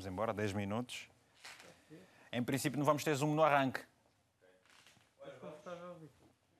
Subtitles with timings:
[0.00, 1.10] Vamos embora, 10 minutos.
[2.32, 3.80] Em princípio não vamos ter zoom no arranque.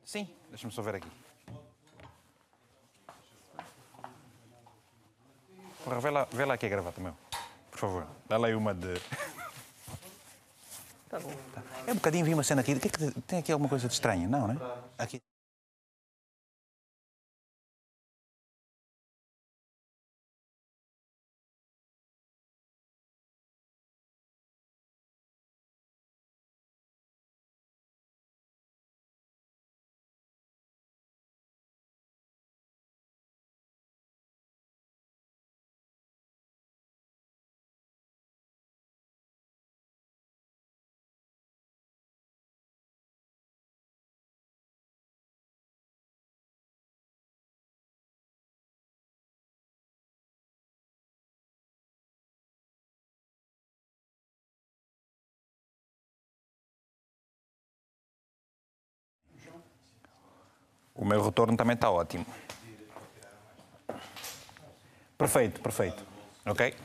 [0.04, 1.10] Sim, deixa-me só ver aqui.
[5.82, 7.16] Porra, vê lá, vê lá aqui a gravata, meu.
[7.70, 9.00] Por favor, dá lá aí uma de.
[11.08, 11.32] Tá bom.
[11.86, 12.72] É um bocadinho vi uma cena aqui.
[12.72, 14.28] É tem aqui alguma coisa de estranho?
[14.28, 14.58] Não, né?
[14.98, 15.22] Aqui.
[61.00, 62.26] O meu retorno também está ótimo.
[65.16, 66.04] Perfeito, perfeito.
[66.44, 66.76] Ok?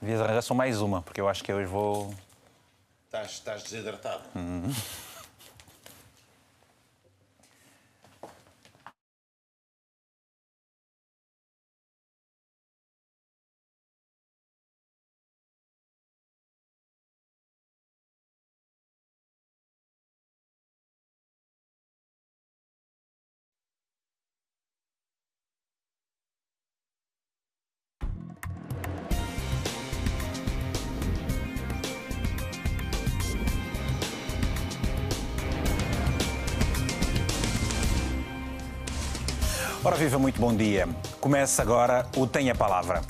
[0.00, 2.12] Devias arranjar só mais uma, porque eu acho que hoje vou.
[3.04, 4.24] Estás, estás desidratado.
[4.34, 5.15] Ora
[40.06, 40.88] viva, muito bom dia.
[41.20, 43.02] Começa agora o Tem a Palavra.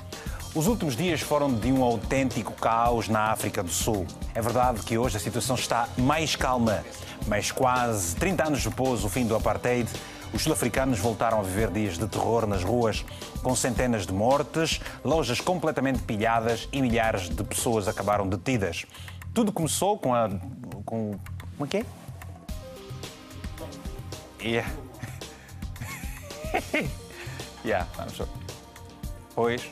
[0.55, 4.07] Os últimos dias foram de um autêntico caos na África do Sul.
[4.35, 6.83] É verdade que hoje a situação está mais calma,
[7.27, 9.87] mas quase 30 anos depois do fim do apartheid,
[10.33, 13.05] os sul-africanos voltaram a viver dias de terror nas ruas,
[13.43, 18.87] com centenas de mortes, lojas completamente pilhadas e milhares de pessoas acabaram detidas.
[19.35, 20.31] Tudo começou com a.
[20.87, 21.15] com.
[21.59, 21.85] como é que é?
[24.41, 24.86] Yeah.
[27.65, 27.87] yeah.
[29.35, 29.63] Pois.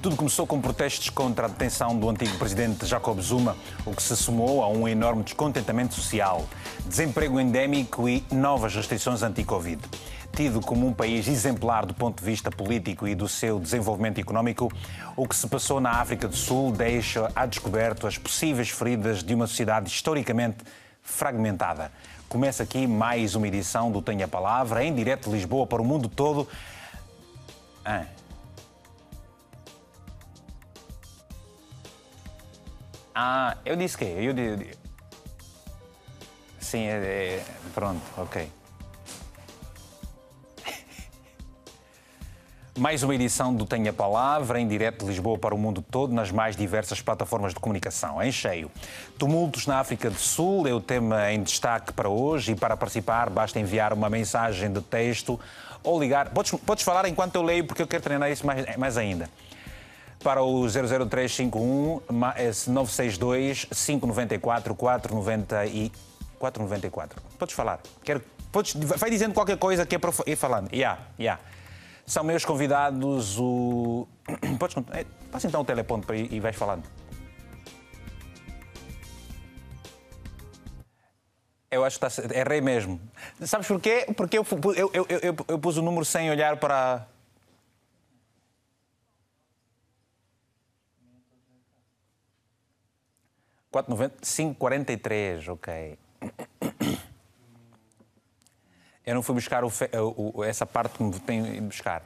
[0.00, 3.56] Tudo começou com protestos contra a detenção do antigo presidente Jacob Zuma,
[3.86, 6.44] o que se somou a um enorme descontentamento social,
[6.84, 9.80] desemprego endémico e novas restrições anti-Covid.
[10.34, 14.72] Tido como um país exemplar do ponto de vista político e do seu desenvolvimento económico,
[15.14, 19.34] o que se passou na África do Sul deixa a descoberto as possíveis feridas de
[19.34, 20.64] uma sociedade historicamente
[21.00, 21.92] fragmentada.
[22.32, 26.08] Começa aqui mais uma edição do Tenha Palavra, em direto de Lisboa para o mundo
[26.08, 26.48] todo.
[27.84, 28.06] Ah.
[33.14, 34.06] Ah, eu disse que?
[34.06, 34.76] Eu, eu, eu,
[36.58, 37.44] Sim, é, é,
[37.74, 38.50] pronto, ok.
[42.78, 46.30] Mais uma edição do Tenha Palavra, em direto de Lisboa para o mundo todo, nas
[46.30, 48.70] mais diversas plataformas de comunicação, em cheio.
[49.18, 53.28] Tumultos na África do Sul é o tema em destaque para hoje e para participar
[53.28, 55.38] basta enviar uma mensagem de texto
[55.84, 56.30] ou ligar.
[56.30, 59.28] Podes, podes falar enquanto eu leio, porque eu quero treinar isso mais, mais ainda.
[60.24, 65.92] Para o 00351 962 594 490 e
[66.38, 67.22] 494.
[67.38, 67.80] Podes falar.
[68.02, 70.72] Quero, podes, vai dizendo qualquer coisa que é para ir falando.
[70.72, 71.38] Yeah, yeah.
[72.06, 74.06] São meus convidados o.
[74.58, 75.04] Podes contar?
[75.30, 76.84] Passa então o teleponto para e vais falando.
[81.70, 82.34] Eu acho que está.
[82.34, 83.00] Errei mesmo.
[83.40, 84.06] Sabes porquê?
[84.14, 84.46] Porque eu,
[84.76, 87.06] eu, eu, eu, eu pus o número sem olhar para.
[93.70, 95.98] Quatro noventa, cinco quarenta e três, ok.
[99.04, 99.72] Eu não fui buscar o,
[100.16, 102.02] o, essa parte que me de buscar.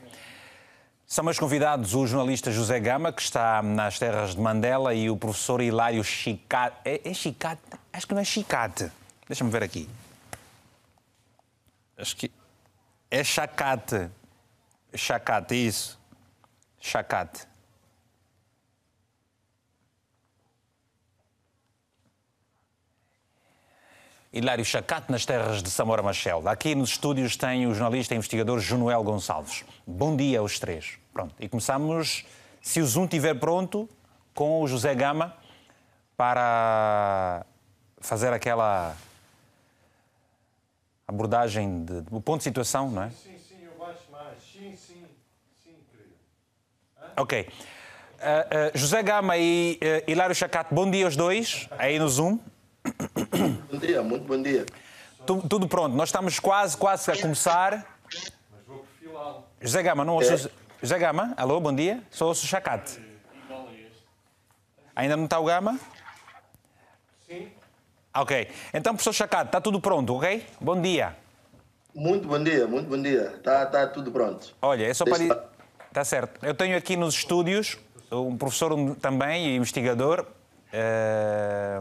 [1.07, 5.17] São meus convidados o jornalista José Gama, que está nas terras de Mandela, e o
[5.17, 6.77] professor Hilário Chicate.
[6.85, 7.63] É, é Chicate?
[7.93, 8.91] Acho que não é Chicate.
[9.29, 9.89] Deixa-me ver aqui.
[11.97, 12.31] Acho que
[13.11, 14.09] é Chacate.
[14.95, 15.99] Chacate, isso.
[16.81, 17.47] Chacate.
[24.37, 26.47] Hilário Chacate, nas terras de Samora Machel.
[26.47, 29.65] Aqui nos estúdios tem o jornalista e investigador Jonuel Gonçalves.
[29.87, 30.99] Bom dia aos três.
[31.11, 32.27] Pronto, e começamos,
[32.61, 33.89] se o Zoom estiver pronto,
[34.35, 35.35] com o José Gama
[36.19, 37.47] para
[37.99, 38.95] fazer aquela
[41.09, 43.09] abordagem, de, do ponto de situação, não é?
[43.09, 44.35] Sim, sim, eu baixo mais.
[44.53, 45.03] Sim, sim,
[45.65, 46.15] sim, querido.
[47.17, 47.41] Ok.
[47.41, 52.39] Uh, uh, José Gama e uh, Hilário Chacate, bom dia aos dois, aí no Zoom.
[53.71, 54.65] Bom dia, muito bom dia.
[55.27, 57.85] Tu, tudo pronto, nós estamos quase, quase a começar.
[58.05, 59.45] Mas vou perfilá-lo.
[59.61, 60.51] José Gama, não ouço...
[60.83, 63.01] José Gama, alô, bom dia, só ouço o Chacate.
[64.95, 65.79] Ainda não está o Gama?
[67.27, 67.51] Sim.
[68.15, 70.47] Ok, então, professor Chacate, está tudo pronto, ok?
[70.61, 71.17] Bom dia.
[71.95, 73.39] Muito bom dia, muito bom dia.
[73.43, 74.55] Tá, tá tudo pronto.
[74.63, 75.19] Olha, é só para...
[75.19, 75.45] Deixa-
[75.89, 76.45] Está certo.
[76.45, 77.79] Eu tenho aqui nos estúdios
[78.13, 80.27] um professor também e investigador,
[80.71, 81.81] eh,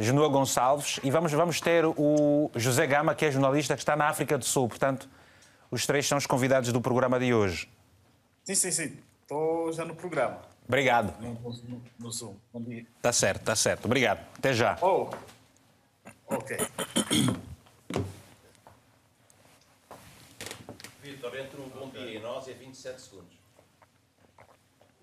[0.00, 4.08] Genoa Gonçalves, e vamos, vamos ter o José Gama, que é jornalista que está na
[4.08, 4.68] África do Sul.
[4.68, 5.08] Portanto,
[5.70, 7.66] os três são os convidados do programa de hoje.
[8.44, 8.98] Sim, sim, sim.
[9.22, 11.18] Estou já no programa, Obrigado.
[11.22, 12.34] no, no, no Zoom.
[12.52, 12.84] Bom dia.
[12.96, 13.84] Está certo, está certo.
[13.86, 14.20] Obrigado.
[14.36, 14.76] Até já.
[14.82, 15.08] Oh,
[16.26, 16.58] ok.
[21.02, 23.38] Vitor, entre o bom dia e nós é 27 segundos.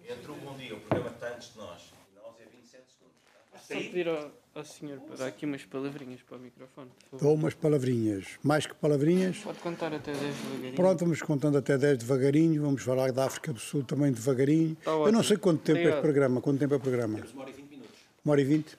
[0.08, 1.82] Entre o bom dia, o programa está antes de nós,
[2.12, 3.18] e nós é 27 segundos.
[3.52, 3.60] tá?
[3.60, 6.90] Só ao senhor para dar aqui umas palavrinhas para o microfone.
[7.20, 8.26] Dou umas palavrinhas.
[8.44, 9.38] Mais que palavrinhas.
[9.40, 10.76] Pode contar até 10 devagarinho.
[10.76, 12.62] Pronto, vamos contando até 10 devagarinho.
[12.62, 14.76] Vamos falar da África do Sul também devagarinho.
[14.84, 16.02] Tá Eu não sei quanto tempo é este Obrigado.
[16.02, 16.42] programa.
[16.42, 17.20] Quanto tempo é o programa?
[17.34, 17.96] Uma hora e vinte minutos.
[18.26, 18.78] Uma hora e vinte?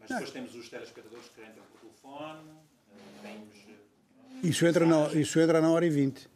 [0.00, 2.40] Mas depois temos os telespectadores que entram por telefone,
[3.22, 3.48] temos...
[4.44, 6.28] Isso entra na, isso entra na hora e vinte.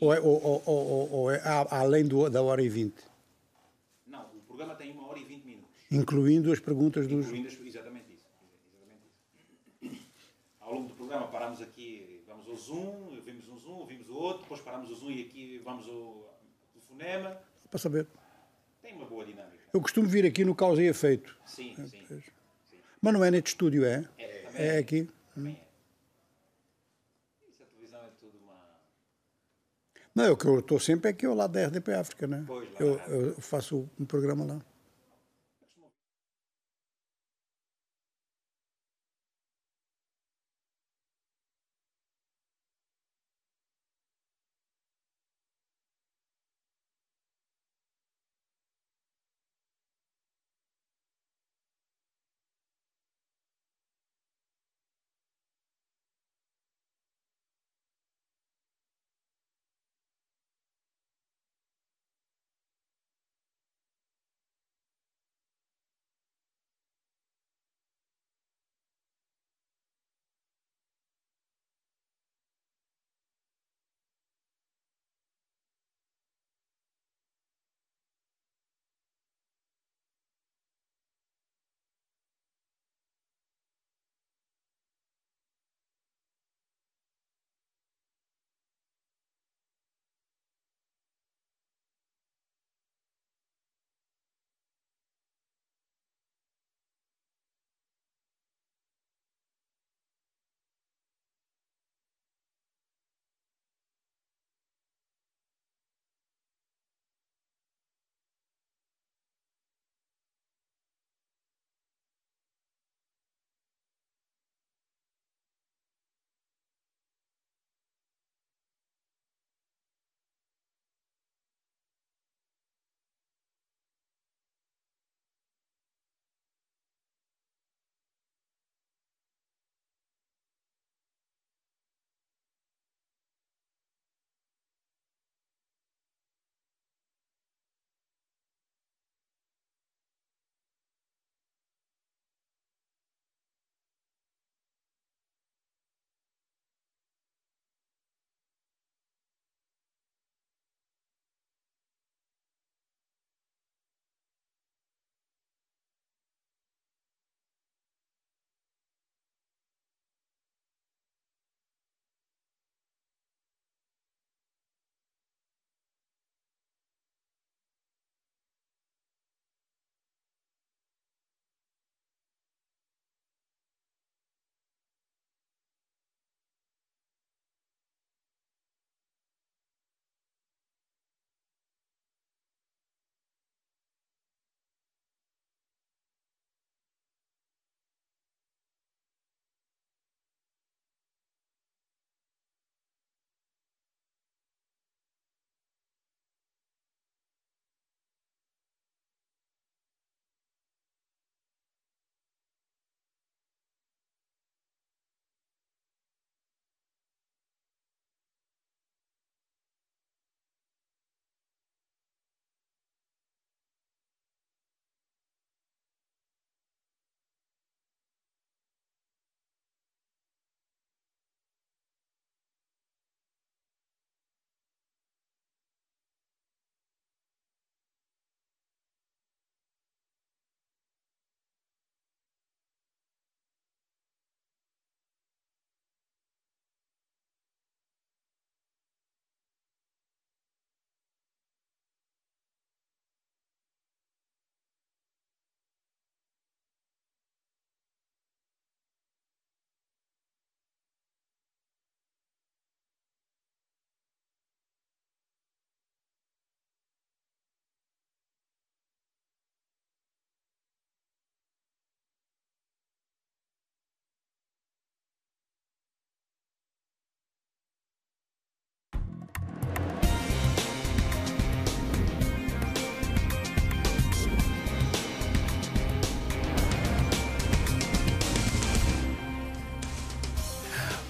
[0.00, 1.40] Ou é, ou, ou, ou, ou- ou é
[1.70, 2.96] além do, da hora e vinte?
[4.06, 5.68] Não, o programa tem uma hora e vinte minutos.
[5.90, 7.26] Incluindo as perguntas dos.
[7.26, 8.24] Incluindo as- exatamente isso.
[8.72, 10.02] Exatamente isso.
[10.60, 14.42] Ao longo do programa paramos aqui, vamos ao Zoom, vimos um Zoom, vimos o outro,
[14.42, 16.40] depois paramos o Zoom e aqui vamos ao
[16.72, 17.38] telefonema.
[17.70, 18.06] Para saber.
[18.82, 19.58] Tem uma boa dinâmica.
[19.72, 21.36] Eu costumo vir aqui no Causa e Efeito.
[21.46, 22.22] Sim, sim.
[23.00, 24.02] Mas não é neste estúdio, é?
[24.02, 25.08] também É aqui.
[27.48, 28.54] Isso a televisão é tudo uma.
[30.14, 32.44] Não, eu que eu estou sempre é aqui ao lado da RDP África, né?
[32.46, 34.60] Pois, lá Eu, eu faço um programa lá.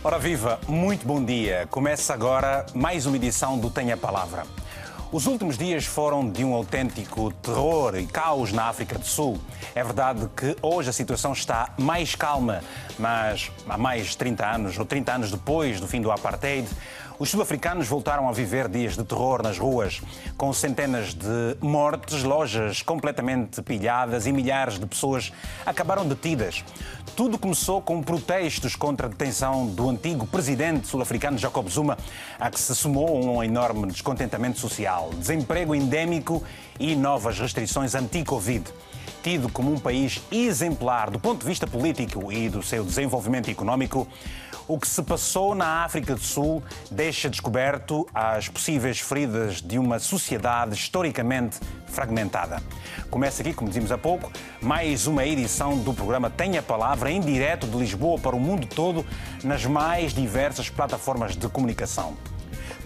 [0.06, 1.66] Ora viva, muito bom dia.
[1.70, 4.44] Começa agora mais uma edição do Tenha Palavra.
[5.10, 9.40] Os últimos dias foram de um autêntico terror e caos na África do Sul.
[9.74, 12.60] É verdade que hoje a situação está mais calma,
[12.98, 16.68] mas há mais de 30 anos, ou 30 anos depois do fim do apartheid,
[17.18, 20.02] os sul-africanos voltaram a viver dias de terror nas ruas,
[20.36, 25.32] com centenas de mortes, lojas completamente pilhadas e milhares de pessoas
[25.64, 26.64] acabaram detidas.
[27.14, 31.96] Tudo começou com protestos contra a detenção do antigo presidente sul-africano Jacob Zuma,
[32.38, 36.42] a que se somou um enorme descontentamento social, desemprego endémico
[36.80, 38.64] e novas restrições anti-Covid
[39.24, 44.06] tido como um país exemplar do ponto de vista político e do seu desenvolvimento económico,
[44.66, 49.98] o que se passou na África do Sul deixa descoberto as possíveis feridas de uma
[49.98, 52.62] sociedade historicamente fragmentada.
[53.10, 57.66] Começa aqui, como dizíamos há pouco, mais uma edição do programa Tenha Palavra em direto
[57.66, 59.06] de Lisboa para o mundo todo
[59.42, 62.16] nas mais diversas plataformas de comunicação.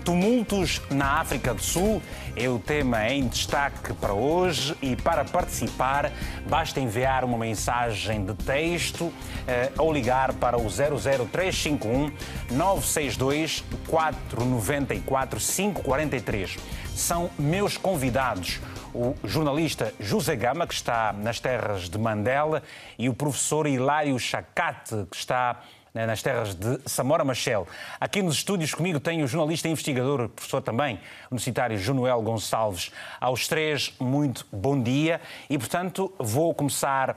[0.09, 2.01] Tumultos na África do Sul
[2.35, 6.11] é o tema em destaque para hoje e para participar
[6.49, 9.13] basta enviar uma mensagem de texto
[9.47, 12.11] eh, ou ligar para o 00351
[12.51, 16.57] 962 494 543.
[16.95, 18.61] São meus convidados
[18.95, 22.63] o jornalista José Gama, que está nas terras de Mandela,
[22.99, 25.61] e o professor Hilário Chacate, que está
[25.95, 27.67] nas terras de Samora Machel.
[28.01, 32.91] Aqui nos estúdios comigo tenho o jornalista e investigador, professor também, universitário Junoel Gonçalves.
[33.21, 37.17] Aos três, muito bom dia e, portanto, vou começar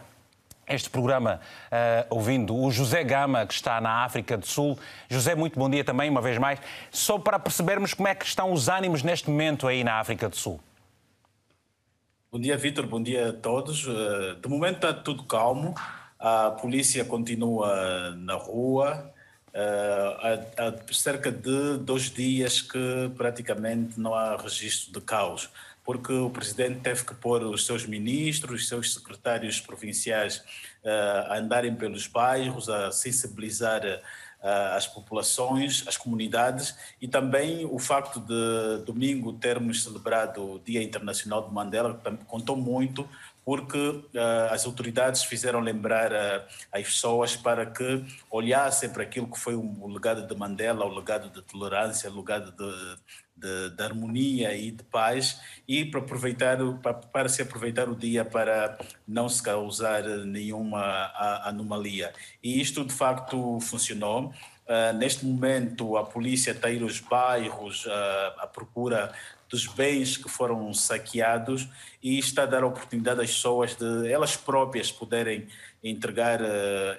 [0.68, 4.78] este programa uh, ouvindo o José Gama, que está na África do Sul.
[5.10, 6.60] José, muito bom dia também, uma vez mais.
[6.90, 10.36] Só para percebermos como é que estão os ânimos neste momento aí na África do
[10.36, 10.60] Sul.
[12.32, 12.88] Bom dia, Vitor.
[12.88, 13.86] Bom dia a todos.
[13.86, 15.76] Eh, de momento está tudo calmo.
[16.22, 19.12] A polícia continua na rua.
[19.56, 25.50] Há, há, cerca de dois dias que praticamente não há registro de caos,
[25.84, 30.38] porque o presidente teve que pôr os seus ministros, os seus secretários provinciais
[30.86, 37.80] uh, a andarem pelos bairros, a sensibilizar uh, as populações, as comunidades e também o
[37.80, 43.10] facto de domingo termos celebrado o Dia Internacional de Mandela, contou muito
[43.44, 49.40] porque uh, as autoridades fizeram lembrar uh, as pessoas para que olhassem para aquilo que
[49.40, 52.98] foi o legado de Mandela, o legado de tolerância, o legado de,
[53.36, 58.24] de, de harmonia e de paz, e para, aproveitar, para, para, se aproveitar o dia
[58.24, 61.12] para não se causar nenhuma
[61.44, 62.14] anomalia.
[62.44, 64.32] E isto de facto funcionou.
[64.68, 67.88] Uh, neste momento, a polícia está a ir aos bairros
[68.38, 69.14] à procura
[69.52, 71.68] dos bens que foram saqueados
[72.02, 75.46] e está a dar a oportunidade às pessoas de elas próprias poderem
[75.84, 76.46] entregar uh,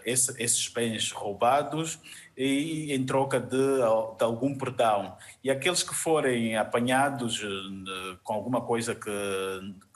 [0.04, 1.98] esse, esses bens roubados
[2.36, 5.16] e em troca de, de, algum perdão.
[5.42, 9.10] E aqueles que forem apanhados uh, com alguma coisa que,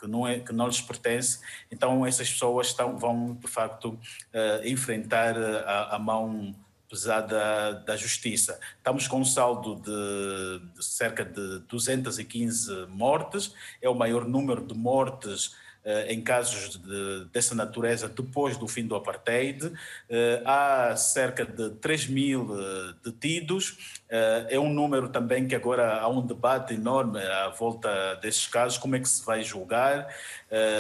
[0.01, 5.37] que, não é, que não lhes pertence, então essas pessoas vão de facto uh, enfrentar
[5.37, 6.55] a, a mão
[6.89, 8.59] pesada da justiça.
[8.79, 13.53] Estamos com um saldo de, cerca de 215 mortes,
[13.83, 15.55] é o maior número de mortes
[15.87, 19.73] eh, em casos de, dessa natureza depois do fim do apartheid.
[20.11, 24.03] Eh, há cerca de 3 mil eh, detidos.
[24.09, 28.95] É um número também que agora há um debate enorme à volta desses casos, como
[28.95, 30.07] é que se vai julgar,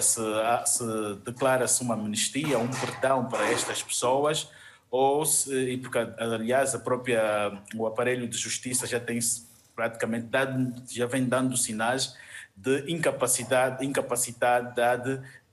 [0.00, 0.20] se,
[0.66, 0.84] se
[1.24, 4.48] declara-se uma amnistia, um perdão para estas pessoas
[4.90, 9.18] ou se, e porque aliás a própria o aparelho de justiça já tem
[9.74, 12.16] praticamente dado, já vem dando sinais
[12.56, 14.74] de incapacidade incapacidade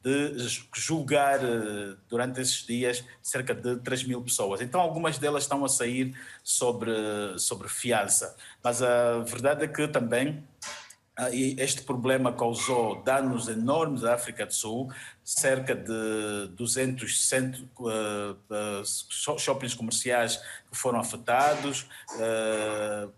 [0.04, 0.36] de
[0.75, 4.60] julgar eh, durante esses dias cerca de 3 mil pessoas.
[4.60, 6.13] Então, algumas delas estão a sair
[6.44, 6.92] sobre,
[7.38, 8.36] sobre fiança.
[8.62, 10.44] Mas a verdade é que também
[11.15, 14.91] ah, este problema causou danos enormes à África do Sul,
[15.24, 23.12] cerca de 200 centros, uh, uh, shoppings comerciais que foram afetados, uh,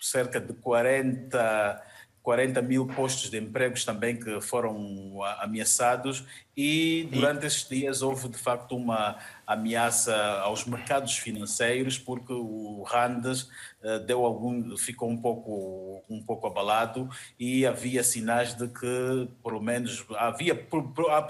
[0.00, 1.82] cerca de 40
[2.22, 6.24] 40 mil postos de empregos também que foram ameaçados
[6.62, 13.48] e durante esses dias houve de facto uma ameaça aos mercados financeiros porque o Randes
[13.82, 19.62] uh, deu algum ficou um pouco um pouco abalado e havia sinais de que pelo
[19.62, 21.22] menos havia a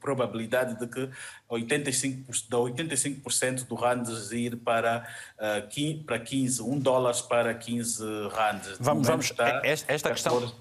[0.00, 1.08] probabilidade de que
[1.48, 5.06] 85 da 85% do Randes ir para
[5.38, 8.76] uh, para 15 1 dólares para 15 Randes.
[8.80, 10.52] Vamos vamos esta, esta questão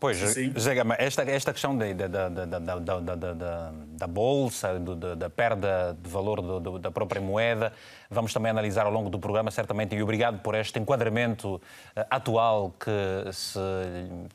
[0.00, 5.94] Pois, José Gama, esta, esta questão da, da, da, da, da bolsa, do, da perda
[6.02, 7.70] de valor do, do, da própria moeda,
[8.10, 11.60] vamos também analisar ao longo do programa, certamente, e obrigado por este enquadramento
[11.94, 13.58] eh, atual que se,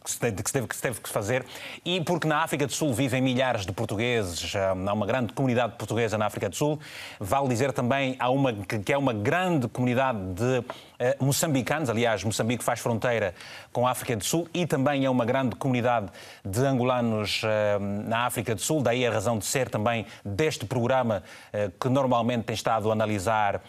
[0.03, 1.43] que se, que se teve, que se teve que fazer.
[1.83, 5.73] E porque na África do Sul vivem milhares de portugueses, eh, há uma grande comunidade
[5.79, 6.79] portuguesa na África do Sul,
[7.19, 10.63] vale dizer também há uma, que é uma grande comunidade de
[10.97, 13.33] eh, moçambicanos, aliás, Moçambique faz fronteira
[13.71, 16.07] com a África do Sul e também é uma grande comunidade
[16.43, 21.23] de angolanos eh, na África do Sul, daí a razão de ser também deste programa
[21.51, 23.61] eh, que normalmente tem estado a analisar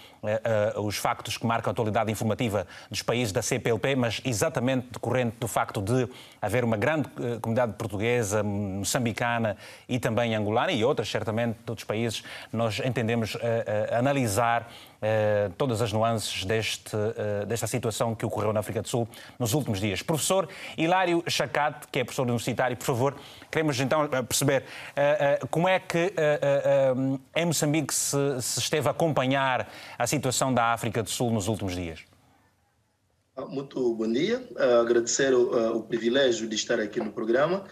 [0.76, 5.46] os factos que marcam a atualidade informativa dos países da CPLP, mas exatamente decorrente do
[5.46, 6.08] facto de
[6.40, 7.08] haver uma grande
[7.40, 9.56] comunidade portuguesa, moçambicana
[9.88, 13.36] e também angolana e outras, certamente, de outros países, nós entendemos
[13.90, 14.68] analisar
[15.00, 19.06] eh, todas as nuances deste, eh, desta situação que ocorreu na África do Sul
[19.38, 20.00] nos últimos dias.
[20.02, 23.14] Professor Hilário Chacate, que é professor universitário, por favor,
[23.50, 24.64] queremos então eh, perceber
[25.50, 26.12] como é que
[27.34, 31.74] em Moçambique se, se esteve a acompanhar a situação da África do Sul nos últimos
[31.74, 32.00] dias.
[33.44, 37.64] Muito bom dia, uh, agradecer o, uh, o, privilégio de estar aqui no programa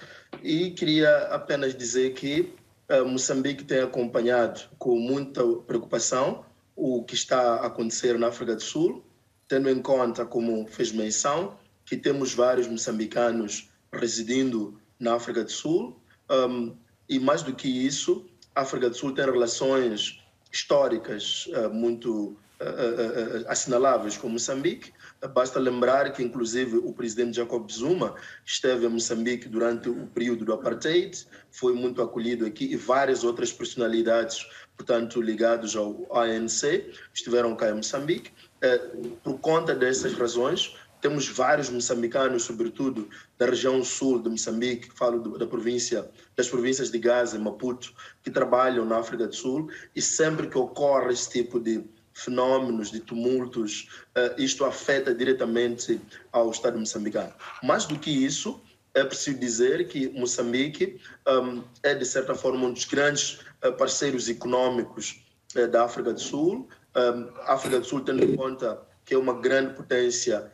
[0.42, 2.52] e queria apenas dizer que
[2.90, 6.44] uh, Moçambique tem acompanhado com muita preocupação
[6.76, 9.02] o que está a acontecer na África do Sul,
[9.48, 15.98] tendo em conta, como fez menção, que temos vários moçambicanos residindo na África do Sul.
[16.30, 16.76] Um,
[17.08, 20.20] e mais do que isso, a África do Sul tem relações
[20.52, 22.36] históricas muito
[23.48, 24.92] assinaláveis com Moçambique.
[25.32, 30.52] Basta lembrar que, inclusive, o presidente Jacob Zuma esteve em Moçambique durante o período do
[30.52, 37.70] apartheid, foi muito acolhido aqui e várias outras personalidades portanto, ligados ao ANC, estiveram cá
[37.70, 38.32] em Moçambique.
[38.60, 38.78] Eh,
[39.22, 43.08] por conta dessas razões, temos vários moçambicanos, sobretudo
[43.38, 47.92] da região sul de Moçambique, que falo da província, das províncias de Gaza e Maputo,
[48.22, 53.00] que trabalham na África do Sul, e sempre que ocorre esse tipo de fenômenos, de
[53.00, 56.00] tumultos, eh, isto afeta diretamente
[56.32, 57.32] ao Estado moçambicano.
[57.62, 58.62] Mais do que isso,
[58.94, 64.28] é preciso dizer que Moçambique um, é, de certa forma, um dos grandes uh, parceiros
[64.28, 65.20] econômicos
[65.56, 66.68] uh, da África do Sul.
[66.94, 70.48] A África do Sul, tendo em conta que é uma grande potência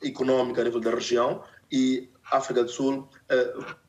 [0.00, 3.08] econômica a nível da região, e a África do Sul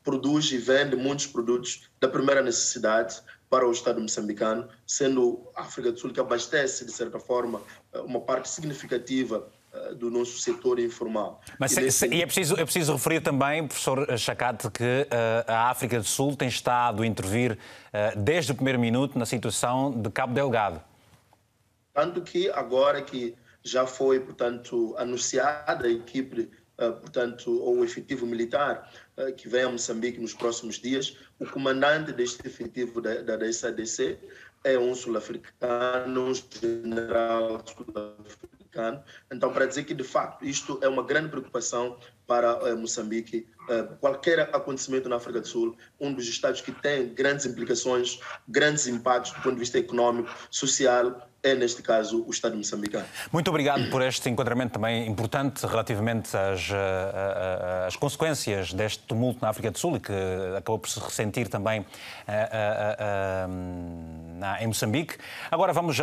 [0.02, 3.22] produz e vende muitos produtos da primeira necessidade
[3.54, 7.62] para o Estado moçambicano, sendo a África do Sul que abastece, de certa forma,
[8.04, 11.40] uma parte significativa eh, do nosso setor informal.
[11.56, 12.08] Mas e, desse...
[12.08, 16.34] e é, preciso, é preciso referir também, professor Chacate, que uh, a África do Sul
[16.34, 20.82] tem estado a intervir uh, desde o primeiro minuto na situação de Cabo Delgado.
[21.92, 28.26] Tanto que agora que já foi, portanto, anunciada a equipe, uh, portanto, ou o efetivo
[28.26, 28.90] militar
[29.36, 34.18] que vem a Moçambique nos próximos dias, o comandante deste efetivo da, da SADC
[34.64, 39.02] é um sul-africano, um general sul-africano africano.
[39.32, 41.96] Então, para dizer que, de facto, isto é uma grande preocupação
[42.26, 43.46] para uh, Moçambique.
[43.68, 48.86] Uh, qualquer acontecimento na África do Sul, um dos estados que tem grandes implicações, grandes
[48.86, 53.04] impactos do ponto de vista econômico, social, é, neste caso, o Estado moçambicano.
[53.30, 59.50] Muito obrigado por este enquadramento também importante relativamente às, eh, às consequências deste tumulto na
[59.50, 60.12] África do Sul e que
[60.56, 61.84] acabou por se ressentir também
[64.38, 65.18] na, em Moçambique.
[65.50, 65.98] Agora vamos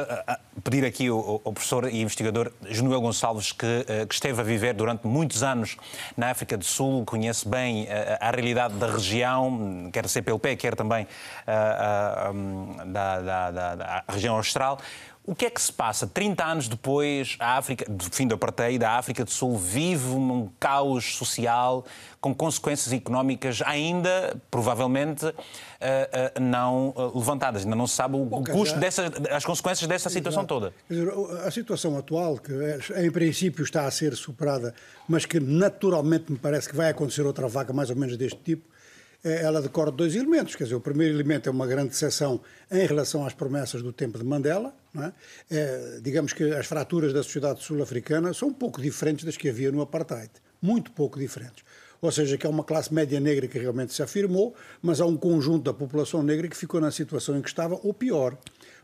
[0.64, 5.42] pedir aqui ao, professor e investigador Genuel Gonçalves, que, que, esteve a viver durante muitos
[5.42, 5.76] anos
[6.16, 11.06] na África do Sul, conhece bem a, a realidade da região, quer CPLP, quer também
[12.88, 14.80] da, da, da, da região austral.
[15.24, 16.08] O que é que se passa?
[16.08, 20.50] 30 anos depois, a África, do fim do apartheid, a África do Sul vive um
[20.60, 21.86] caos social
[22.20, 27.64] com consequências económicas ainda, provavelmente, uh, uh, não uh, levantadas.
[27.64, 30.74] Ainda não se sabe o, Bom, custo, dessa, as consequências dessa situação toda.
[31.46, 34.74] a situação atual, que é, em princípio está a ser superada,
[35.08, 38.68] mas que naturalmente me parece que vai acontecer outra vaga mais ou menos deste tipo,
[39.24, 40.56] ela decorre de dois elementos.
[40.56, 44.18] Quer dizer, o primeiro elemento é uma grande decepção em relação às promessas do tempo
[44.18, 44.74] de Mandela.
[44.98, 45.12] É?
[45.50, 49.72] É, digamos que as fraturas da sociedade sul-africana são um pouco diferentes das que havia
[49.72, 50.30] no apartheid.
[50.62, 51.64] Muito pouco diferentes.
[52.02, 55.16] Ou seja, que é uma classe média negra que realmente se afirmou, mas há um
[55.16, 58.36] conjunto da população negra que ficou na situação em que estava, ou pior.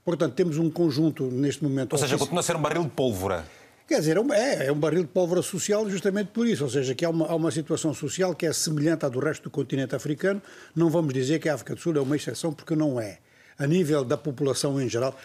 [0.06, 1.93] Portanto, temos um conjunto neste momento.
[1.93, 3.46] Ou seja, continua a ser um barril de pólvora.
[3.88, 6.93] Quer dizer, é, é, é um barril de pólvora social justamente por isso, ou seja,
[6.93, 9.96] que há uma, há uma situação social que é semelhante à do resto do continente
[9.96, 10.41] africano.
[10.76, 13.20] Não vamos dizer que a África do Sul é uma exceção, porque não é.
[13.58, 15.17] A nível da população em geral,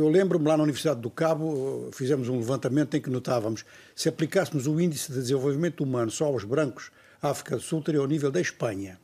[0.00, 3.64] eu lembro-me lá na Universidade do Cabo, fizemos um levantamento em que notávamos,
[3.96, 8.00] se aplicássemos o índice de desenvolvimento humano só aos brancos, a África do Sul teria
[8.00, 8.98] o nível da Espanha.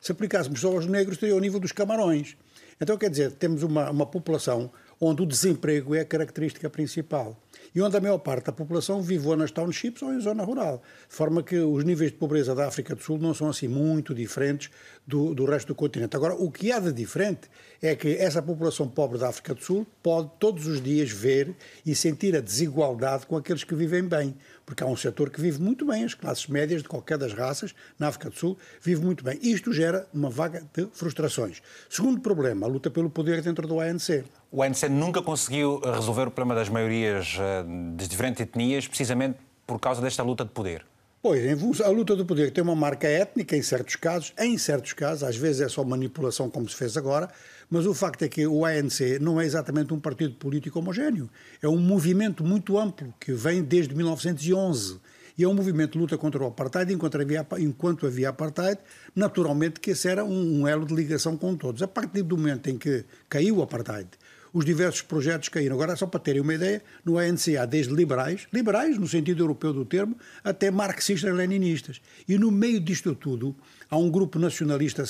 [0.00, 2.36] Se aplicássemos só aos negros, teria o nível dos Camarões.
[2.80, 7.40] Então, quer dizer, temos uma, uma população onde o desemprego é a característica principal
[7.74, 10.82] e onde a maior parte da população vive ou nas townships ou em zona rural.
[11.08, 14.14] De forma que os níveis de pobreza da África do Sul não são assim muito
[14.14, 14.70] diferentes
[15.06, 16.16] do, do resto do continente.
[16.16, 17.48] Agora, o que há de diferente
[17.82, 21.54] é que essa população pobre da África do Sul pode todos os dias ver
[21.84, 24.34] e sentir a desigualdade com aqueles que vivem bem.
[24.64, 27.74] Porque há um setor que vive muito bem, as classes médias de qualquer das raças,
[27.98, 29.38] na África do Sul, vive muito bem.
[29.42, 31.60] Isto gera uma vaga de frustrações.
[31.88, 34.24] Segundo problema, a luta pelo poder dentro do ANC.
[34.52, 37.64] O ANC nunca conseguiu resolver o problema das maiorias eh,
[37.96, 40.84] de diferentes etnias, precisamente por causa desta luta de poder.
[41.22, 45.22] Pois, a luta do poder tem uma marca étnica em certos casos, em certos casos,
[45.22, 47.28] às vezes é só manipulação como se fez agora,
[47.68, 51.30] mas o facto é que o ANC não é exatamente um partido político homogéneo,
[51.62, 54.98] é um movimento muito amplo que vem desde 1911
[55.40, 58.78] e é um movimento de luta contra o apartheid, enquanto havia, enquanto havia apartheid,
[59.14, 61.82] naturalmente que esse era um, um elo de ligação com todos.
[61.82, 64.08] A partir do momento em que caiu o apartheid,
[64.52, 65.76] os diversos projetos caíram.
[65.76, 69.72] Agora, só para terem uma ideia, no ANC há desde liberais, liberais no sentido europeu
[69.72, 72.00] do termo, até marxistas-leninistas.
[72.28, 73.54] E no meio disto tudo,
[73.88, 75.04] há um grupo nacionalista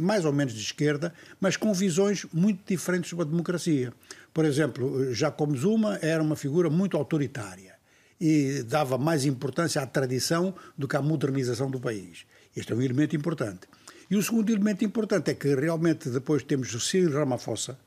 [0.00, 3.92] mais ou menos de esquerda, mas com visões muito diferentes sobre a democracia.
[4.32, 7.74] Por exemplo, Jacob Zuma era uma figura muito autoritária
[8.20, 12.26] e dava mais importância à tradição do que à modernização do país.
[12.54, 13.68] Este é um elemento importante.
[14.10, 17.78] E o segundo elemento importante é que realmente depois temos o Cyril Ramaphosa,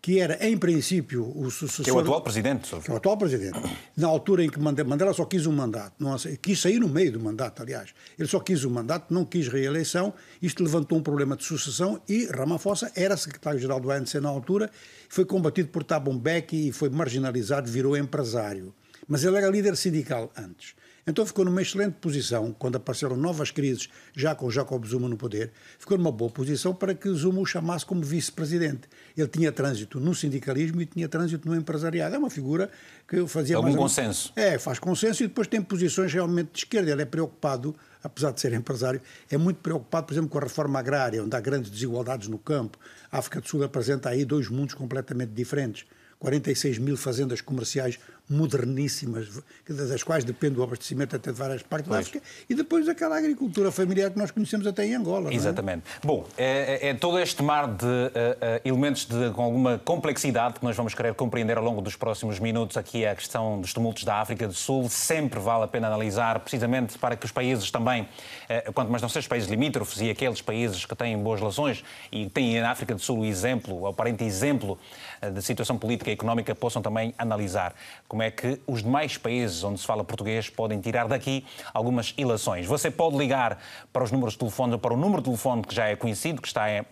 [0.00, 1.84] que era, em princípio, o sucessor...
[1.84, 2.70] Que é o atual presidente.
[2.80, 3.58] Que é o atual presidente.
[3.96, 7.20] Na altura em que Mandela só quis um mandato, não, quis sair no meio do
[7.20, 7.92] mandato, aliás.
[8.18, 12.26] Ele só quis um mandato, não quis reeleição, isto levantou um problema de sucessão e
[12.26, 14.70] Ramaphosa era secretário-geral do ANC na altura,
[15.08, 18.72] foi combatido por Thabo Mbeki e foi marginalizado, virou empresário.
[19.06, 20.74] Mas ele era líder sindical antes.
[21.08, 25.50] Então ficou numa excelente posição, quando apareceram novas crises, já com Jacob Zuma no poder,
[25.78, 28.82] ficou numa boa posição para que Zuma o chamasse como vice-presidente.
[29.16, 32.14] Ele tinha trânsito no sindicalismo e tinha trânsito no empresariado.
[32.14, 32.70] É uma figura
[33.08, 34.32] que fazia Algum mais consenso.
[34.36, 36.90] É, faz consenso e depois tem posições realmente de esquerda.
[36.90, 40.78] Ele é preocupado, apesar de ser empresário, é muito preocupado, por exemplo, com a reforma
[40.78, 42.78] agrária, onde há grandes desigualdades no campo.
[43.10, 45.86] A África do Sul apresenta aí dois mundos completamente diferentes.
[46.18, 52.04] 46 mil fazendas comerciais moderníssimas, das quais depende o abastecimento até de várias partes pois.
[52.04, 55.30] da África, e depois aquela agricultura familiar que nós conhecemos até em Angola.
[55.30, 55.34] É?
[55.34, 55.84] Exatamente.
[56.02, 56.06] É?
[56.06, 60.64] Bom, é, é, todo este mar de uh, uh, elementos de, com alguma complexidade que
[60.64, 64.16] nós vamos querer compreender ao longo dos próximos minutos aqui a questão dos tumultos da
[64.16, 64.88] África do Sul.
[64.90, 69.08] Sempre vale a pena analisar, precisamente para que os países também, uh, quanto mais não
[69.08, 72.94] sejam os países limítrofes e aqueles países que têm boas relações e têm na África
[72.94, 74.78] do Sul o exemplo, o aparente exemplo
[75.20, 77.74] da situação política e económica, possam também analisar
[78.06, 82.66] como é que os demais países onde se fala português podem tirar daqui algumas ilações.
[82.66, 83.58] Você pode ligar
[83.92, 86.48] para os números de telefone para o número de telefone que já é conhecido, que
[86.48, 86.82] está em,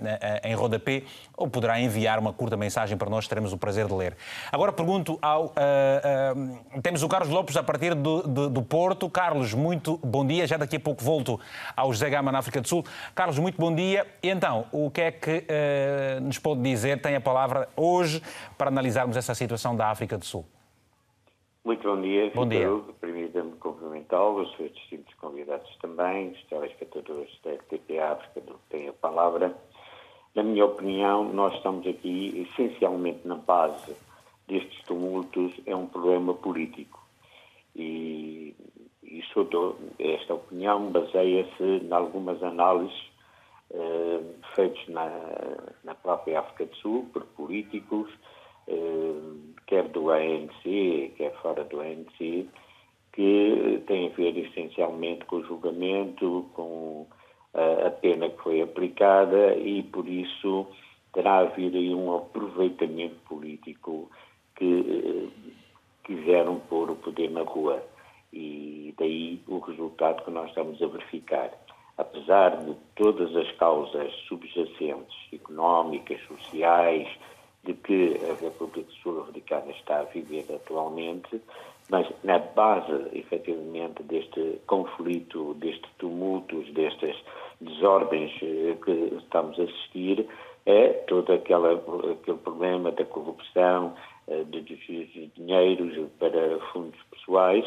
[0.44, 1.02] em rodapé,
[1.36, 4.16] ou poderá enviar uma curta mensagem para nós, teremos o prazer de ler.
[4.50, 5.46] Agora pergunto ao.
[5.46, 9.08] Uh, uh, temos o Carlos Lopes a partir do, do, do, Porto.
[9.08, 10.46] Carlos, muito bom dia.
[10.46, 11.38] Já daqui a pouco volto
[11.76, 12.84] ao José Gama na África do Sul.
[13.14, 14.06] Carlos, muito bom dia.
[14.22, 17.00] E então, o que é que uh, nos pode dizer?
[17.00, 18.22] Tem a palavra hoje
[18.56, 20.44] para analisarmos essa situação da África do Sul.
[21.66, 22.68] Muito bom dia, bom dia.
[23.00, 28.88] Permita-me cumprimentá-los, os seus distintos convidados também, os telespectadores da RTP África do que têm
[28.88, 29.52] a palavra.
[30.36, 33.96] Na minha opinião, nós estamos aqui essencialmente na base
[34.46, 37.04] destes tumultos, é um problema político.
[37.74, 38.54] E
[39.98, 43.10] esta opinião baseia-se em algumas análises
[43.72, 44.20] eh,
[44.54, 45.10] feitas na,
[45.82, 48.08] na própria África do Sul por políticos,
[49.66, 52.46] quer do ANC, quer fora do ANC,
[53.12, 57.06] que tem a ver essencialmente com o julgamento, com
[57.54, 60.66] a pena que foi aplicada e, por isso,
[61.12, 64.10] terá havido aí um aproveitamento político
[64.54, 65.52] que eh,
[66.04, 67.82] quiseram pôr o poder na rua.
[68.32, 71.50] E daí o resultado que nós estamos a verificar.
[71.96, 77.08] Apesar de todas as causas subjacentes, económicas, sociais,
[77.66, 81.40] de que a República Sul-Africana está a viver atualmente,
[81.90, 87.16] mas na base, efetivamente, deste conflito, destes tumultos, destas
[87.60, 90.26] desordens eh, que estamos a assistir,
[90.64, 93.94] é todo aquela, aquele problema da corrupção,
[94.28, 97.64] eh, de de dinheiros para fundos pessoais,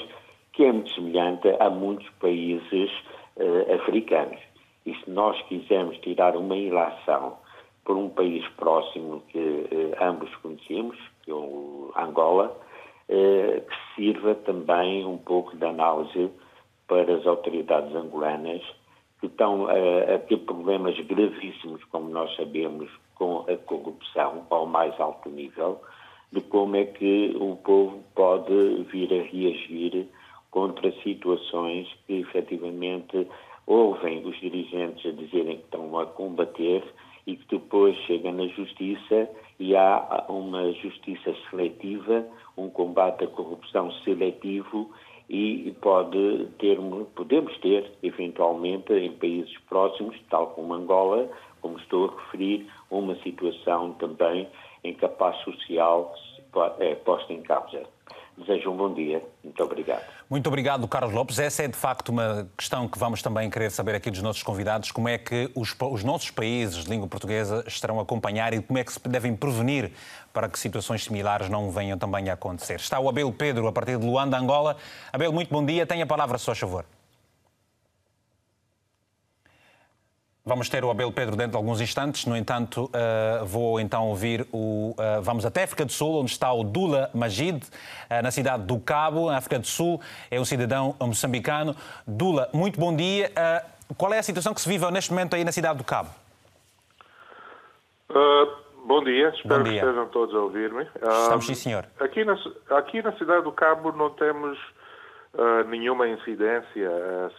[0.53, 2.91] que é muito semelhante a muitos países
[3.38, 4.39] uh, africanos.
[4.85, 7.38] E se nós quisermos tirar uma ilação
[7.89, 12.56] por um país próximo que eh, ambos conhecemos, que é o Angola,
[13.10, 16.30] eh, que sirva também um pouco de análise
[16.88, 18.62] para as autoridades angolanas
[19.19, 19.73] que estão a,
[20.13, 25.82] a ter problemas gravíssimos, como nós sabemos, com a corrupção ao mais alto nível,
[26.32, 30.08] de como é que o povo pode vir a reagir
[30.52, 33.28] contra situações que efetivamente
[33.65, 36.84] ouvem os dirigentes a dizerem que estão a combater
[37.30, 42.26] e que depois chega na justiça e há uma justiça seletiva,
[42.58, 44.89] um combate à corrupção seletivo
[45.30, 46.80] e pode ter,
[47.15, 51.30] podemos ter, eventualmente, em países próximos, tal como Angola,
[51.62, 54.48] como estou a referir, uma situação também
[54.84, 56.12] em que a paz social
[56.80, 57.84] é posta em causa.
[58.39, 59.21] Desejo um bom dia.
[59.43, 60.02] Muito obrigado.
[60.30, 61.39] Muito obrigado, Carlos Lopes.
[61.39, 64.91] Essa é de facto uma questão que vamos também querer saber aqui dos nossos convidados.
[64.91, 68.80] Como é que os, os nossos países de língua portuguesa estarão a acompanhar e como
[68.80, 69.91] é que se devem prevenir
[70.32, 72.75] para que situações similares não venham também a acontecer.
[72.75, 74.78] Está o Abel Pedro, a partir de Luanda, Angola.
[75.12, 75.86] Abel, muito bom dia.
[75.86, 76.86] Tenha a palavra, se faz favor.
[80.49, 84.47] Vamos ter o Abel Pedro dentro de alguns instantes, no entanto, uh, vou então ouvir
[84.51, 84.95] o.
[84.97, 88.79] Uh, vamos até África do Sul, onde está o Dula Majid, uh, na cidade do
[88.79, 91.75] Cabo, na África do Sul, é um cidadão moçambicano.
[92.07, 93.31] Dula, muito bom dia.
[93.95, 96.09] qual é a situação que se vive neste momento aí na cidade do Cabo?
[98.88, 99.81] bom dia, espero bom dia.
[99.81, 100.88] que estejam todos a ouvir-me.
[100.95, 101.85] Estamos sim, senhor.
[101.99, 102.35] Aqui na,
[102.71, 104.57] aqui na cidade do Cabo não temos
[105.67, 106.89] nenhuma incidência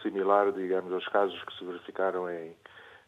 [0.01, 2.55] similar, digamos, aos casos que se verificaram em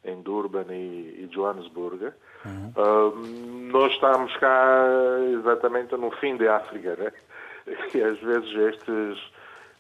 [0.05, 2.11] em Durban e, e Johannesburg.
[2.45, 2.73] Uhum.
[2.75, 4.85] Uh, nós estamos cá
[5.39, 7.11] exatamente no fim da África, né?
[7.95, 9.31] E às vezes estes,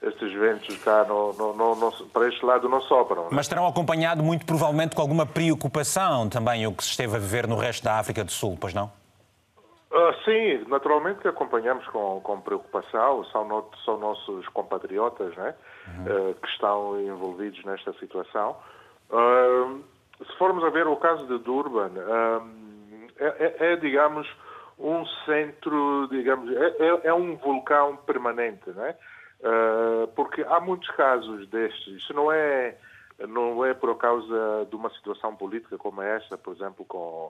[0.01, 3.23] estes ventos cá no, no, no, para este lado não sopram.
[3.23, 3.29] Né?
[3.33, 7.45] Mas terão acompanhado muito provavelmente com alguma preocupação também o que se esteve a viver
[7.45, 8.85] no resto da África do Sul, pois não?
[9.91, 15.53] Uh, sim, naturalmente que acompanhamos com, com preocupação, são, no, são nossos compatriotas né?
[15.87, 16.29] Uhum.
[16.29, 18.55] Uh, que estão envolvidos nesta situação.
[19.11, 19.83] Uh,
[20.25, 24.27] se formos a ver o caso de Durban, um, é, é, é, digamos,
[24.77, 28.95] um centro, digamos, é, é, é um vulcão permanente, né?
[29.39, 31.95] Uh, porque há muitos casos destes.
[31.97, 32.77] Isso não é,
[33.27, 37.29] não é por causa de uma situação política como esta, por exemplo, com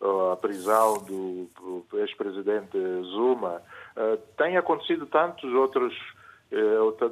[0.00, 1.48] uh, a prisão do,
[1.94, 2.76] ex-presidente
[3.12, 3.62] Zuma.
[3.96, 5.94] Uh, tem acontecido tantos outros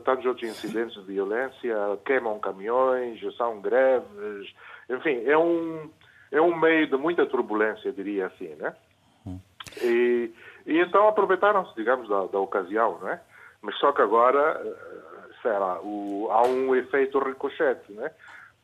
[0.04, 4.54] tantos outros incidentes de violência, queimam caminhões, são greves,
[4.88, 5.90] enfim, é um,
[6.31, 8.75] é um meio de muita turbulência, diria assim, né?
[9.81, 10.31] E,
[10.66, 13.21] e então aproveitaram-se, digamos, da, da, ocasião, não é?
[13.61, 18.11] Mas só que agora, eh, sei lá, o, há um efeito ricochete, né?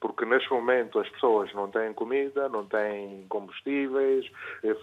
[0.01, 4.27] Porque neste momento as pessoas não têm comida, não têm combustíveis,
[4.65, 4.77] eh,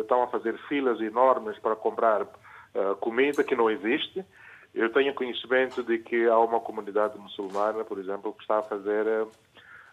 [0.00, 4.24] estão a fazer filas enormes para comprar uh, comida que não existe.
[4.74, 9.06] Eu tenho conhecimento de que há uma comunidade muçulmana, por exemplo, que está a fazer
[9.06, 9.30] uh,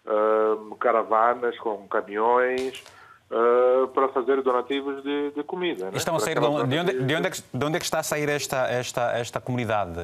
[0.06, 2.82] uh, caravanas com caminhões
[3.30, 5.86] uh, para fazer donativos de, de comida.
[5.86, 5.92] Né?
[5.96, 7.84] Estão a sair de, onde, de, onde, de, onde é que, de onde é que
[7.84, 10.00] está a sair esta, esta, esta comunidade?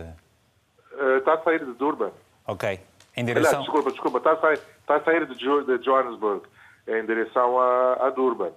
[0.93, 2.11] Uh, está a sair de Durban.
[2.47, 2.81] Ok.
[3.17, 3.63] Em direção...
[3.63, 4.19] Desculpa, desculpa.
[4.19, 6.43] Está a sair, está a sair de, de Johannesburg
[6.87, 8.53] em direção a, a Durban.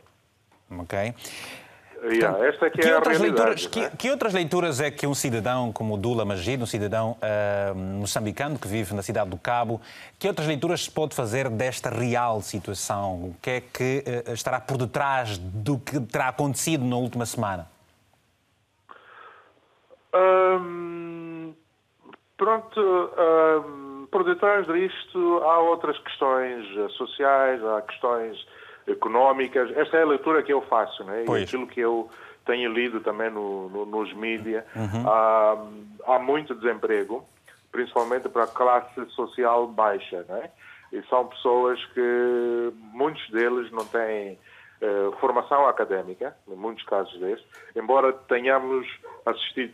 [0.77, 1.15] Ok.
[2.03, 3.89] Yeah, esta é que, que é outras leituras, que, é?
[3.89, 8.57] que, outras leituras é que um cidadão como o Dula Magid, um cidadão uh, moçambicano
[8.57, 9.81] que vive na cidade do Cabo,
[10.17, 13.15] que outras leituras se pode fazer desta real situação?
[13.15, 17.67] O que é que uh, estará por detrás do que terá acontecido na última semana?
[22.37, 23.11] Pronto,
[24.09, 28.37] por detrás disto há outras questões sociais, há questões
[28.89, 29.75] económicas.
[29.77, 31.25] Esta é a leitura que eu faço, né?
[31.27, 32.09] E aquilo que eu
[32.45, 34.63] tenho lido também no, no, nos mídias.
[34.75, 35.07] Uhum.
[35.07, 35.67] Há,
[36.07, 37.23] há muito desemprego,
[37.71, 40.49] principalmente para a classe social baixa, né?
[40.91, 44.39] E são pessoas que muitos deles não têm
[44.81, 48.87] uh, formação académica, em muitos casos destes, embora tenhamos
[49.25, 49.73] assistido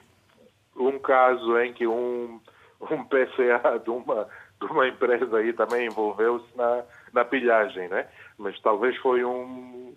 [0.75, 2.41] um caso em que um,
[2.81, 4.27] um PCA de uma,
[4.59, 8.07] de uma empresa aí também envolveu-se na, na pilhagem, né?
[8.37, 9.93] Mas talvez foi um,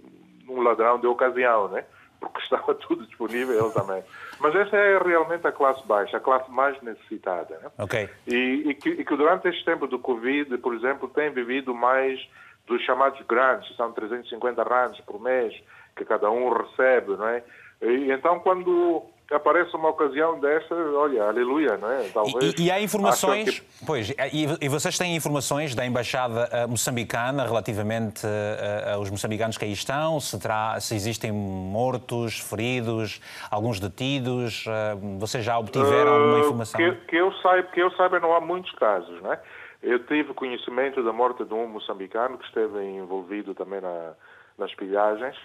[0.49, 1.85] um ladrão de ocasião, né?
[2.21, 4.03] porque estava tudo disponível ele também.
[4.41, 7.59] Mas essa é realmente a classe baixa, a classe mais necessitada.
[7.59, 7.71] Né?
[7.79, 8.09] Okay.
[8.27, 12.21] E, e, que, e, que, durante este tempo do Covid, por exemplo, tem vivido mais
[12.67, 15.55] dos chamados grandes, são 350 rands por mês
[15.97, 17.43] que cada um recebe, não é?
[17.81, 22.09] E, então, quando aparece uma ocasião desta, olha, aleluia, não é?
[22.09, 22.55] Talvez.
[22.59, 23.87] E, e há informações, que...
[23.87, 29.65] pois, e, e, vocês têm informações da embaixada uh, moçambicana relativamente uh, aos moçambicanos que
[29.65, 30.19] aí estão?
[30.19, 34.65] Se, terá, se existem mortos, feridos, alguns detidos?
[34.67, 36.81] Uh, vocês já obtiveram alguma informação?
[36.81, 39.41] Que, que, eu saiba, que eu saiba, não há muitos casos, não é?
[39.83, 44.13] Eu tive conhecimento da morte de um moçambicano que esteve envolvido também na,
[44.59, 45.37] nas pilhagens.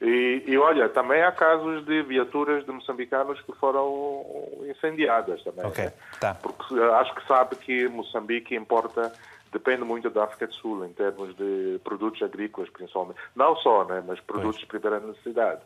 [0.00, 4.24] E, e, olha, também há casos de viaturas de moçambicanos que foram
[4.70, 5.64] incendiadas também.
[5.64, 5.70] Né?
[6.18, 6.34] tá.
[6.34, 9.12] Porque eh, acho que sabe que Moçambique importa,
[9.52, 13.20] depende muito da África do Sul em termos de produtos agrícolas, principalmente.
[13.36, 15.60] Não só, né, mas produtos de primeira necessidade.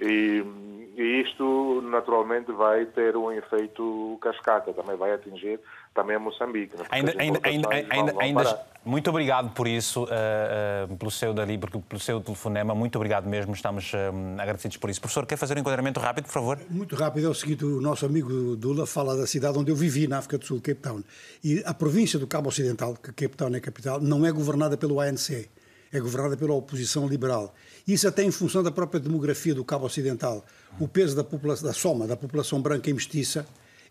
[0.00, 0.42] E,
[0.96, 5.60] e isto, naturalmente, vai ter um efeito cascata, também vai atingir
[5.96, 6.76] também a Moçambique.
[6.76, 6.84] né?
[6.90, 11.58] Ainda, ainda, ainda, ainda, vão- ainda- muito obrigado por isso, eh, eh, pelo seu dali,
[11.58, 12.72] porque- pelo seu telefonema.
[12.74, 15.00] Muito obrigado mesmo, estamos eh, agradecidos por isso.
[15.00, 16.60] Professor, quer fazer um enquadramento rápido, por favor?
[16.70, 20.06] Muito rápido, é o seguinte: o nosso amigo Dula fala da cidade onde eu vivi,
[20.06, 21.02] na África do Sul, Cape Town.
[21.42, 24.76] E a província do Cabo Ocidental, que Cape Town é a capital, não é governada
[24.76, 25.48] pelo ANC,
[25.92, 27.52] é governada pela oposição liberal.
[27.88, 30.44] Isso até em função da própria demografia do Cabo Ocidental.
[30.78, 33.46] O peso da, população, da soma da população branca e mestiça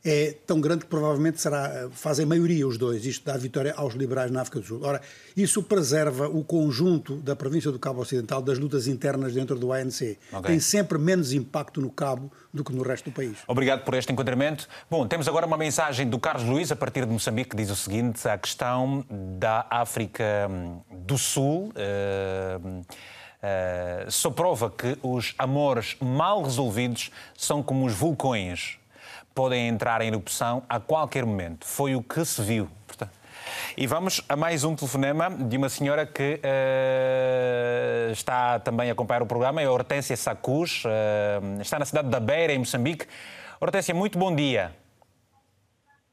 [0.05, 3.03] é tão grande que provavelmente será, fazem maioria os dois.
[3.05, 4.81] Isto dá vitória aos liberais na África do Sul.
[4.83, 5.01] Ora,
[5.35, 10.17] isso preserva o conjunto da província do Cabo Ocidental das lutas internas dentro do ANC.
[10.31, 10.43] Ok.
[10.43, 13.39] Tem sempre menos impacto no Cabo do que no resto do país.
[13.47, 14.67] Obrigado por este enquadramento.
[14.89, 17.75] Bom, temos agora uma mensagem do Carlos Luiz, a partir de Moçambique, que diz o
[17.75, 21.71] seguinte: a questão da África hum, do Sul.
[21.75, 22.59] eh,
[23.41, 28.79] eh, só prova que os amores mal resolvidos são como os vulcões,
[29.35, 31.65] podem entrar em erupção a qualquer momento.
[31.65, 32.69] Foi o que se viu.
[32.87, 33.11] Portanto,
[33.75, 39.21] E vamos a mais um telefonema de uma senhora que eh, está também a acompanhar
[39.21, 43.05] o programa, é a Hortência Sacus, eh, está na cidade da Beira, em Moçambique.
[43.59, 44.71] Hortência, muito bom dia.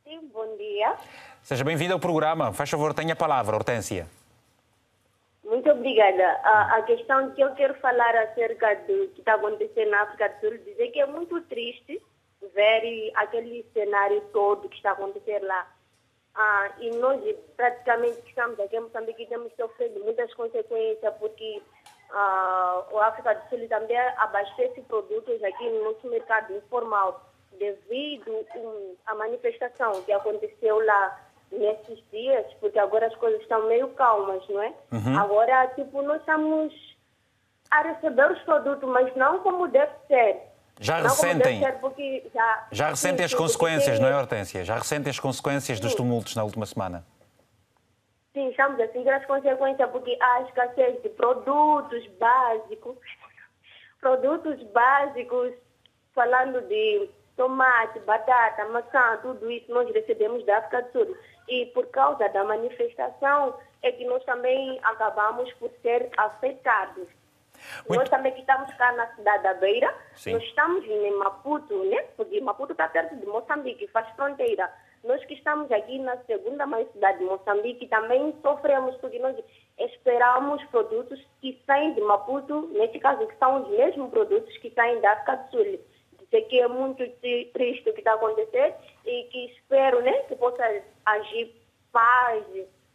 [0.02, 0.96] Sim, bom dia.
[1.44, 2.52] Seja bem-vinda ao programa.
[2.52, 4.08] Faz favor, tenha a palavra, Hortência.
[5.44, 6.24] Muito obrigada.
[6.42, 10.40] A, a questão que eu quero falar acerca do que está acontecendo na África do
[10.40, 12.02] Sul, dizer que é muito triste
[12.54, 15.66] ver aquele cenário todo que está acontecendo lá.
[16.34, 17.20] Ah, e nós,
[17.56, 21.62] praticamente, que estamos aqui em Moçambique, temos sofrido muitas consequências, porque
[22.10, 28.96] ah, a África do Sul também abastece produtos aqui no nosso mercado informal, devido hum,
[29.06, 34.62] à manifestação que aconteceu lá nesses dias, porque agora as coisas estão meio calmas, não
[34.62, 34.72] é?
[34.90, 35.18] Uhum.
[35.18, 36.72] Agora, tipo, nós estamos
[37.70, 40.51] a receber os produtos, mas não como deve ser.
[40.80, 41.60] Já não ressentem.
[42.34, 44.64] já, Já ressentem Sim, as sim, consequências, não é, Hortência?
[44.64, 47.04] Já ressentem as consequências dos tumultos na última semana.
[48.32, 52.96] Sim, estamos a sentir as consequências porque há escassez de produtos básicos,
[54.00, 55.52] produtos básicos,
[56.14, 61.16] falando de tomate, batata, maçã, tudo isso nós recebemos da África do Sul.
[61.48, 67.08] E por causa da manifestação é que nós também acabamos por ser afetados.
[67.88, 70.32] Nós também que estamos cá na cidade da Beira, Sim.
[70.34, 72.02] nós estamos em Maputo, né?
[72.16, 74.72] Porque Maputo está perto de Moçambique, faz fronteira.
[75.04, 79.36] Nós que estamos aqui na segunda maior cidade de Moçambique também sofremos, porque nós
[79.78, 85.00] esperamos produtos que saem de Maputo, nesse caso que são os mesmos produtos que saem
[85.00, 85.80] da África do Sul.
[86.20, 88.74] Dizer que é muito tri- triste o que está acontecendo
[89.04, 90.62] e que espero né, que possa
[91.04, 91.52] agir
[91.92, 92.44] paz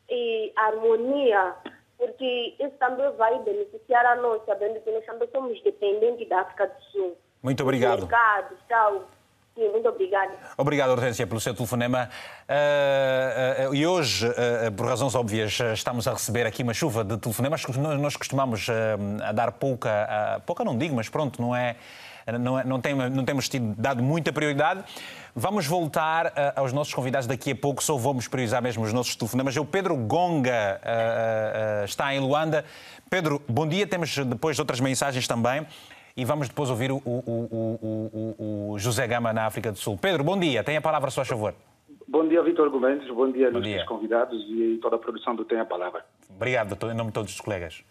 [0.09, 1.55] e harmonia,
[1.97, 6.67] porque isso também vai beneficiar a nós, sabendo que nós também somos dependentes da África
[6.67, 7.17] do Sul.
[7.41, 8.07] Muito obrigado.
[8.67, 9.07] Tal.
[9.57, 10.33] Sim, muito obrigada.
[10.55, 12.09] Obrigado, Hortência, pelo seu telefonema.
[12.47, 17.17] Ah, ah, e hoje, ah, por razões óbvias, estamos a receber aqui uma chuva de
[17.17, 17.65] telefonemas.
[17.65, 18.67] Nós, nós costumamos
[19.23, 21.75] a dar pouca, pouca não digo, mas pronto, não é.
[22.39, 24.83] Não, é- não, tem- não temos tido, dado muita prioridade.
[25.33, 29.15] Vamos voltar ah, aos nossos convidados daqui a pouco, só vamos priorizar mesmo os nossos
[29.15, 29.55] telefonemas.
[29.55, 32.65] O Pedro Gonga ah, ah, está em Luanda.
[33.09, 33.87] Pedro, bom dia.
[33.87, 35.65] Temos depois outras mensagens também.
[36.17, 39.97] E vamos depois ouvir o, o- o- o- José Gama na África do Sul.
[40.01, 40.63] Pedro, bom dia.
[40.63, 41.53] Tem a palavra, se faz favor.
[42.07, 43.07] Bom dia, Vitor Gomes.
[43.07, 43.85] Bom dia, Bom aos dia.
[43.85, 46.03] convidados e toda a produção do Tem a Palavra.
[46.29, 47.83] Obrigado, doutor, em nome de todos os colegas.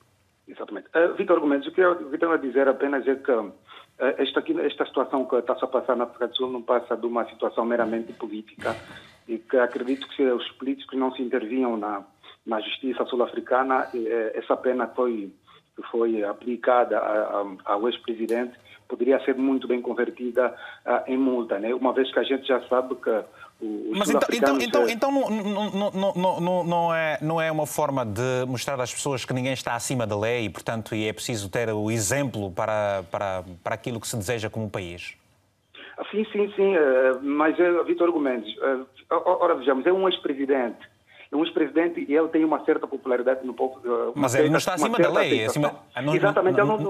[0.48, 0.86] Exatamente.
[0.94, 3.30] Uh, Vitor Gomes, o que eu, o que eu tenho a dizer apenas é que
[3.30, 3.52] uh,
[3.98, 7.06] esta, aqui, esta situação que está a passar na África do Sul não passa de
[7.06, 8.76] uma situação meramente política.
[9.26, 12.04] E que acredito que se os políticos não se intervinham na,
[12.44, 15.32] na justiça sul-africana, eh, essa pena foi,
[15.90, 16.98] foi aplicada
[17.64, 18.56] ao ex-presidente.
[18.86, 21.74] Poderia ser muito bem convertida ah, em multa, né?
[21.74, 23.24] uma vez que a gente já sabe que
[23.58, 25.30] Mas então, então, então, eh, então não,
[25.90, 29.74] não, não, não, é, não é uma forma de mostrar às pessoas que ninguém está
[29.74, 33.98] acima da lei e, portanto, e é preciso ter o exemplo para, para, para aquilo
[33.98, 35.14] que se deseja como país?
[35.96, 40.76] Ah, Sim, sim, sim, eh, mas é Vitor Gomes, eh, ora vejamos, é um ex-presidente,
[41.32, 43.80] é um ex-presidente e ele tem uma certa popularidade no povo.
[43.86, 45.64] eh, Mas ele não está acima da lei, aceitação.
[45.64, 46.84] acima- Ah, Exatamente, não- ele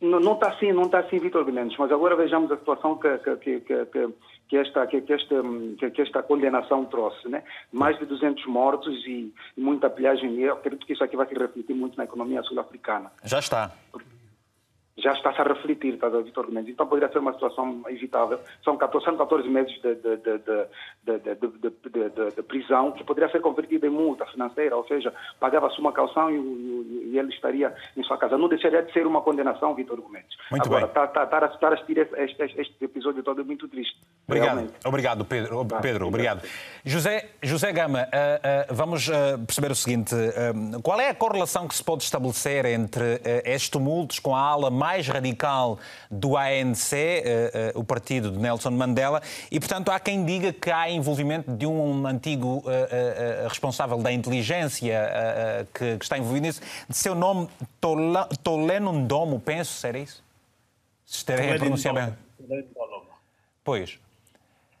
[0.00, 3.18] não, não- está assim, não está assim, Vitor Guimendes, mas agora vejamos a situação que,
[3.18, 4.08] que, que, que,
[4.54, 7.28] que esta, que, esta, que, esta condenação trouxe.
[7.28, 7.42] Né?
[7.72, 10.34] Mais de 200 mortos e, e muita pilhagem.
[10.34, 13.10] E eu acredito que isso aqui vai se refletir muito na economia sul-africana.
[13.24, 13.72] Já está.
[14.96, 16.72] Já está-se a refletir, está, Vitor Mendes.
[16.72, 18.38] Então poderia ser uma situação evitável.
[18.62, 20.38] São 14, são 14 meses de, de, de,
[22.36, 26.36] de, prisão que poderia ser convertida em multa financeira, ou seja, pagava-se uma calção e,
[26.36, 28.38] e, e, ele estaria em sua casa.
[28.38, 30.36] Não deixaria de ser uma condenação, Vitor Mendes.
[30.50, 30.90] Muito Agora, bem.
[30.90, 33.98] Estar tá, tá, tá, a assistir este, este, este, episódio todo é muito triste.
[34.28, 34.74] Obrigado, realmente.
[34.84, 35.66] obrigado Pedro.
[35.82, 36.42] Pedro obrigado.
[36.84, 40.14] José, José Gama, uh, uh, vamos uh, perceber o seguinte:
[40.84, 45.08] qual é a correlação que se pode estabelecer entre estes tumultos com a ala mais
[45.08, 45.78] radical
[46.10, 46.92] do ANC,
[47.74, 52.06] o partido de Nelson Mandela, e portanto há quem diga que há envolvimento de um
[52.06, 52.62] antigo
[53.48, 55.08] responsável da inteligência
[55.72, 57.48] que, que, está envolvido nisso, de seu nome
[58.42, 60.22] Toleno Ndomo, penso, será isso?
[61.06, 62.14] Se estarei a pronunciar bem.
[63.62, 63.98] Pois.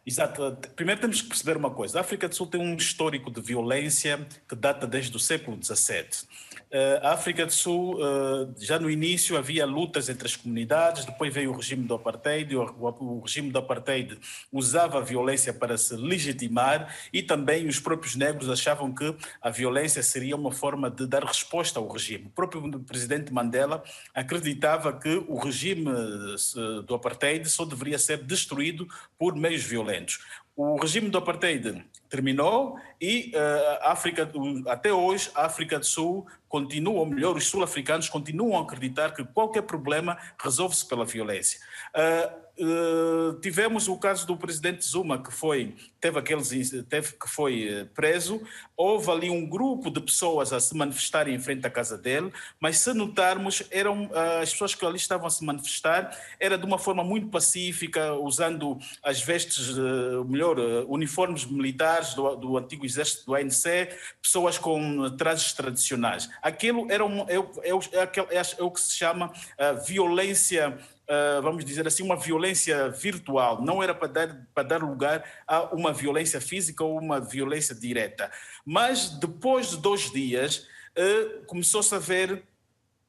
[0.06, 0.56] Exato.
[0.76, 1.98] Primeiro temos que perceber uma coisa.
[1.98, 6.28] A África do Sul tem um histórico de violência que data desde o século XVII.
[6.76, 11.32] Eh, a África do Sul, eh, já no início, havia lutas entre as comunidades, depois
[11.32, 14.18] veio o regime do apartheid, o regime do apartheid
[14.50, 20.02] usava a violência para se legitimar e também os próprios negros achavam que a violência
[20.02, 22.26] seria uma forma de dar resposta ao regime.
[22.26, 23.80] O próprio presidente Mandela
[24.12, 30.18] acreditava que o regime eh, do apartheid só deveria ser destruído por meios violentos.
[30.56, 34.30] O regime do apartheid terminou e uh, África,
[34.68, 39.24] até hoje a África do Sul continua, ou melhor, os sul-africanos continuam a acreditar que
[39.24, 41.58] qualquer problema resolve-se pela violência.
[41.90, 47.82] Uh, Uh, tivemos o caso do presidente Zuma que foi teve aqueles teve que foi
[47.82, 48.40] uh, preso.
[48.76, 52.78] Houve ali um grupo de pessoas a se manifestarem em frente à casa dele mas
[52.78, 56.78] se notarmos eram uh, as pessoas que ali estavam a se manifestar era de uma
[56.78, 59.76] forma muito pacífica usando as vestes
[60.26, 63.64] melhor uniformes militares do, do, antigo exército do ANC
[64.22, 66.30] pessoas com trajes tradicionais.
[66.40, 69.32] Aquilo era um, é, é, é, é o que se chama
[69.86, 70.78] violência
[71.08, 75.74] Uh, vamos dizer assim, uma violência virtual, não era para dar, para dar lugar a
[75.74, 78.30] uma violência física ou uma violência direta.
[78.64, 82.42] Mas depois de dois dias, uh, começou-se a ver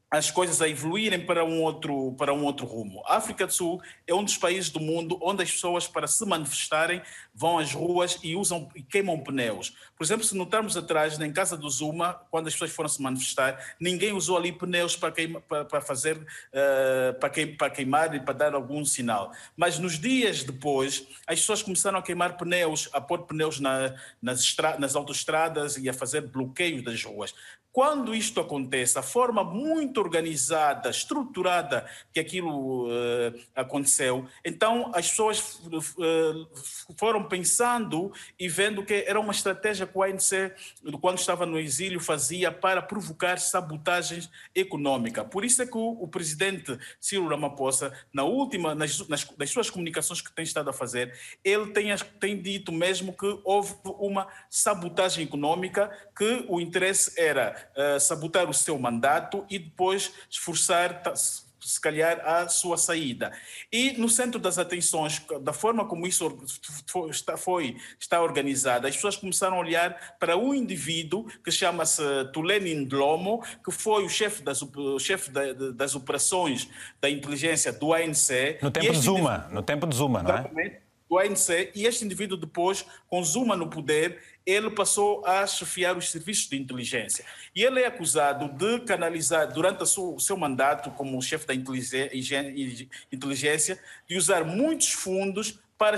[0.09, 3.01] as coisas a evoluírem para um outro para um outro rumo.
[3.05, 6.25] A África do Sul é um dos países do mundo onde as pessoas para se
[6.25, 7.01] manifestarem
[7.33, 9.73] vão às ruas e usam e queimam pneus.
[9.97, 13.75] Por exemplo, se notarmos atrás em casa do Zuma, quando as pessoas foram se manifestar,
[13.79, 18.19] ninguém usou ali pneus para, queima, para, para fazer uh, para, queim, para queimar e
[18.19, 19.31] para dar algum sinal.
[19.57, 24.41] Mas nos dias depois, as pessoas começaram a queimar pneus, a pôr pneus na, nas,
[24.41, 27.33] estra, nas autoestradas e a fazer bloqueios das ruas.
[27.75, 35.59] Quando isto acontece, a forma muito organizada, estruturada que aquilo uh, aconteceu, então as pessoas
[35.65, 36.47] uh,
[36.97, 40.53] foram pensando e vendo que era uma estratégia que o ANC,
[41.01, 45.27] quando estava no exílio, fazia para provocar sabotagens econômicas.
[45.27, 49.69] Por isso é que o, o presidente Ciro Ramaphosa, na última, nas, nas, nas, suas
[49.69, 51.13] comunicações que tem estado a fazer,
[51.43, 57.99] ele tem, tem dito mesmo que houve uma sabotagem econômica, que o interesse era uh,
[57.99, 61.01] sabotar o seu mandato e depois esforçar
[61.65, 63.31] se calhar, a sua saída.
[63.71, 66.37] E no centro das atenções, da forma como isso
[67.09, 72.75] está, foi, está organizado, as pessoas começaram a olhar para um indivíduo que chama-se Tuleni
[72.75, 74.63] Ndlomo, que foi o chefe das,
[74.99, 75.31] chefe
[75.73, 76.69] das operações
[77.01, 78.59] da inteligência do ANC.
[78.61, 80.81] No tempo de Zuma, no tempo de Zuma, não é?
[81.09, 86.11] Do ANC, e este indivíduo depois, com Zuma no poder, ele passou a chefiar os
[86.11, 87.25] serviços de inteligência.
[87.55, 94.17] E ele é acusado de canalizar, durante o seu mandato como chefe da inteligência, de
[94.17, 95.97] usar muitos fundos para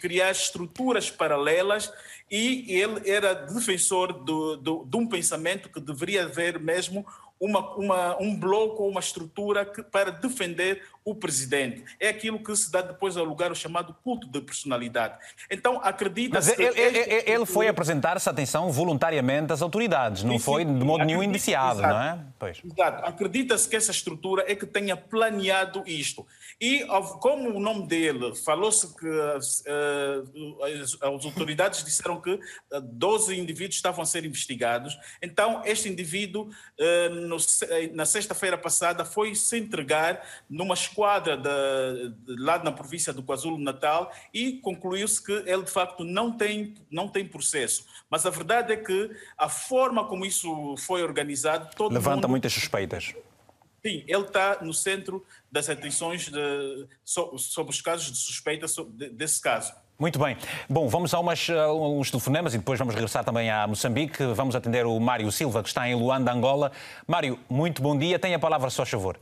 [0.00, 1.92] criar estruturas paralelas
[2.30, 7.06] e ele era defensor do, do, de um pensamento que deveria haver mesmo
[7.40, 11.84] uma, uma, um bloco ou uma estrutura que, para defender o presidente.
[11.98, 15.16] É aquilo que se dá depois ao lugar o chamado culto de personalidade.
[15.50, 20.64] Então, acredita Mas ele, ele, ele, foi apresentar-se, atenção, voluntariamente às autoridades, não sim, foi
[20.64, 22.18] de modo nenhum indiciado, exato, não é?
[22.38, 22.60] Pois.
[22.64, 23.06] Exato.
[23.06, 26.26] Acredita-se que essa estrutura é que tenha planeado isto.
[26.60, 26.84] E,
[27.20, 29.64] como o nome dele, falou-se que uh, as,
[31.00, 32.38] as, autoridades disseram que
[32.82, 34.98] 12 indivíduos estavam a ser investigados.
[35.22, 37.36] Então, este indivíduo, uh, no,
[37.94, 44.12] na sexta-feira passada, foi se entregar numa esquadra de, de, lá na província do KwaZulu-Natal
[44.34, 47.84] e concluiu-se que ele, de facto, não tem, não tem processo.
[48.10, 51.68] Mas a verdade é que a forma como isso foi organizado...
[51.88, 52.30] Levanta mundo...
[52.30, 53.14] muitas suspeitas.
[53.84, 58.66] Sim, ele está no centro das atenções de, sobre os casos de suspeita
[59.12, 59.72] desse caso.
[59.96, 60.36] Muito bem.
[60.68, 64.24] Bom, vamos a umas, a uns telefonemas e depois vamos regressar também a Moçambique.
[64.34, 66.70] Vamos atender o Mário Silva, que está em Luanda, Angola.
[67.06, 68.18] Mário, muito bom dia.
[68.18, 69.18] Tenha a palavra, só favor.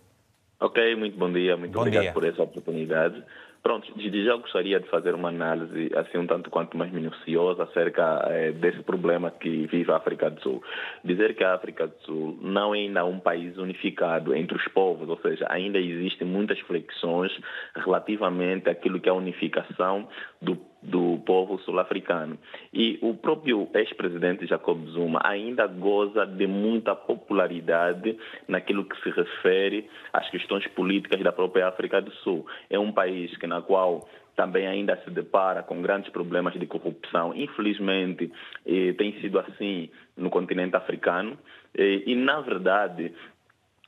[0.59, 1.57] Ok, muito bom dia.
[1.57, 2.13] Muito bom obrigado dia.
[2.13, 3.23] por essa oportunidade.
[3.67, 8.25] Pronto, desde já gostaria de fazer uma análise assim um tanto quanto mais minuciosa acerca
[8.31, 10.63] eh, desse problema que vive a África do Sul.
[11.05, 15.09] Dizer que a África do Sul não é ainda um país unificado entre os povos,
[15.09, 17.33] ou seja, ainda existem muitas flexões
[17.75, 20.09] relativamente àquilo que é a unificação
[20.41, 22.39] do do povo sul-africano.
[22.73, 28.17] E o próprio ex-presidente Jacob Zuma ainda goza de muita popularidade
[28.47, 32.47] naquilo que se refere às questões políticas da própria África do Sul.
[32.71, 34.07] É um país que na qual
[34.37, 37.35] também ainda se depara com grandes problemas de corrupção.
[37.35, 38.31] Infelizmente,
[38.67, 41.39] eh, tem sido assim no continente africano.
[41.75, 43.13] Eh, e, na verdade,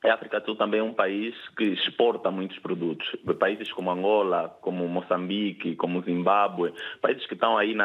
[0.04, 3.08] a África do Sul também é um país que exporta muitos produtos.
[3.38, 7.76] Países como Angola, como Moçambique, como Zimbábue, países que estão aí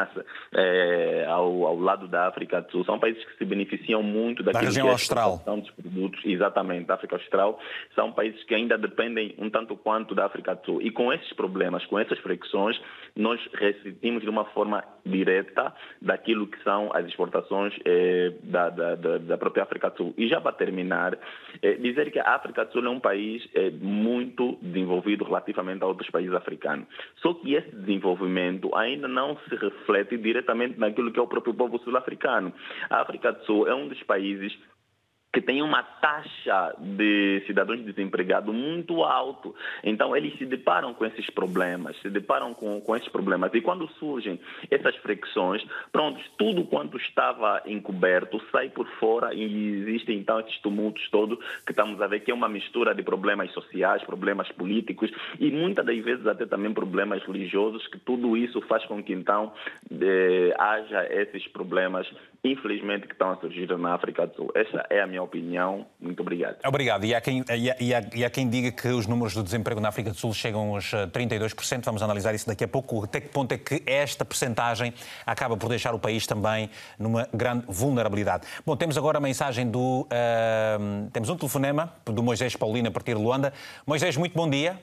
[0.54, 4.62] é, ao, ao, lado da África do Sul, são países que se beneficiam muito daquilo
[4.62, 5.44] da região que é austral.
[5.60, 6.22] dos produtos.
[6.24, 7.60] Exatamente, da África Austral.
[7.96, 10.82] São países que ainda dependem um tanto quanto da África do Sul.
[10.82, 12.80] E com esses problemas, com essas fricções,
[13.16, 19.38] nós ressentimos de uma forma direta daquilo que são as exportações é, da, da, da,
[19.38, 20.14] própria África do Sul.
[20.18, 21.18] E já para terminar,
[21.62, 25.88] é, dizer que a África do Sul é um país é, muito desenvolvido relativamente a
[25.88, 26.86] outros países africanos.
[27.18, 31.80] Só que esse desenvolvimento ainda não se reflete diretamente naquilo que é o próprio povo
[31.80, 32.54] sul-africano.
[32.90, 34.54] A África do Sul é um dos países
[35.34, 39.56] que tem uma taxa de cidadãos desempregados muito alto.
[39.84, 43.52] Então, eles se deparam com esses problemas, se deparam com, com esses problemas.
[43.56, 50.20] E quando surgem essas fricções, pronto, tudo quanto estava encoberto sai por fora e existem,
[50.20, 54.04] então, esses tumultos todos que estamos a ver, que é uma mistura de problemas sociais,
[54.04, 59.02] problemas políticos e muitas das vezes até também problemas religiosos, que tudo isso faz com
[59.02, 59.52] que, então,
[59.90, 62.08] de, haja esses problemas,
[62.44, 64.52] infelizmente, que estão a surgir na África do Sul.
[64.54, 65.86] Essa é a minha opinião.
[66.00, 66.58] Muito obrigado.
[66.66, 67.06] Obrigado.
[67.06, 69.42] E há, quem, e, há, e, há, e há quem diga que os números do
[69.42, 71.86] desemprego na África do Sul chegam aos 32%.
[71.86, 73.06] Vamos analisar isso daqui a pouco.
[73.06, 74.94] Até que ponto é que esta percentagem
[75.26, 76.70] acaba por deixar o país também
[77.00, 78.46] numa grande vulnerabilidade?
[78.66, 80.02] Bom, temos agora a mensagem do.
[80.02, 83.54] Uh, temos um telefonema do Moisés Paulino a partir de Luanda.
[83.88, 84.78] Moisés, muito bom dia.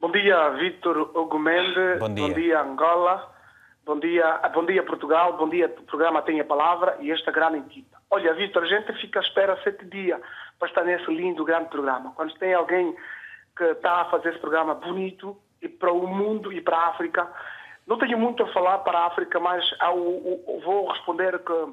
[0.00, 1.98] Bom dia, Vítor Ogumende.
[1.98, 2.28] Bom dia.
[2.28, 3.39] Bom dia, Angola.
[3.84, 7.98] Bom dia, bom dia Portugal, bom dia, programa tem a palavra e esta grande equipa.
[8.10, 10.20] Olha, Vitor, a gente fica à espera sete dias
[10.58, 12.12] para estar nesse lindo, grande programa.
[12.14, 12.94] Quando tem alguém
[13.56, 17.26] que está a fazer esse programa bonito e para o mundo e para a África,
[17.86, 21.72] não tenho muito a falar para a África, mas ao, ao, vou responder que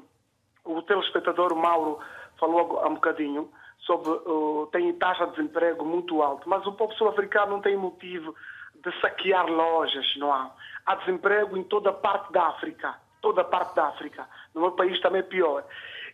[0.64, 1.98] o telespectador Mauro
[2.38, 3.50] falou há um bocadinho
[3.80, 8.34] sobre uh, tem taxa de desemprego muito alta, mas o povo sul-africano não tem motivo
[8.82, 10.50] de saquear lojas, não há.
[10.88, 14.26] Há desemprego em toda parte da África, toda parte da África.
[14.54, 15.62] No meu país também é pior.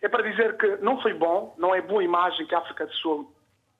[0.01, 2.93] É para dizer que não foi bom, não é boa imagem que a África do
[2.95, 3.33] Sul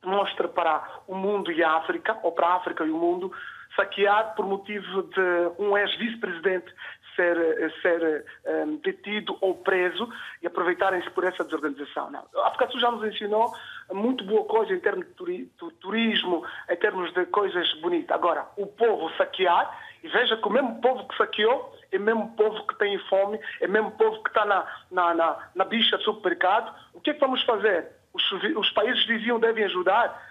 [0.05, 3.29] mostra para o mundo e a África, ou para a África e o mundo,
[3.75, 6.73] saquear por motivo de um ex-vice-presidente
[7.15, 10.07] ser, ser um, detido ou preso
[10.41, 12.11] e aproveitarem-se por essa desorganização.
[12.11, 12.25] Não.
[12.35, 13.51] A África do Sul já nos ensinou
[13.91, 18.15] muito boa coisa em termos de turismo, em termos de coisas bonitas.
[18.15, 22.67] Agora, o povo saquear, e veja que o mesmo povo que saqueou é mesmo povo
[22.67, 26.71] que tem fome, é mesmo povo que está na, na, na, na bicha do supermercado.
[26.93, 27.87] O que é que vamos fazer?
[28.13, 30.23] Os, os países diziam devem ajudar.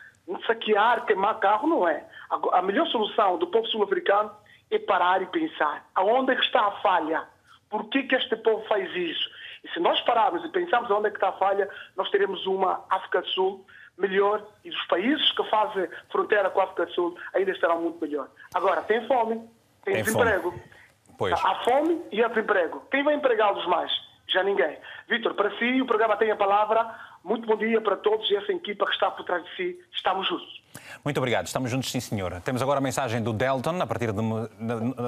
[0.47, 2.07] Saquear, queimar carro, não é.
[2.31, 4.31] A, a melhor solução do povo sul-africano
[4.71, 7.25] é parar e pensar aonde é que está a falha?
[7.69, 9.29] Por que, que este povo faz isso?
[9.65, 12.85] E se nós pararmos e pensarmos onde é que está a falha, nós teremos uma
[12.89, 13.67] África do Sul
[13.99, 18.01] melhor e os países que fazem fronteira com a África do Sul ainda estarão muito
[18.01, 18.29] melhor.
[18.55, 19.43] Agora, tem fome,
[19.85, 20.51] tem, tem desemprego.
[20.51, 20.63] Fome.
[21.17, 21.33] Pois.
[21.33, 22.83] Há fome e há desemprego.
[22.91, 23.93] Quem vai empregá-los mais?
[24.29, 24.79] Já ninguém.
[25.09, 26.93] Vitor, para si, o programa tem a palavra.
[27.23, 29.81] Muito bom dia para todos e essa equipa que está por trás de si.
[29.93, 30.64] Estamos juntos.
[31.05, 31.47] Muito obrigado.
[31.47, 32.41] Estamos juntos, sim, senhora.
[32.41, 34.21] Temos agora a mensagem do Delton, a partir de...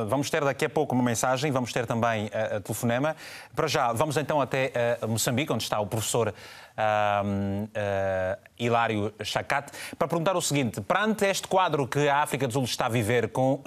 [0.09, 3.17] Vamos ter daqui a pouco uma mensagem, vamos ter também a, eh, a telefonema.
[3.55, 9.73] Para já, vamos então até uh, Moçambique, onde está o professor uh, uh, Hilário Chacate,
[9.99, 10.81] para perguntar o seguinte.
[10.81, 13.63] Perante este quadro que a África do Sul está a viver com...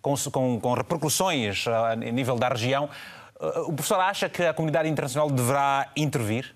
[0.00, 2.88] Com, com, com, repercussões a nível da região.
[3.66, 6.54] O professor acha que a comunidade internacional deverá intervir?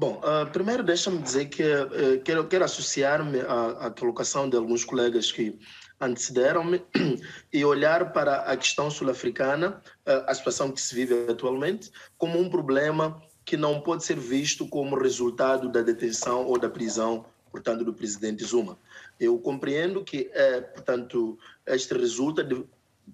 [0.00, 4.82] Bom, uh, primeiro deixa-me dizer que uh, quero, quero associar-me à, à, colocação de alguns
[4.82, 5.58] colegas que
[6.00, 6.82] antecederam-me
[7.52, 12.48] e olhar para a questão sul-africana, uh, a situação que se vive atualmente, como um
[12.48, 17.92] problema que não pode ser visto como resultado da detenção ou da prisão, portanto, do
[17.92, 18.78] presidente Zuma.
[19.20, 22.64] Eu compreendo que, é, portanto, este resulta de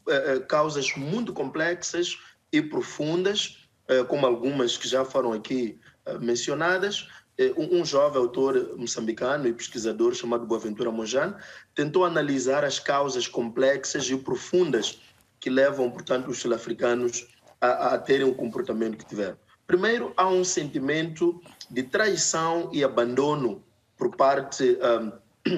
[0.06, 2.16] é, causas muito complexas
[2.52, 5.80] e profundas, é, como algumas que já foram aqui
[6.20, 7.08] mencionadas.
[7.56, 11.34] Um, um jovem autor moçambicano e pesquisador chamado Boaventura Monjane
[11.74, 15.00] tentou analisar as causas complexas e profundas
[15.38, 17.26] que levam, portanto, os sul-africanos
[17.60, 19.36] a, a terem o comportamento que tiveram.
[19.66, 21.40] Primeiro, há um sentimento
[21.70, 23.62] de traição e abandono
[23.96, 25.12] por parte um,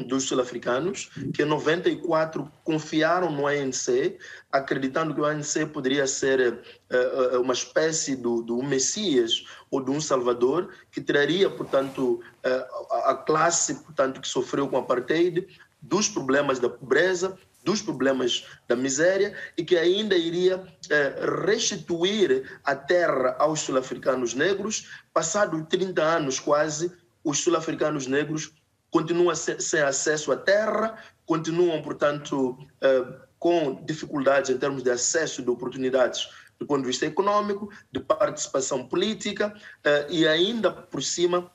[0.06, 4.18] dos sul-africanos, que em 94 confiaram no ANC,
[4.52, 10.00] acreditando que o ANC poderia ser uh, uma espécie do, do Messias ou de um
[10.00, 15.46] Salvador, que traria, portanto, uh, a classe portanto, que sofreu com o apartheid,
[15.80, 21.14] dos problemas da pobreza, dos problemas da miséria e que ainda iria eh,
[21.44, 24.88] restituir a terra aos sul-africanos negros.
[25.12, 26.90] Passados 30 anos quase,
[27.22, 28.54] os sul-africanos negros
[28.90, 33.04] continuam sem acesso à terra, continuam, portanto, eh,
[33.38, 36.28] com dificuldades em termos de acesso de oportunidades
[36.58, 41.50] do ponto de vista econômico, de participação política eh, e ainda por cima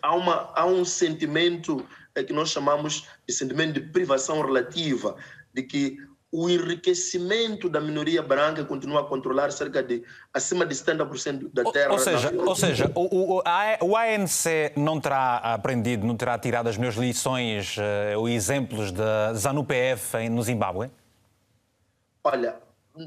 [0.00, 1.84] há, uma, há um sentimento
[2.14, 5.16] é que nós chamamos de sentimento de privação relativa,
[5.52, 5.98] de que
[6.34, 11.92] o enriquecimento da minoria branca continua a controlar cerca de acima de 70% da terra.
[11.92, 13.42] Ou seja, ou seja o, o,
[13.80, 19.32] o, ANC não terá aprendido, não terá tirado as minhas lições uh, ou exemplos da
[19.32, 20.90] ZANU-PF no Zimbábue?
[22.24, 22.56] Olha,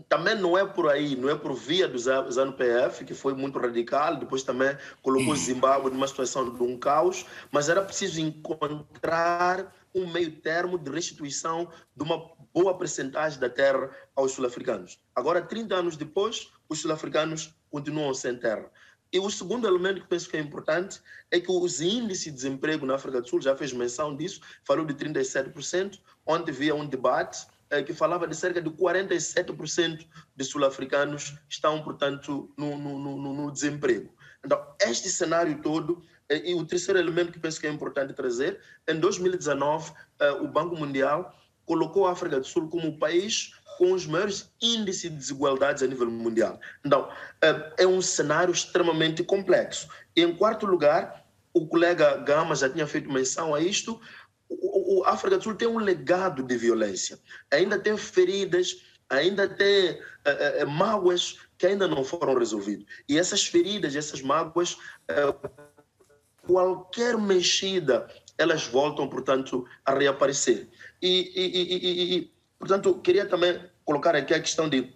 [0.07, 4.15] também não é por aí, não é por via do ZANU-PF, que foi muito radical,
[4.15, 10.07] depois também colocou o Zimbábue numa situação de um caos, mas era preciso encontrar um
[10.07, 14.99] meio termo de restituição de uma boa percentagem da terra aos sul-africanos.
[15.15, 18.71] Agora, 30 anos depois, os sul-africanos continuam sem terra.
[19.13, 20.99] E o segundo elemento que penso que é importante
[21.29, 24.83] é que os índices de desemprego na África do Sul, já fez menção disso, falou
[24.85, 31.35] de 37%, ontem havia um debate eh, que falava de cerca de 47% de sul-africanos
[31.47, 34.11] estão, portanto, no, no, no, no, desemprego.
[34.43, 38.59] Então, este cenário todo, eh, e o terceiro elemento que penso que é importante trazer,
[38.87, 41.33] em 2019, eh, o Banco Mundial
[41.67, 45.87] colocou a África do Sul como o país com os maiores índices de desigualdades a
[45.87, 46.59] nível mundial.
[46.83, 47.07] Então,
[47.77, 49.87] é um cenário extremamente complexo.
[50.15, 54.01] Em quarto lugar, o colega Gama já tinha feito menção a isto,
[54.49, 57.19] o, África do Sul tem um legado de violência.
[57.51, 62.85] Ainda tem feridas, ainda tem é, mágoas que ainda não foram resolvidas.
[63.09, 64.77] E essas feridas, essas mágoas,
[66.43, 68.07] qualquer mexida,
[68.37, 70.69] elas voltam, portanto, a reaparecer.
[71.01, 74.95] E, e, e, e portanto, queria também colocar aqui a questão de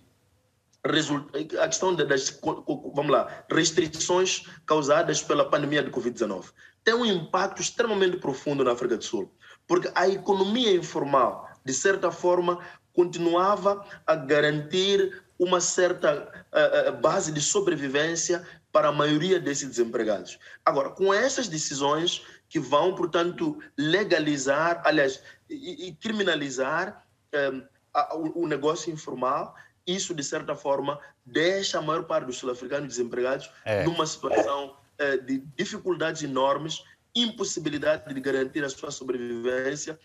[1.61, 6.45] a questão das vamos lá, restrições causadas pela pandemia de Covid-19
[6.83, 9.31] tem um impacto extremamente profundo na África do Sul
[9.67, 12.59] porque a economia informal, de certa forma,
[12.93, 20.37] continuava a garantir uma certa uh, base de sobrevivência para a maioria desses desempregados.
[20.65, 25.21] Agora, com essas decisões que vão, portanto, legalizar, aliás,
[25.53, 31.81] e, e criminalizar um, a, o, o negócio informal, isso, de certa forma, deixa a
[31.81, 33.83] maior parte dos sul-africanos desempregados é.
[33.83, 36.83] numa situação uh, de dificuldades enormes
[37.15, 39.99] impossibilidade de garantir a sua sobrevivência,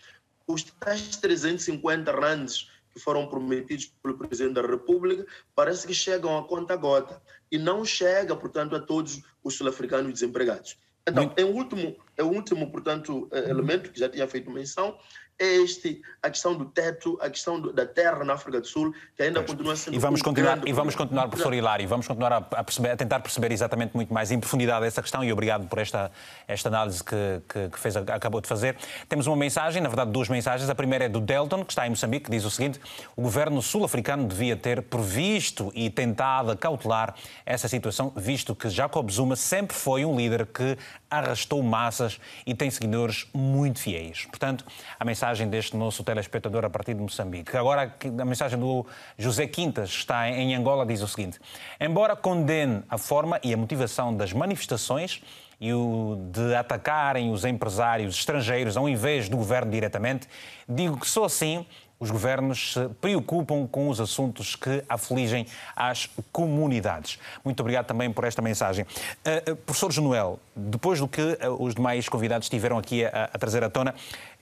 [0.45, 5.25] os tais 350 rands que foram prometidos pelo presidente da República
[5.55, 7.21] parece que chegam a conta gota
[7.51, 10.77] e não chega, portanto, a todos os sul-africanos desempregados.
[11.07, 14.89] Então, é o último, é o último, portanto, eh, elemento que já tinha feito menção,
[14.89, 18.93] é este, a questão do teto, a questão do, da terra na África do Sul,
[19.15, 19.51] que ainda pois.
[19.51, 22.63] continua sendo e vamos um continuar E vamos continuar, professor Hilário, vamos continuar a, a,
[22.63, 26.11] perceber, a, tentar perceber exatamente muito mais em profundidade essa questão e obrigado por esta,
[26.47, 27.15] esta análise que,
[27.47, 28.75] que, que fez, acabou de fazer.
[29.07, 30.69] Temos uma mensagem, na verdade duas mensagens.
[30.69, 32.79] A primeira é do Delton, que está em Moçambique, que diz o seguinte,
[33.15, 37.13] o governo sul-africano devia ter previsto e tentado cautelar
[37.45, 40.77] essa situação, visto que Jacob Zuma sempre foi um líder que
[41.09, 44.25] arrastou massas e tem seguidores muito fiéis.
[44.25, 44.65] Portanto,
[44.99, 47.55] a mensagem deste nosso telespectador a partir de Moçambique.
[47.57, 48.85] Agora, a mensagem do
[49.17, 51.39] José Quintas, está em Angola, diz o seguinte:
[51.79, 55.21] Embora condene a forma e a motivação das manifestações
[55.59, 60.27] e o de atacarem os empresários estrangeiros ao invés do governo diretamente,
[60.67, 61.65] digo que só assim
[61.99, 67.19] os governos se preocupam com os assuntos que afligem as comunidades.
[67.43, 68.85] Muito obrigado também por esta mensagem.
[68.85, 73.63] Uh, professor Genuel, depois do que uh, os demais convidados estiveram aqui a, a trazer
[73.63, 73.95] à tona,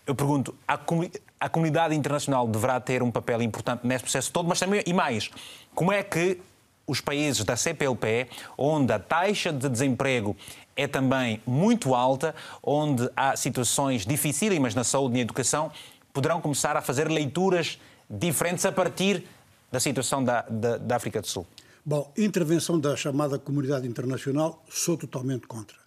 [0.05, 4.47] eu pergunto, a, comu a, comunidade internacional deverá ter um papel importante nesse processo todo,
[4.47, 5.31] mas também, e mais,
[5.73, 6.39] como é que
[6.87, 8.27] os países da CPLP,
[8.57, 10.35] onde a taxa de desemprego
[10.75, 15.71] é também muito alta, onde há situações dificílimas na saúde e na educação,
[16.13, 17.79] poderão começar a fazer leituras
[18.09, 19.23] diferentes a partir
[19.71, 21.47] da situação da, da, da África do Sul?
[21.83, 25.77] Bom, intervenção da chamada comunidade internacional, sou totalmente contra.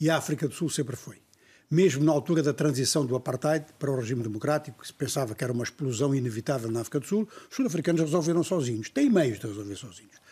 [0.00, 1.23] E a África do Sul sempre foi.
[1.70, 5.42] Mesmo na altura da transição do apartheid para o regime democrático, que se pensava que
[5.42, 8.90] era uma explosão inevitável na África do Sul, os sul-africanos resolveram sozinhos.
[8.90, 10.24] Têm meios de resolver sozinhos.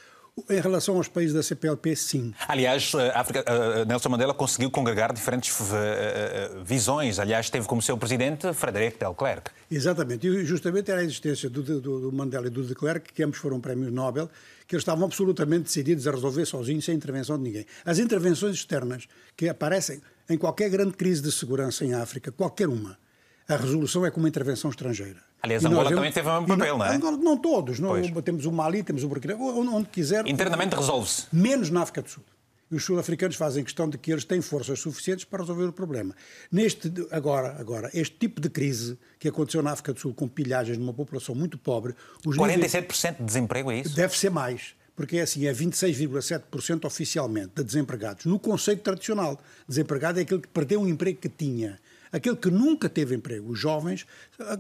[0.48, 2.32] Em relação aos países da CPLP, sim.
[2.48, 7.18] Aliás, a África, a Nelson Mandela conseguiu congregar diferentes uh, visões.
[7.18, 9.50] Aliás, teve como seu presidente Frederic de Klerk.
[9.70, 10.26] Exatamente.
[10.26, 13.38] E justamente era a existência do, do, do Mandela e do de Klerk, que ambos
[13.38, 14.30] foram prémios Nobel,
[14.72, 17.66] que eles estavam absolutamente decididos a resolver sozinhos, sem intervenção de ninguém.
[17.84, 19.06] As intervenções externas
[19.36, 20.00] que aparecem
[20.30, 22.98] em qualquer grande crise de segurança em África, qualquer uma,
[23.46, 25.20] a resolução é com uma intervenção estrangeira.
[25.42, 26.96] Aliás, Angola também teve o mesmo papel, não, não é?
[26.96, 27.80] Angola, não todos.
[27.80, 30.26] Não, temos o Mali, temos o Burkina, onde quiser.
[30.26, 31.26] Internamente resolve-se.
[31.30, 32.24] Menos na África do Sul.
[32.72, 36.16] E os sul-africanos fazem questão de que eles têm forças suficientes para resolver o problema.
[36.50, 40.78] Neste, agora, agora, este tipo de crise que aconteceu na África do Sul com pilhagens
[40.78, 41.94] de uma população muito pobre...
[42.26, 43.94] Os 47% níveis, de desemprego, é isso?
[43.94, 48.26] Deve ser mais porque é assim, é 26,7% oficialmente de desempregados.
[48.26, 51.78] No conceito tradicional, desempregado é aquele que perdeu um emprego que tinha.
[52.12, 54.06] Aquele que nunca teve emprego, os jovens,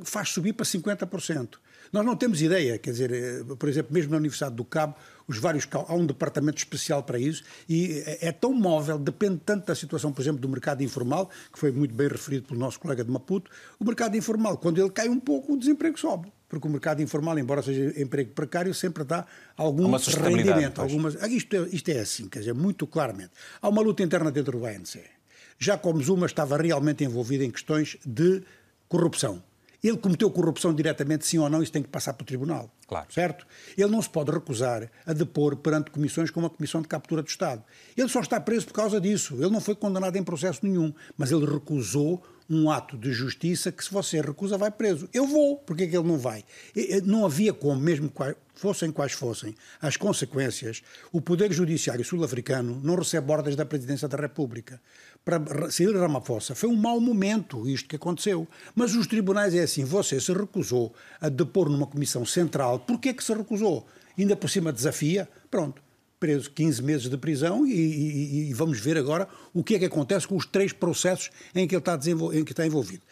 [0.04, 1.58] faz subir para 50%.
[1.92, 4.96] Nós não temos ideia, quer dizer, eh, por exemplo, mesmo na Universidade do Cabo,
[5.26, 9.66] os vários há um departamento especial para isso e é, é tão móvel, depende tanto
[9.66, 13.04] da situação, por exemplo, do mercado informal, que foi muito bem referido pelo nosso colega
[13.04, 13.50] de Maputo.
[13.78, 17.38] O mercado informal, quando ele cai um pouco, o desemprego sobe porque o mercado informal,
[17.38, 19.24] embora seja emprego precário, sempre dá
[19.56, 20.82] algum rendimento.
[20.82, 21.16] Algumas...
[21.22, 23.30] Ah, isto, é, isto é assim, quer dizer, muito claramente.
[23.62, 25.00] Há uma luta interna dentro do ANC.
[25.58, 28.42] Já como Zuma estava realmente envolvido em questões de
[28.86, 29.42] corrupção.
[29.82, 32.72] Ele cometeu corrupção diretamente, sim ou não, isso tem que passar para o tribunal.
[32.86, 33.06] Claro.
[33.12, 33.46] Certo?
[33.76, 37.28] Ele não se pode recusar a depor perante comissões como a Comissão de Captura do
[37.28, 37.64] Estado.
[37.96, 39.34] Ele só está preso por causa disso.
[39.34, 43.82] Ele não foi condenado em processo nenhum, mas ele recusou um ato de justiça que,
[43.82, 45.08] se você recusa, vai preso.
[45.12, 46.44] Eu vou, porque é que ele não vai?
[47.04, 48.12] Não havia como, mesmo
[48.54, 54.18] fossem quais fossem as consequências, o Poder Judiciário sul-africano não recebe ordens da Presidência da
[54.18, 54.80] República.
[55.24, 58.46] Para Cyril Ramaphosa foi um mau momento isto que aconteceu.
[58.74, 63.22] Mas os tribunais é assim, você se recusou a depor numa comissão central, porquê que
[63.22, 63.86] se recusou?
[64.18, 65.82] Ainda por cima desafia, pronto
[66.18, 69.86] preso 15 meses de prisão e, e, e, vamos ver agora o que é que
[69.86, 71.98] acontece com os três processos em que ele está,
[72.32, 73.02] em que está envolvido.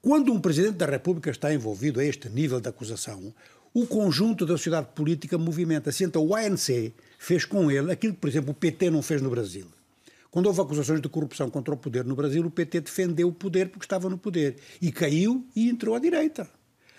[0.00, 3.34] Quando um Presidente da República está envolvido a este nível de acusação,
[3.74, 6.04] o conjunto da sociedade política movimenta-se.
[6.04, 9.30] Então o ANC fez com ele aquilo que, por exemplo, o PT não fez no
[9.30, 9.66] Brasil.
[10.32, 13.68] Quando houve acusações de corrupção contra o poder no Brasil, o PT defendeu o poder
[13.68, 14.56] porque estava no poder.
[14.80, 16.48] E caiu e entrou à direita.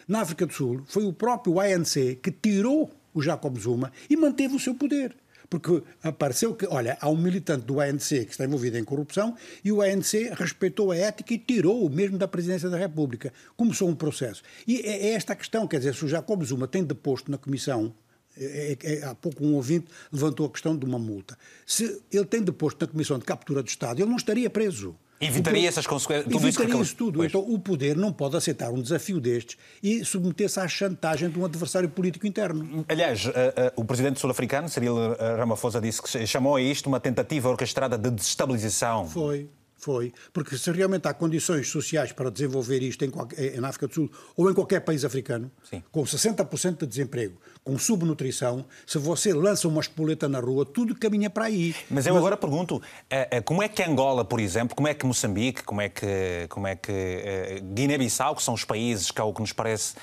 [0.07, 4.55] Na África do Sul, foi o próprio ANC que tirou o Jacob Zuma e manteve
[4.55, 5.15] o seu poder.
[5.49, 9.71] Porque apareceu que, olha, há um militante do ANC que está envolvido em corrupção e
[9.71, 13.33] o ANC respeitou a ética e tirou-o mesmo da presidência da República.
[13.57, 14.43] Começou um processo.
[14.67, 17.37] E é, é esta a questão, quer dizer, se o Jacob Zuma tem deposto na
[17.39, 17.95] Comissão
[18.37, 21.37] é, é, é, há pouco um ouvinte levantou a questão de uma multa.
[21.65, 24.95] Se ele tem deposto na Comissão de Captura do Estado, ele não estaria preso.
[25.21, 26.25] Evitaria essas consequências.
[26.31, 27.17] Tudo evitaria isso, tudo.
[27.17, 27.29] Pois.
[27.29, 31.45] Então o poder não pode aceitar um desafio destes e submeter-se à chantagem de um
[31.45, 32.83] adversário político interno.
[32.89, 33.33] Aliás, uh, uh,
[33.77, 34.95] o presidente sul-africano, Cyril
[35.37, 39.07] Ramaphosa, disse que chamou a isto uma tentativa orquestrada de desestabilização.
[39.07, 39.49] Foi.
[39.83, 40.13] Foi.
[40.31, 43.11] Porque se realmente há condições sociais para desenvolver isto em,
[43.59, 45.83] na África do Sul ou em qualquer país africano, Sim.
[45.91, 51.29] com 60% de desemprego, com subnutrição, se você lança uma espoleta na rua, tudo caminha
[51.29, 51.73] para aí.
[51.89, 52.19] Mas eu Mas...
[52.19, 55.79] agora pergunto, eh, eh, como é que Angola, por exemplo, como é que Moçambique, como
[55.79, 59.53] é que, como é que eh, Guiné-Bissau, que são os países que, ao que nos
[59.53, 59.95] parece,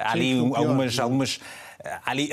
[0.00, 0.94] ali Sim, algumas...
[0.94, 1.40] Pior, algumas
[2.06, 2.30] ali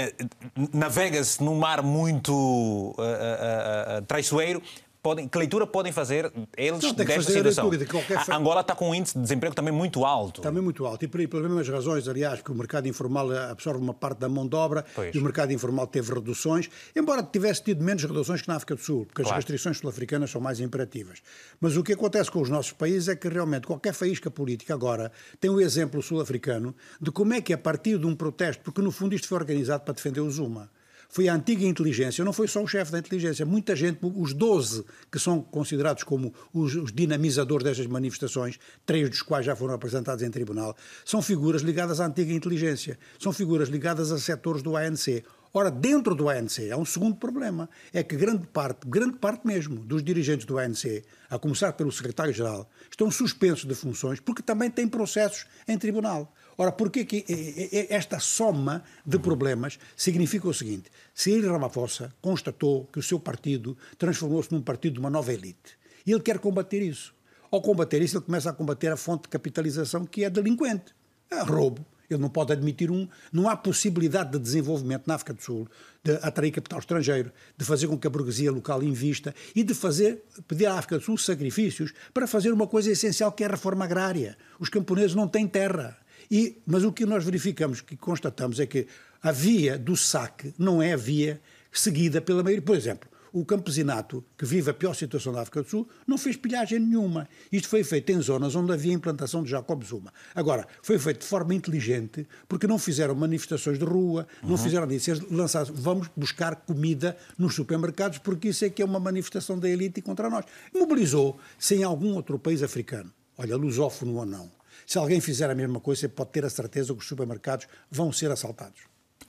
[0.73, 4.61] navega-se num mar muito uh, uh, uh, traiçoeiro
[5.01, 7.69] podem, que leitura podem fazer eles não, desta situação?
[7.69, 8.19] De qualquer...
[8.29, 10.41] A Angola está com um índice de desemprego também muito alto.
[10.41, 11.03] Também muito alto.
[11.03, 14.47] E por, pelas mesmas razões, aliás, que o mercado informal absorve uma parte da mão
[14.47, 15.13] de obra pois.
[15.13, 18.81] e o mercado informal teve reduções, embora tivesse tido menos reduções que na África do
[18.81, 19.37] Sul, porque claro.
[19.37, 21.21] as restrições sul-africanas são mais imperativas.
[21.59, 25.11] Mas o que acontece com os nossos países é que realmente qualquer faísca política agora
[25.39, 28.81] tem o um exemplo sul-africano de como é que a partir de um protesto, porque
[28.81, 30.69] no fundo isto foi organizado para defender o Zuma
[31.11, 34.85] foi a antiga inteligência, não foi só o chefe da inteligência, muita gente, os 12
[35.11, 40.23] que são considerados como os, os dinamizadores destas manifestações, três dos quais já foram apresentados
[40.23, 45.21] em tribunal, são figuras ligadas à antiga inteligência, são figuras ligadas a setores do ANC.
[45.53, 49.81] Ora, dentro do ANC há um segundo problema, é que grande parte, grande parte mesmo,
[49.81, 54.87] dos dirigentes do ANC, a começar pelo secretário-geral, estão suspensos de funções porque também têm
[54.87, 56.33] processos em tribunal.
[56.57, 60.91] Ora, porquê que eh, eh, esta soma de problemas significa o seguinte?
[61.13, 65.77] Cyril Ramaphosa constatou que o seu partido transformou-se num partido de uma nova elite.
[66.05, 67.13] E ele quer combater isso.
[67.51, 70.93] Ao combater isso, ele começa a combater a fonte de capitalização que é delinquente.
[71.29, 71.85] É roubo.
[72.09, 73.07] Ele não pode admitir um.
[73.31, 75.67] Não há possibilidade de desenvolvimento na África do Sul,
[76.03, 80.23] de atrair capital estrangeiro, de fazer com que a burguesia local invista e de fazer,
[80.47, 83.85] pedir à África do Sul sacrifícios para fazer uma coisa essencial que é a reforma
[83.85, 84.37] agrária.
[84.59, 85.97] Os camponeses não têm terra.
[86.31, 88.87] E, mas o que nós verificamos, que constatamos, é que
[89.21, 92.61] a via do saque não é a via seguida pela maioria.
[92.61, 96.37] Por exemplo, o campesinato, que vive a pior situação da África do Sul, não fez
[96.37, 97.27] pilhagem nenhuma.
[97.51, 100.13] Isto foi feito em zonas onde havia implantação de Jacob Zuma.
[100.33, 104.57] Agora, foi feito de forma inteligente, porque não fizeram manifestações de rua, não uhum.
[104.57, 109.59] fizeram disso, lançaram, vamos buscar comida nos supermercados, porque isso é que é uma manifestação
[109.59, 110.45] da elite contra nós.
[110.73, 114.60] Mobilizou, sem algum outro país africano, olha, lusófono ou não.
[114.91, 118.29] Se alguém fizer a mesma coisa, pode ter a certeza que os supermercados vão ser
[118.29, 118.81] assaltados.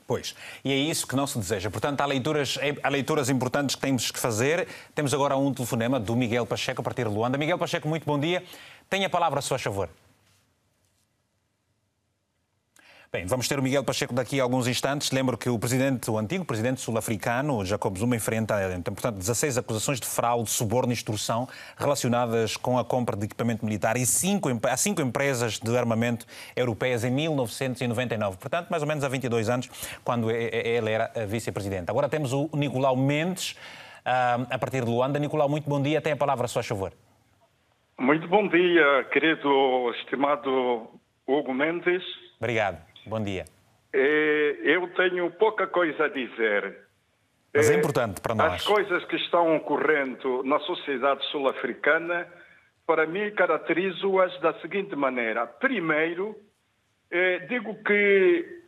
[0.08, 0.34] Pois,
[0.64, 1.70] e é isso que não se deseja.
[1.70, 4.66] Portanto, há leituras, há leituras importantes que temos que fazer.
[4.92, 7.38] Temos agora um telefonema do Miguel Pacheco, a partir de Luanda.
[7.38, 8.42] Miguel Pacheco, muito bom dia.
[8.90, 9.88] Tenha a palavra, a sua favor.
[13.14, 15.10] Bem, vamos ter o Miguel Pacheco daqui a alguns instantes.
[15.10, 20.00] Lembro que o presidente, o antigo presidente sul-africano, Jacob Zuma, enfrenta, então, portanto, 16 acusações
[20.00, 21.46] de fraude, suborno e extorsão
[21.76, 26.24] relacionadas com a compra de equipamento militar e cinco, há cinco empresas de armamento
[26.56, 28.38] europeias em 1999.
[28.38, 29.68] Portanto, mais ou menos há 22 anos,
[30.02, 31.90] quando ele era vice-presidente.
[31.90, 33.58] Agora temos o Nicolau Mendes,
[34.06, 35.18] ah, a partir de Luanda.
[35.18, 36.00] Nicolau, muito bom dia.
[36.00, 36.94] Tem a palavra, a sua favor.
[37.98, 40.88] Muito bom dia, querido estimado
[41.26, 42.02] Hugo Mendes.
[42.38, 42.91] Obrigado.
[43.06, 43.44] Bom dia.
[43.92, 46.78] É, eu tenho pouca coisa a dizer.
[47.54, 48.54] Mas é importante para nós.
[48.54, 52.26] As coisas que estão ocorrendo na sociedade sul-africana,
[52.86, 55.46] para mim, caracterizo-as da seguinte maneira.
[55.46, 56.34] Primeiro,
[57.10, 58.62] é, digo que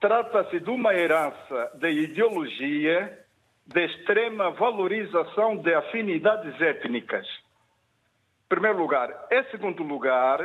[0.00, 3.18] trata-se de uma herança de ideologia
[3.64, 7.26] de extrema valorização de afinidades étnicas.
[7.26, 9.26] Em primeiro lugar.
[9.30, 10.40] Em segundo lugar,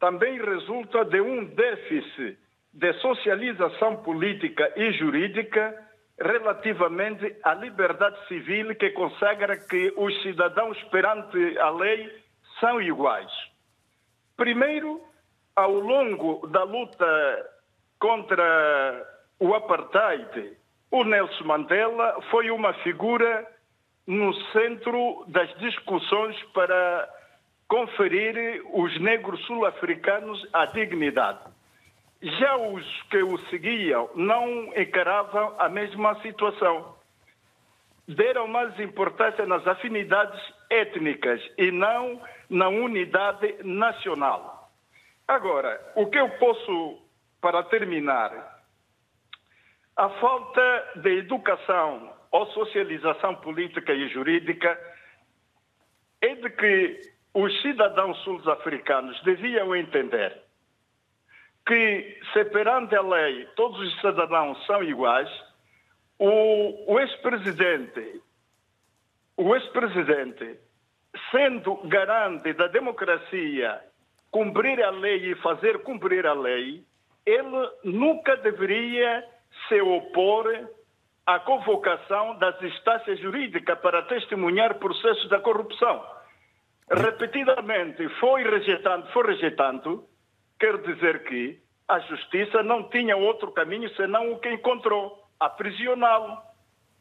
[0.00, 2.38] também resulta de um déficit
[2.72, 5.76] de socialização política e jurídica
[6.18, 12.10] relativamente à liberdade civil que consagra que os cidadãos perante a lei
[12.58, 13.30] são iguais.
[14.36, 15.00] Primeiro,
[15.54, 17.50] ao longo da luta
[17.98, 19.06] contra
[19.38, 20.56] o apartheid,
[20.90, 23.46] o Nelson Mandela foi uma figura
[24.06, 27.08] no centro das discussões para
[27.70, 31.38] conferir os negros sul-africanos a dignidade.
[32.20, 36.96] Já os que o seguiam não encaravam a mesma situação.
[38.08, 44.68] Deram mais importância nas afinidades étnicas e não na unidade nacional.
[45.28, 46.98] Agora, o que eu posso,
[47.40, 48.62] para terminar,
[49.96, 54.76] a falta de educação ou socialização política e jurídica
[56.20, 60.42] é de que os cidadãos sul-africanos deviam entender
[61.66, 65.30] que, se perante a lei todos os cidadãos são iguais,
[66.18, 68.20] o, o ex-presidente,
[69.36, 70.58] o ex-presidente,
[71.30, 73.80] sendo garante da democracia,
[74.30, 76.84] cumprir a lei e fazer cumprir a lei,
[77.24, 79.24] ele nunca deveria
[79.68, 80.68] se opor
[81.26, 86.19] à convocação das instâncias jurídicas para testemunhar processos da corrupção
[86.90, 90.04] repetidamente foi rejeitando, foi rejeitando,
[90.58, 96.38] quer dizer que a justiça não tinha outro caminho senão o que encontrou, aprisioná-lo.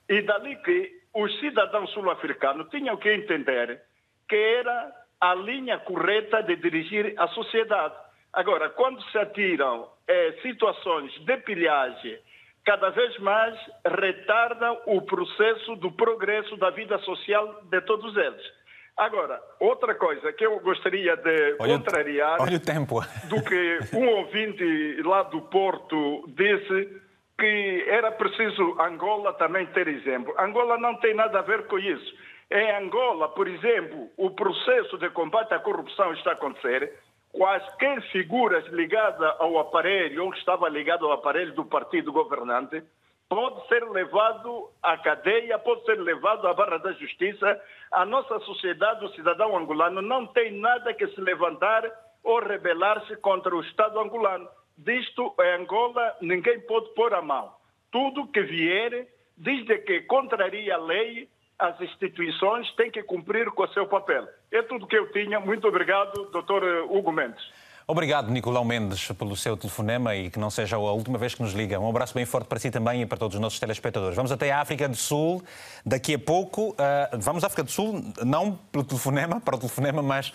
[0.07, 3.81] E dali que os cidadãos sul-africanos tinham que entender
[4.27, 7.95] que era a linha correta de dirigir a sociedade.
[8.31, 12.19] Agora, quando se atiram eh, situações de pilhagem,
[12.63, 18.58] cada vez mais retardam o processo do progresso da vida social de todos eles.
[18.99, 23.01] Agora, outra coisa que eu gostaria de olha, contrariar olha o tempo.
[23.29, 27.01] do que um ouvinte lá do Porto disse
[27.39, 30.35] que era preciso Angola também ter exemplo.
[30.37, 32.13] Angola não tem nada a ver com isso.
[32.51, 36.93] Em Angola, por exemplo, o processo de combate à corrupção está a acontecer.
[37.31, 42.83] Quaisquer figuras ligadas ao aparelho ou estava ligado ao aparelho do partido governante
[43.29, 47.61] pode ser levado à cadeia, pode ser levado à barra da justiça.
[47.91, 51.83] A nossa sociedade, o cidadão angolano, não tem nada que se levantar
[52.23, 54.49] ou rebelar-se contra o Estado angolano.
[54.75, 57.53] Disto, em Angola, ninguém pode pôr a mão.
[57.91, 59.07] Tudo que vier,
[59.37, 64.27] desde que contraria a lei, as instituições têm que cumprir com o seu papel.
[64.51, 65.39] É tudo que eu tinha.
[65.39, 67.43] Muito obrigado, doutor Hugo Mendes.
[67.91, 71.53] Obrigado, Nicolau Mendes, pelo seu telefonema e que não seja a última vez que nos
[71.53, 71.79] liga.
[71.79, 74.15] Um abraço bem forte para si também e para todos os nossos telespectadores.
[74.15, 75.43] Vamos até a África do Sul
[75.83, 76.69] daqui a pouco.
[76.73, 80.31] Uh, vamos à África do Sul, não pelo telefonema, para o telefonema, mas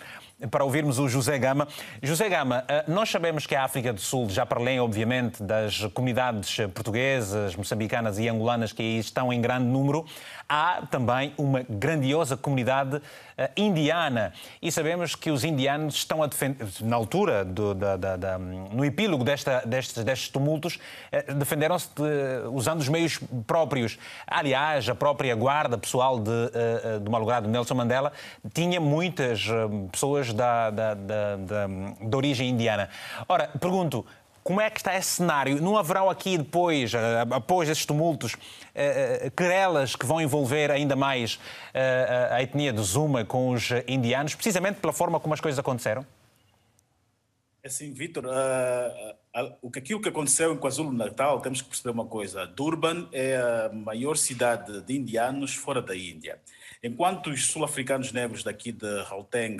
[0.51, 1.65] para ouvirmos o José Gama.
[2.03, 5.79] José Gama, uh, nós sabemos que a África do Sul, já para além, obviamente, das
[5.93, 10.05] comunidades portuguesas, moçambicanas e angolanas que aí estão em grande número,
[10.49, 13.01] há também uma grandiosa comunidade
[13.55, 14.33] indiana.
[14.61, 18.83] E sabemos que os indianos estão a defender, na altura do, da, da, da, no
[18.85, 20.79] epílogo desta, destes, destes tumultos,
[21.11, 23.97] eh, defenderam-se de, usando os meios próprios.
[24.25, 28.11] Aliás, a própria guarda pessoal de, eh, do malogrado Nelson Mandela
[28.53, 31.35] tinha muitas eh, pessoas da, da, da,
[32.01, 32.89] da origem indiana.
[33.27, 34.05] Ora, pergunto,
[34.45, 35.59] como é que está esse cenário?
[35.59, 36.93] Não haverá aqui depois,
[37.31, 38.37] após esses tumultos,
[39.35, 41.39] querelas que vão envolver ainda mais
[42.29, 46.05] a etnia de Zuma com os indianos, precisamente pela forma como as coisas aconteceram?
[47.63, 52.45] É assim, Vitor, uh, uh, aquilo que aconteceu em KwaZulu-Natal, temos que perceber uma coisa.
[52.45, 56.37] Durban é a maior cidade de indianos fora da Índia.
[56.83, 59.57] Enquanto os sul-africanos negros daqui de Gauteng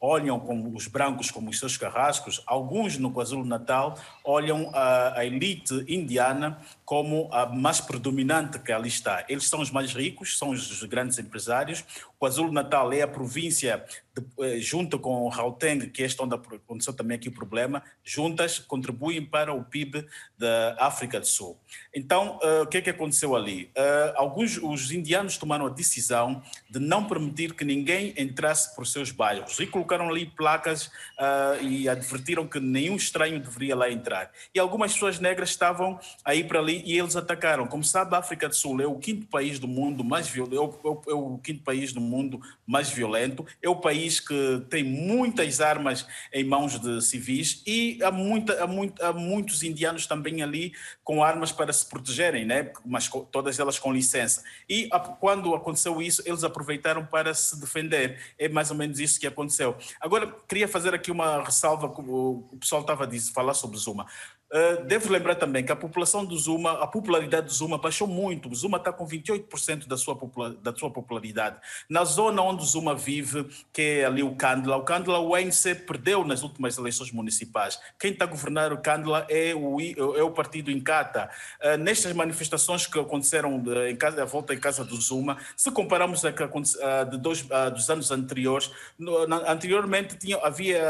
[0.00, 5.84] olham como os brancos como os seus carrascos, alguns no KwaZulu-Natal olham a, a, elite
[5.88, 9.24] indiana como a mais predominante que ali está.
[9.28, 11.84] Eles são os mais ricos, são os grandes empresários.
[12.18, 13.84] KwaZulu-Natal é a província,
[14.14, 18.58] de, eh, junto com o Gauteng, que é onde aconteceu também aqui o problema, juntas
[18.58, 21.56] contribuem para o PIB da África do Sul.
[21.94, 23.70] Então, uh, o que é que aconteceu ali?
[23.76, 29.10] Uh, alguns os indianos tomaram a decisão de não permitir que ninguém entrasse por seus
[29.10, 34.30] bairros e colocaram ali placas uh, e advertiram que nenhum estranho deveria lá entrar.
[34.54, 37.66] E algumas pessoas negras estavam aí para ali e eles atacaram.
[37.66, 40.88] Como sabe, a África do Sul é o quinto país do mundo mais violento, é
[40.88, 45.60] o, é o quinto país do mundo mais violento, é o país que tem muitas
[45.60, 50.72] armas em mãos de civis e há, muita, há, muito, há muitos indianos também ali
[51.02, 52.70] com armas para se protegerem, né?
[52.84, 54.42] mas todas elas com licença.
[54.68, 58.18] E quando aconteceu isso, eles aproveitaram para se defender.
[58.38, 59.77] É mais ou menos isso que aconteceu.
[60.00, 64.06] Agora, queria fazer aqui uma ressalva, como o pessoal estava a falar sobre Zuma.
[64.50, 68.48] Uh, devo lembrar também que a população do Zuma, a popularidade do Zuma baixou muito.
[68.48, 70.18] O Zuma está com 28% da sua,
[70.62, 71.56] da sua popularidade.
[71.88, 75.74] Na zona onde o Zuma vive, que é ali o Kandla, o Kandla, o ANC
[75.86, 77.78] perdeu nas últimas eleições municipais.
[78.00, 79.78] Quem está a governar o Kandla é o,
[80.16, 81.28] é o partido Inkatha.
[81.62, 85.70] Uh, nestas manifestações que aconteceram de, em casa, a volta em casa do Zuma, se
[85.70, 90.82] compararmos a, a, de dois, a, dos anos anteriores, no, na, anteriormente tinha, havia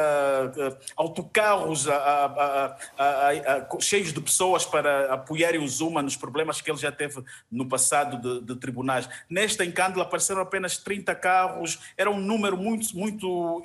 [0.96, 3.47] autocarros a, a
[3.80, 8.20] cheios de pessoas para apoiarem o Zuma nos problemas que ele já teve no passado
[8.20, 9.08] de, de tribunais.
[9.28, 13.62] Nesta em Cândula apareceram apenas 30 carros, era um número muito, muito,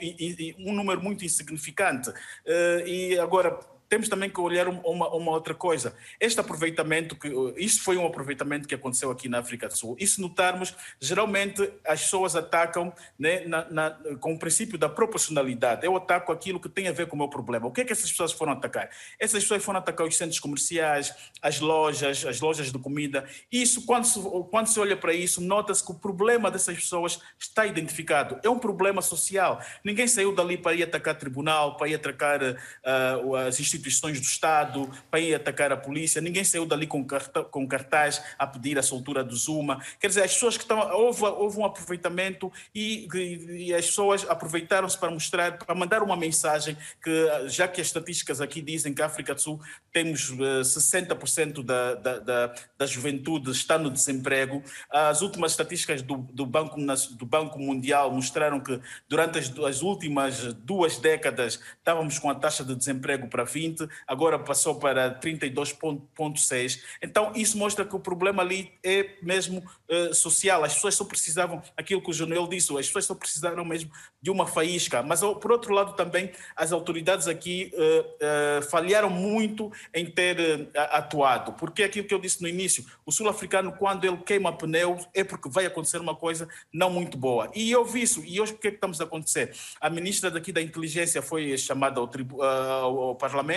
[0.59, 2.11] um número muito insignificante.
[2.45, 3.59] Eh, e agora
[3.93, 5.95] temos também que olhar uma, uma, outra coisa.
[6.19, 9.95] Este aproveitamento, que, isso foi um aproveitamento que aconteceu aqui na África do Sul.
[9.99, 15.85] E se notarmos, geralmente as pessoas atacam né, na, na, com o princípio da proporcionalidade.
[15.85, 17.67] Eu ataco aquilo que tem a ver com o meu problema.
[17.67, 18.89] O que é que essas pessoas foram atacar?
[19.19, 23.29] Essas pessoas foram atacar os centros comerciais, as lojas, as lojas de comida.
[23.51, 24.19] Isso, quando se,
[24.49, 28.39] quando se olha para isso, nota-se que o problema dessas pessoas está identificado.
[28.41, 29.61] É um problema social.
[29.83, 34.23] Ninguém saiu dali para ir atacar tribunal, para ir atacar uh, as instituições instituições do
[34.23, 37.05] Estado para ir atacar a polícia, ninguém saiu dali com,
[37.51, 39.83] com cartaz a pedir a soltura do Zuma.
[39.99, 40.79] Quer dizer, as pessoas que estão.
[40.93, 46.15] Houve, houve um aproveitamento e, e, e as pessoas aproveitaram-se para mostrar, para mandar uma
[46.15, 49.61] mensagem que, já que as estatísticas aqui dizem que a África do Sul
[49.91, 56.01] temos uh, eh, 60% da, da, da, da juventude está no desemprego, as últimas estatísticas
[56.01, 56.77] do, do, Banco,
[57.17, 62.63] do Banco Mundial mostraram que durante as, as últimas duas décadas estávamos com a taxa
[62.63, 66.81] de desemprego para 20 20, agora passou para 32,6.
[67.01, 70.63] Então, isso mostra que o problema ali é mesmo uh, social.
[70.63, 74.29] As pessoas só precisavam, aquilo que o Jonuel disse, as pessoas só precisaram mesmo de
[74.29, 75.01] uma faísca.
[75.01, 81.53] Mas, por outro lado, também as autoridades aqui uh, uh, falharam muito em ter atuado.
[81.53, 85.23] Porque é aquilo que eu disse no início, o sul-africano, quando ele queima pneu, é
[85.23, 87.51] porque vai acontecer uma coisa não muito boa.
[87.55, 88.23] E eu vi isso.
[88.25, 89.53] E hoje, o que é que estamos a acontecer?
[89.79, 93.52] A ministra daqui da inteligência foi chamada ao, ao parlamento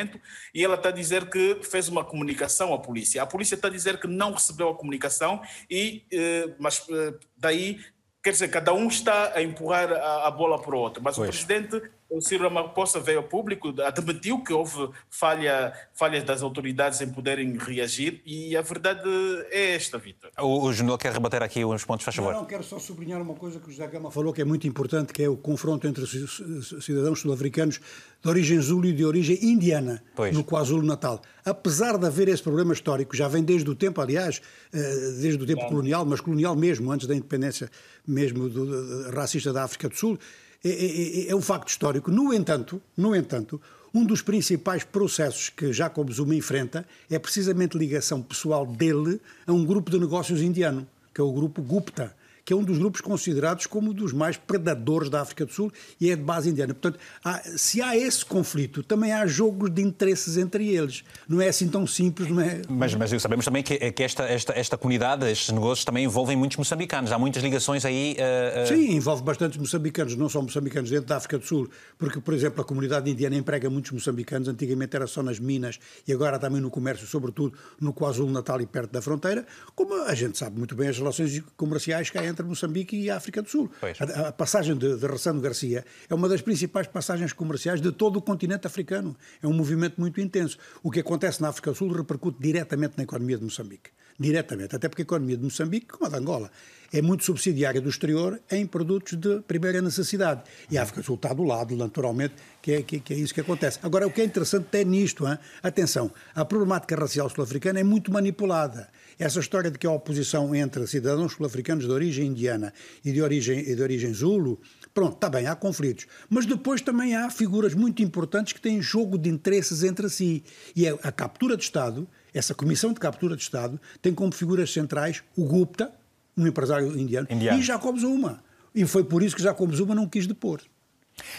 [0.54, 3.22] e ela está a dizer que fez uma comunicação à polícia.
[3.22, 5.40] A polícia está a dizer que não recebeu a comunicação,
[5.70, 7.80] e, eh, mas eh, daí,
[8.22, 11.02] quer dizer, cada um está a empurrar a, a bola para o outro.
[11.02, 11.28] Mas pois.
[11.28, 17.00] o presidente o Ciro Ramaphosa veio ao público, admitiu que houve falha, falhas das autoridades
[17.00, 19.08] em poderem reagir e a verdade
[19.50, 20.30] é esta, Vitor.
[20.38, 22.32] O, o quer rebater aqui uns pontos, faz favor.
[22.32, 24.66] Não, não, quero só sublinhar uma coisa que o José Gama falou que é muito
[24.66, 27.80] importante, que é o confronto entre cidadãos sul-africanos
[28.22, 30.34] de origem zulu e de origem indiana, pois.
[30.34, 31.20] no KwaZulu-Natal.
[31.44, 34.40] Apesar de haver esse problema histórico, já vem desde o tempo, aliás,
[34.72, 35.74] eh, desde o tempo claro.
[35.74, 37.70] colonial, mas colonial mesmo, antes da independência
[38.06, 40.18] mesmo do, do, racista da África do Sul,
[40.64, 42.10] é, é, é, é um facto histórico.
[42.10, 43.60] No entanto, no entanto,
[43.94, 49.64] um dos principais processos que Jacob Zuma enfrenta é precisamente ligação pessoal dele a um
[49.64, 52.14] grupo de negócios indiano, que é o grupo Gupta
[52.46, 56.12] que é um dos grupos considerados como dos mais predadores da África do Sul e
[56.12, 56.72] é de base indiana.
[56.72, 61.02] Portanto, há, se há esse conflito, também há jogos de interesses entre eles.
[61.28, 62.62] Não é assim tão simples, não é?
[62.68, 66.56] Mas, mas sabemos também que, que esta, esta, esta comunidade, estes negócios também envolvem muitos
[66.56, 67.10] moçambicanos.
[67.10, 68.16] Há muitas ligações aí.
[68.16, 68.66] Uh, uh...
[68.68, 71.68] Sim, envolve bastantes moçambicanos, não só moçambicanos dentro da África do Sul,
[71.98, 74.46] porque, por exemplo, a comunidade indiana emprega muitos moçambicanos.
[74.46, 78.92] Antigamente era só nas minas e agora também no comércio, sobretudo no KwaZulu-Natal e perto
[78.92, 79.44] da fronteira.
[79.74, 83.16] Como a gente sabe muito bem as relações comerciais que há entre Moçambique e a
[83.16, 83.70] África do Sul.
[83.82, 88.18] A, a, passagem de, de Rassano Garcia é uma das principais passagens comerciais de todo
[88.18, 89.16] o continente africano.
[89.42, 90.58] É um movimento muito intenso.
[90.82, 93.90] O que acontece na África do Sul repercute diretamente na economia de Moçambique.
[94.18, 94.74] Diretamente.
[94.74, 96.50] Até porque a economia de Moçambique, como a de Angola,
[96.92, 100.42] é muito subsidiária do exterior em produtos de primeira necessidade.
[100.70, 103.34] E a África do Sul está do lado, naturalmente, que é, que, que é isso
[103.34, 103.78] que acontece.
[103.82, 105.38] Agora, o que é interessante é nisto, hein?
[105.62, 108.88] atenção, a problemática racial sul-africana é muito manipulada.
[109.18, 112.72] Essa história de que a oposição entre cidadãos sul-africanos de origem indiana
[113.04, 114.60] e de origem, e de origem zulu,
[114.92, 116.06] pronto, está bem, há conflitos.
[116.28, 120.44] Mas depois também há figuras muito importantes que têm jogo de interesses entre si.
[120.74, 122.06] E a, a captura de Estado,
[122.38, 125.90] essa comissão de captura de Estado, tem como figuras centrais o Gupta,
[126.36, 127.58] um empresário indiano, indiano.
[127.58, 128.42] e Jacob Zuma.
[128.74, 130.60] E foi por isso que Jacob Zuma não quis depor.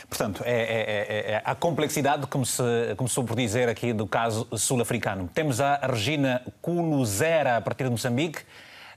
[0.09, 2.63] Portanto, é, é, é, é, a complexidade, como se
[2.95, 5.29] começou por dizer aqui, do caso sul-africano.
[5.33, 8.39] Temos a Regina Culuzera, a partir de Moçambique.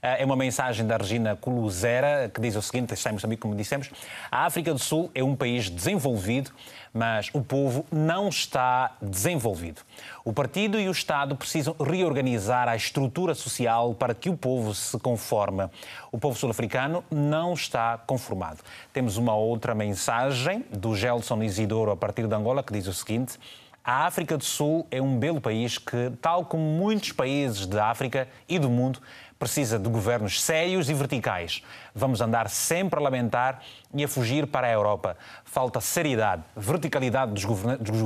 [0.01, 3.89] É uma mensagem da Regina Culuzera, que diz o seguinte: em Moçambique, como dissemos.
[4.31, 6.51] A África do Sul é um país desenvolvido
[6.93, 9.81] mas o povo não está desenvolvido.
[10.25, 14.97] O partido e o Estado precisam reorganizar a estrutura social para que o povo se
[14.99, 15.69] conforme.
[16.11, 18.59] O povo sul-africano não está conformado.
[18.91, 23.39] Temos uma outra mensagem do Gelson Isidoro a partir de Angola que diz o seguinte:
[23.83, 28.27] a África do Sul é um belo país que, tal como muitos países da África
[28.47, 28.99] e do mundo,
[29.41, 31.63] precisa de governos sérios e verticais.
[31.95, 35.17] Vamos andar sempre a lamentar e a fugir para a Europa.
[35.43, 37.43] Falta seriedade, verticalidade dos,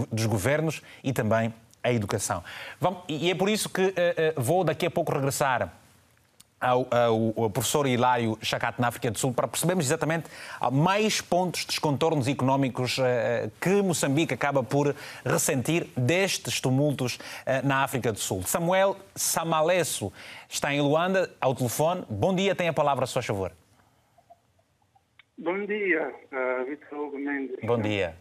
[0.09, 2.41] dos governos e também a educação.
[2.79, 5.74] Vamos, e é por isso que uh, uh, vou daqui a pouco regressar
[6.66, 10.28] ao, ao, ao, professor Hilário Chacate na África do Sul para percebermos exatamente
[10.71, 13.04] mais pontos dos contornos económicos uh,
[13.62, 18.42] que Moçambique acaba por ressentir destes tumultos uh, na África do Sul.
[18.43, 20.12] Samuel Samalesso
[20.50, 22.04] está em Luanda, ao telefone.
[22.09, 23.51] Bom dia, tem a palavra, se faz favor.
[25.37, 27.58] Bom dia, uh, Vitor Hugo Mendes.
[27.63, 28.16] Bom dia.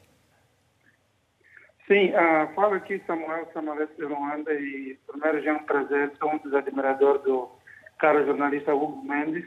[1.87, 6.33] Sim, uh, falo aqui Samuel Samalesso de Luanda e primeiro já é um prazer, sou
[6.33, 7.51] um dos admiradores do
[7.99, 9.45] caro jornalista Hugo Mendes.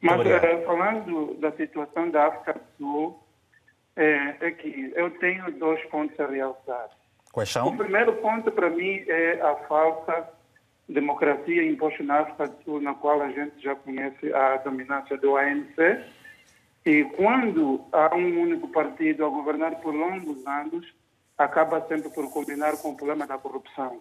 [0.00, 3.22] Mas uh, falando da situação da África do Sul,
[3.96, 6.88] é, é, que eu tenho dois pontos a realçar.
[7.32, 7.68] Quais são?
[7.68, 10.28] O primeiro ponto para mim é a falsa
[10.88, 15.36] democracia imposta na África do Sul, na qual a gente já conhece a dominância do
[15.36, 15.76] ANC.
[16.84, 20.86] E quando há um único partido a governar por longos anos,
[21.36, 24.00] acaba sempre por combinar com o problema da corrupção.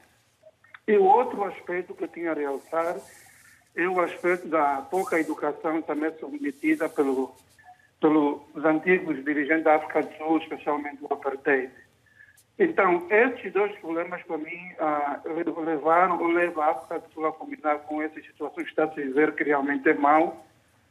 [0.88, 2.96] E o outro aspecto que eu tinha a realçar
[3.76, 7.34] é o aspecto da pouca educação também submetida pelo,
[8.00, 11.72] pelos antigos dirigentes da África do Sul, especialmente o apartheid.
[12.58, 15.22] Então, esses dois problemas, para mim, ah,
[15.66, 18.92] levaram ou levam a África do Sul a combinar com essas situações que está a
[18.92, 20.46] se dizer que realmente é mau,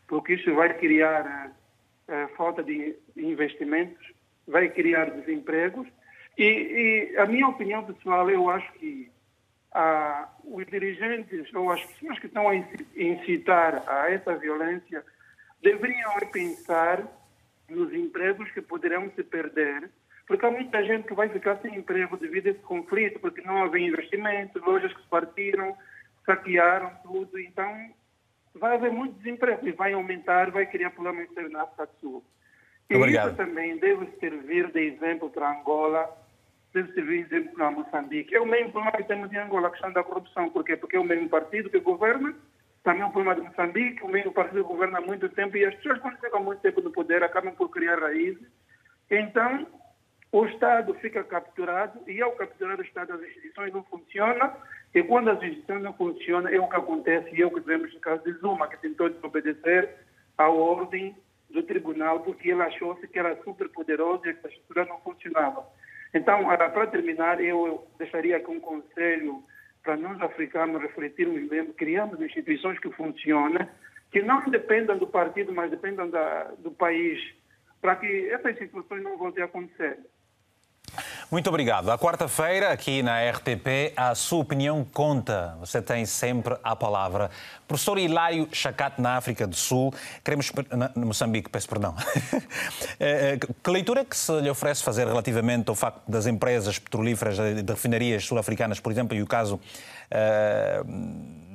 [0.06, 1.50] porque isso vai criar ah,
[2.08, 4.12] ah, falta de investimentos,
[4.46, 5.86] vai criar desempregos.
[6.38, 9.10] E, e, a minha opinião pessoal, eu acho que
[9.72, 12.56] ah, os dirigentes ou as pessoas que estão a
[12.96, 15.04] incitar a essa violência
[15.62, 17.06] deveriam pensar
[17.68, 19.90] nos empregos que poderão se perder,
[20.26, 23.62] porque há muita gente que vai ficar sem emprego devido a esse conflito, porque não
[23.64, 25.76] havia investimento, lojas que se partiram,
[26.24, 27.90] saquearam tudo, então
[28.54, 32.24] vai haver muito desemprego e vai aumentar, vai criar problemas na África do Sul.
[32.90, 33.28] E Obrigado.
[33.28, 36.10] isso também deve servir de exemplo para Angola,
[36.72, 38.34] deve servir para Moçambique.
[38.34, 40.50] É o mesmo problema que temos em Angola, a questão da corrupção.
[40.50, 40.76] Por quê?
[40.76, 42.34] Porque é o mesmo partido que governa,
[42.82, 45.64] também é um problema de Moçambique, o mesmo partido que governa há muito tempo, e
[45.64, 48.46] as pessoas, quando ficam muito tempo no poder, acabam por criar raízes.
[49.10, 49.66] Então,
[50.30, 54.52] o Estado fica capturado e ao capturar o Estado as instituições não funcionam
[54.94, 57.92] e quando as instituições não funcionam é o que acontece e é o que vemos
[57.94, 59.96] no caso de Zuma, que tentou desobedecer
[60.36, 61.16] à ordem
[61.48, 65.66] do tribunal porque ele achou-se que era super poderoso e que a estrutura não funcionava.
[66.14, 69.42] Então, para terminar, eu deixaria aqui um conselho
[69.82, 73.66] para nós africanos refletirmos mesmo, criamos instituições que funcionem,
[74.10, 77.20] que não dependam do partido, mas dependam da, do país,
[77.80, 79.98] para que essas situações não voltem a acontecer.
[81.30, 81.90] Muito obrigado.
[81.90, 85.58] À quarta-feira, aqui na RTP, a sua opinião conta.
[85.60, 87.30] Você tem sempre a palavra.
[87.66, 89.92] Professor Hilário Chacate, na África do Sul,
[90.24, 90.50] queremos.
[90.70, 91.94] Na Moçambique, peço perdão.
[93.00, 96.78] Eh, eh, que leitura é que se lhe oferece fazer relativamente ao facto das empresas
[96.78, 100.84] petrolíferas, de refinarias sul-africanas, por exemplo, e o caso uh,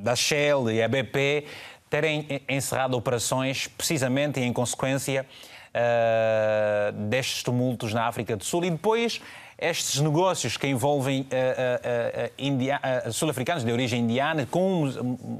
[0.02, 1.46] da Shell e a BP,
[1.90, 5.26] terem encerrado operações precisamente em consequência
[5.74, 9.20] uh, destes tumultos na África do Sul e depois
[9.64, 11.26] estes negócios que envolvem uh,
[12.38, 14.86] uh, uh, sul-africanos de origem indiana com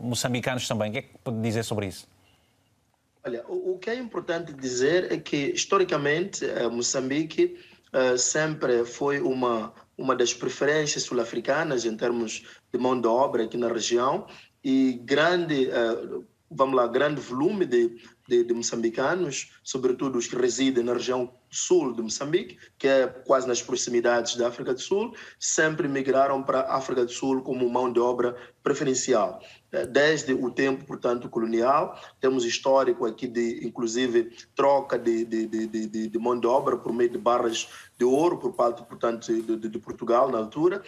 [0.04, 0.90] moçambicanos também.
[0.90, 2.08] O que é que pode dizer sobre isso?
[3.26, 7.58] Olha, o, o que é importante dizer é que, historicamente, Moçambique
[8.18, 12.44] sempre foi uma, uma das preferências sul-africanas em termos
[12.74, 14.26] de mão de obra aqui na região
[14.64, 15.70] e grande,
[16.56, 21.94] vamos lá, grande volume de de, de, moçambicanos, sobretudo os que residem na região sul
[21.94, 26.78] de Moçambique, que é quase nas proximidades da África do Sul, sempre migraram para a
[26.78, 29.42] África do Sul como mão de obra preferencial.
[29.72, 36.08] Eh, desde o tempo, portanto, colonial, temos histórico aqui de, inclusive, troca de, de, de,
[36.08, 37.68] de mão de obra por meio de barras
[37.98, 40.82] de ouro por parte, portanto, de Portugal na altura,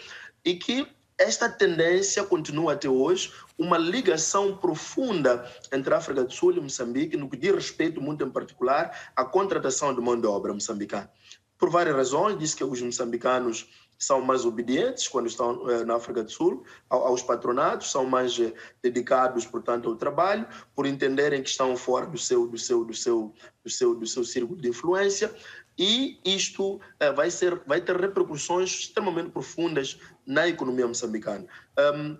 [0.44, 0.86] e que
[1.18, 7.16] esta tendência continua até hoje, uma ligação profunda entre a África do Sul e Moçambique,
[7.16, 11.10] no que diz respeito, muito em particular, à contratação de mão de obra moçambicana.
[11.58, 13.66] Por várias razões, diz que os moçambicanos
[13.98, 18.52] são mais obedientes quando estão eh, na África do Sul aos patronatos, são mais eh,
[18.82, 23.32] dedicados, portanto, ao trabalho, por entenderem que estão fora do seu do seu do seu
[23.64, 25.34] do seu do seu círculo de influência
[25.78, 31.46] e isto uh, vai, ser, vai ter repercussões extremamente profundas na economia moçambicana.
[31.78, 32.18] Um, uh,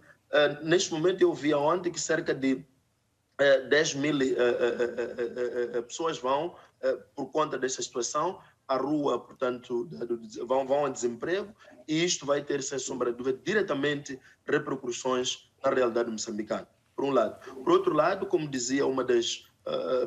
[0.62, 2.64] neste momento, eu vi ontem que cerca de uh,
[3.38, 4.18] eh, 10 mil
[5.86, 6.54] pessoas vão,
[7.14, 9.88] por conta dessa situação, à rua, portanto,
[10.46, 11.54] vão, vão a desemprego,
[11.86, 17.10] e isto vai ter, sem sombra de dúvida, diretamente repercussões na realidade moçambicana, por um
[17.10, 17.38] lado.
[17.62, 19.46] Por outro lado, como dizia uma das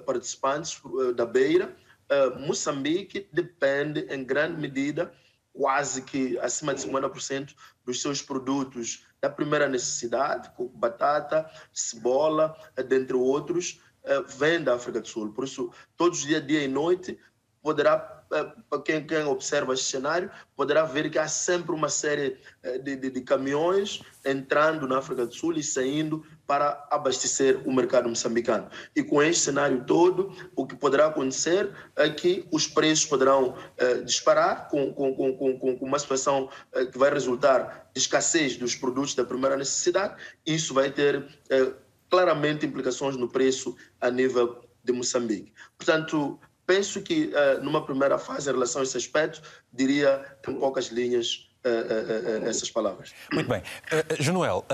[0.05, 0.81] participantes
[1.15, 1.75] da Beira,
[2.09, 5.13] uh, Moçambique depende, em grande medida,
[5.53, 7.53] quase que acima de 50%
[7.85, 14.75] dos seus produtos da primeira necessidade, como batata, cebola, eh, dentre outros, uh, vem da
[14.75, 15.33] África do Sul.
[15.33, 17.19] Por isso, todos os dias, dia e noite,
[17.61, 18.18] poderá
[18.85, 22.37] quem, quem, observa esse cenário, poderá ver que há sempre uma série
[22.83, 28.09] de, de, de, caminhões entrando na África do Sul e saindo para abastecer o mercado
[28.09, 28.67] moçambicano.
[28.95, 34.01] E com este cenário todo, o que poderá acontecer é que os preços poderão eh,
[34.01, 39.13] disparar com, com, com, com, uma situação eh, que vai resultar de escassez dos produtos
[39.13, 40.15] da primeira necessidade.
[40.45, 41.71] Isso vai ter eh,
[42.09, 45.53] claramente implicações no preço a nível de Moçambique.
[45.77, 46.39] Portanto,
[46.69, 47.31] penso que
[47.63, 49.41] numa primeira fase em relação a esse aspecto,
[49.73, 51.48] diria em poucas linhas
[52.47, 53.13] essas palavras.
[53.33, 53.59] Muito bem.
[53.59, 54.65] Uh, Januel,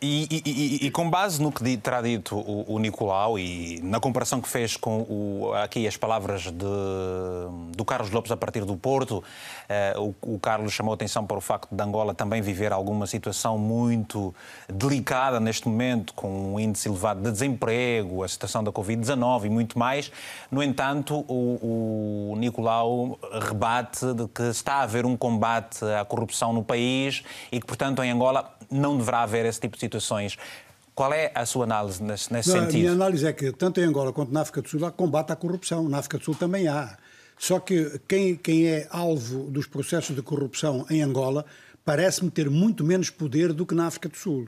[0.00, 4.40] e, e, e, com base no que terá dito o, o, Nicolau e na comparação
[4.40, 6.52] que fez com o, aqui as palavras de,
[7.76, 9.24] do Carlos Lopes a partir do Porto,
[9.96, 14.34] o, o, Carlos chamou atenção para o facto de Angola também viver alguma situação muito
[14.68, 19.78] delicada neste momento, com um índice elevado de desemprego, a situação da Covid-19 e muito
[19.78, 20.12] mais.
[20.50, 26.19] No entanto, o, o Nicolau rebate de que está a haver um combate à corrupção
[26.20, 30.36] corrupção no país e que, portanto, em Angola não deverá haver esse tipo de situações.
[30.94, 32.74] Qual é a sua análise nesse, nesse não, sentido?
[32.74, 35.32] A minha análise é que, tanto em Angola quanto na África do Sul, há combate
[35.32, 35.88] à corrupção.
[35.88, 36.98] Na África do Sul também há.
[37.38, 41.46] Só que quem, quem é alvo dos processos de corrupção em Angola
[41.84, 44.46] parece-me ter muito menos poder do que na África do Sul.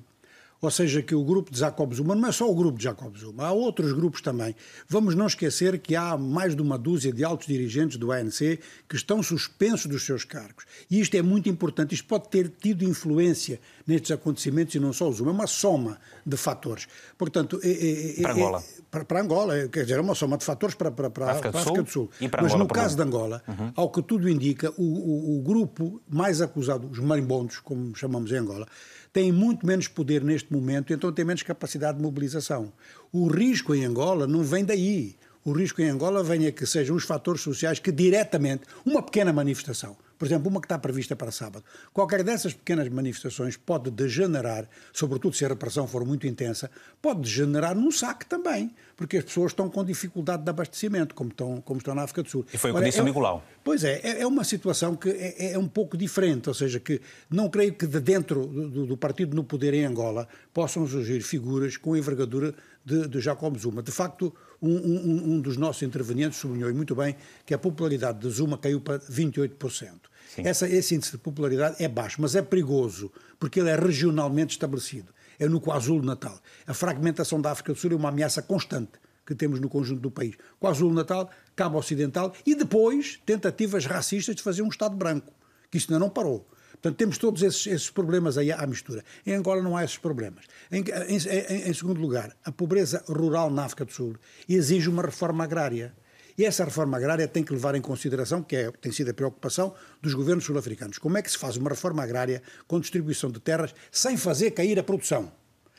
[0.63, 3.17] Ou seja, que o grupo de Jacob Zuma não é só o grupo de Jacob
[3.17, 4.55] Zuma, há outros grupos também.
[4.89, 8.95] Vamos não esquecer que há mais de uma dúzia de altos dirigentes do ANC que
[8.95, 10.65] estão suspensos dos seus cargos.
[10.89, 11.97] E isto é muito importante.
[11.97, 15.33] Isto pode ter tido influência nestes acontecimentos e não só o Zuma.
[15.33, 16.87] É uma soma de fatores.
[17.19, 18.65] Portanto, é, é, é, para Angola.
[18.89, 21.59] Para, para, Angola, quer dizer, é uma soma de fatores para, para, para, África, para
[21.59, 22.09] a África do Sul.
[22.21, 23.73] Mas Angola, no caso de Angola, uhum.
[23.75, 28.37] ao que tudo indica, o, o, o grupo mais acusado, os marimbondos, como chamamos em
[28.37, 28.69] Angola,
[29.13, 32.73] têm muito menos poder neste momento, então têm menos capacidade de mobilização.
[33.13, 35.17] O risco em Angola não vem daí.
[35.45, 39.33] O risco em Angola vem a que sejam os fatores sociais que diretamente, uma pequena
[39.33, 41.65] manifestação, Por exemplo, uma que está prevista para sábado.
[41.93, 46.70] Qualquer dessas pequenas manifestações pode degenerar, sobretudo se a repressão for muito intensa,
[47.03, 51.61] pode degenerar num saque também, porque as pessoas estão com dificuldade de abastecimento, como estão,
[51.62, 52.47] como estão na África do Sul.
[52.55, 53.43] E foi o que Ora, disse é- o Nicolau.
[53.65, 57.01] Pois é, é é uma situação que é, é um pouco diferente, ou seja, que
[57.28, 61.20] não creio que de dentro do, do- do partido no poder em Angola possam surgir
[61.23, 62.55] figuras com a envergadura
[62.85, 63.82] de, de Jacob Zuma.
[63.82, 68.31] De facto, um, um- um dos nossos intervenientes sublinhou muito bem que a popularidade de
[68.31, 70.12] Zuma caiu para 28%.
[70.39, 75.13] Essa, esse índice de popularidade é baixo, mas é perigoso, porque ele é regionalmente estabelecido.
[75.39, 76.39] É no KwaZulu-Natal.
[76.67, 78.93] A fragmentação da África do Sul é uma ameaça constante
[79.27, 80.35] que temos no conjunto do país.
[80.61, 85.33] KwaZulu-Natal, Cabo Ocidental e depois tentativas racistas de fazer um Estado branco,
[85.71, 86.47] que isso ainda não parou.
[86.73, 89.05] Portanto, temos todos esses, esses problemas aí à mistura.
[89.25, 90.45] Em Angola não há esses problemas.
[90.71, 94.17] Em, em- em- em segundo lugar, a pobreza rural na África do Sul
[94.49, 95.95] exige uma reforma agrária.
[96.37, 99.75] E essa reforma agrária tem que levar em consideração, que é, tem sido a preocupação
[100.01, 103.75] dos governos sul-africanos, como é que se faz uma reforma agrária com distribuição de terras
[103.91, 105.31] sem fazer cair a produção,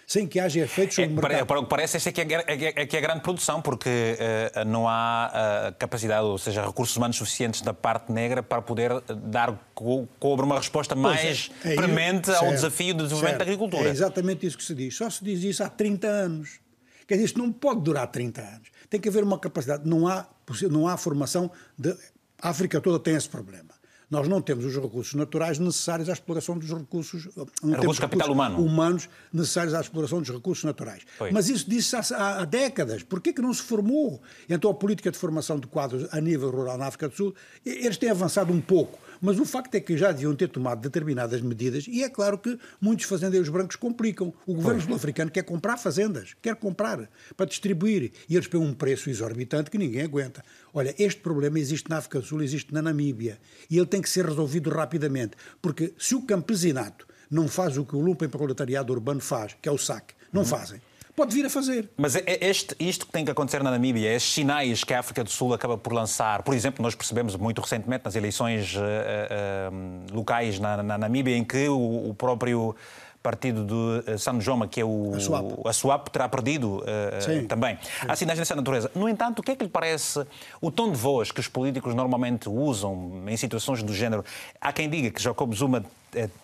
[0.05, 1.47] sem que haja efeitos sobre É, o para, mercado.
[1.47, 3.01] para o que parece, esta é que é, é que é- é que é a
[3.01, 8.11] grande produção, porque eh, não há eh, capacidade, ou seja, recursos humanos suficientes da parte
[8.11, 8.91] negra para poder
[9.25, 13.39] dar co cobre uma resposta é, mais é, premente ao certo, desafio do desenvolvimento certo.
[13.39, 13.87] da agricultura.
[13.89, 14.95] É exatamente isso que se diz.
[14.95, 16.59] Só se diz isso há 30 anos.
[17.07, 18.69] Quer dizer, isto não pode durar 30 anos.
[18.93, 19.89] Tem que haver uma capacidade.
[19.89, 20.27] Não há,
[20.69, 21.97] não há formação de.
[22.39, 23.69] A África toda tem esse problema.
[24.07, 27.27] Nós não temos os recursos naturais necessários à exploração dos recursos.
[27.35, 28.63] Não temos Recursos capital humano.
[28.63, 31.01] Humanos necessários à exploração dos recursos naturais.
[31.17, 31.33] Pois.
[31.33, 32.01] Mas isso disse há,
[32.41, 33.01] há- décadas.
[33.01, 34.21] Porquê que não se formou?
[34.47, 37.33] Então a política de formação de quadros a nível rural na África do Sul,
[37.65, 38.99] eles têm avançado um pouco.
[39.25, 42.59] Mas o facto é que já deviam ter tomado determinadas medidas, e é claro que
[42.81, 44.33] muitos fazendeiros brancos complicam.
[44.45, 49.09] O governo sul-africano quer comprar fazendas, quer comprar para distribuir, e eles pagam um preço
[49.09, 50.43] exorbitante que ninguém aguenta.
[50.73, 53.39] Olha, este problema existe na África do Sul, existe na Namíbia,
[53.69, 57.95] e ele tem que ser resolvido rapidamente, porque se o campesinato não faz o que
[57.95, 60.81] o lumpenproletariado urbano faz, que é o saque, não fazem,
[61.15, 61.89] pode vir a fazer.
[61.97, 64.99] Mas é- é este, isto que tem que acontecer na Namíbia, estes sinais que a
[64.99, 69.27] África do Sul acaba por lançar, por exemplo, nós percebemos muito recentemente nas eleições eh,
[69.29, 69.69] eh,
[70.11, 72.75] locais na, na Namíbia, em que o, o próprio
[73.23, 75.45] partido de eh, San Joma, que é o A SWAP.
[75.65, 76.83] a SWAP, terá perdido
[77.21, 77.47] Sim.
[77.47, 77.79] também.
[78.07, 78.91] Há sinais dessa natureza.
[78.93, 80.25] No entanto, o que é que lhe parece
[80.61, 84.23] o tom de voz que os políticos normalmente usam em situações do género?
[84.59, 85.83] Há quem diga que Jacob Zuma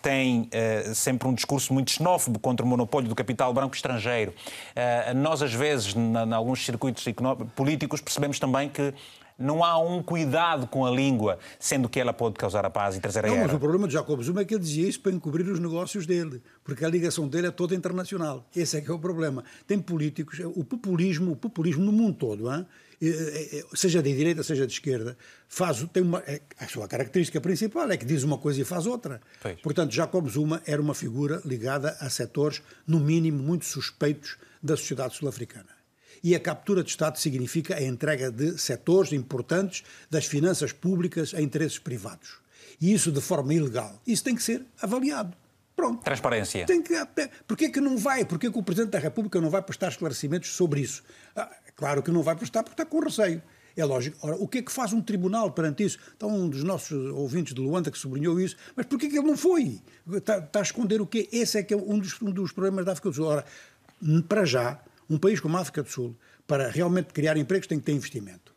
[0.02, 4.34] tem eh, sempre um discurso muito xenófobo contra o monopólio do capital branco estrangeiro.
[4.74, 7.04] Eh, nós, às vezes, em alguns circuitos
[7.54, 8.92] políticos, percebemos também que
[9.40, 13.00] não há um cuidado com a língua, sendo que ela pode causar a paz e
[13.00, 13.56] trazer a Não, mas guerra.
[13.56, 16.42] o problema de Jacob Zuma é que ele dizia isso para encobrir os negócios dele,
[16.62, 18.46] porque a ligação dele é toda internacional.
[18.54, 19.42] Esse é que é o problema.
[19.66, 22.66] Tem políticos, o populismo, o populismo no mundo todo, hein?
[23.74, 25.16] Seja de direita, seja de esquerda,
[25.48, 28.84] faz, tem uma, é- a sua característica principal é que diz uma coisa e faz
[28.86, 29.22] outra.
[29.40, 29.58] Pois.
[29.62, 35.16] Portanto, Jacob Zuma era uma figura ligada a setores, no mínimo, muito suspeitos da sociedade
[35.16, 35.79] sul-africana.
[36.22, 41.40] E a captura de Estado significa a entrega de setores importantes das finanças públicas a
[41.40, 42.38] interesses privados.
[42.80, 44.00] E isso de forma ilegal.
[44.06, 45.36] Isso tem que ser avaliado.
[45.74, 46.02] Pronto.
[46.02, 46.66] Transparência.
[46.66, 46.94] Tem que,
[47.46, 48.24] porquê que não vai?
[48.24, 51.02] Porquê que o Presidente da República não vai prestar esclarecimentos sobre isso?
[51.34, 53.42] Ah, claro que não vai prestar porque está com receio.
[53.76, 54.18] É lógico.
[54.20, 55.98] Ora, o que é que faz um tribunal perante isso?
[56.16, 58.56] Então, um dos nossos ouvintes de Luanda que sublinhou isso.
[58.76, 59.80] Mas porquê que ele não foi?
[60.12, 61.28] Está, está a esconder o quê?
[61.32, 63.26] Esse é que é um dos, um dos problemas da África do Sul.
[63.26, 63.44] Ora,
[64.28, 64.80] para já,
[65.10, 66.16] um país como a África do Sul,
[66.46, 68.54] para realmente criar empregos, tem que ter investimento.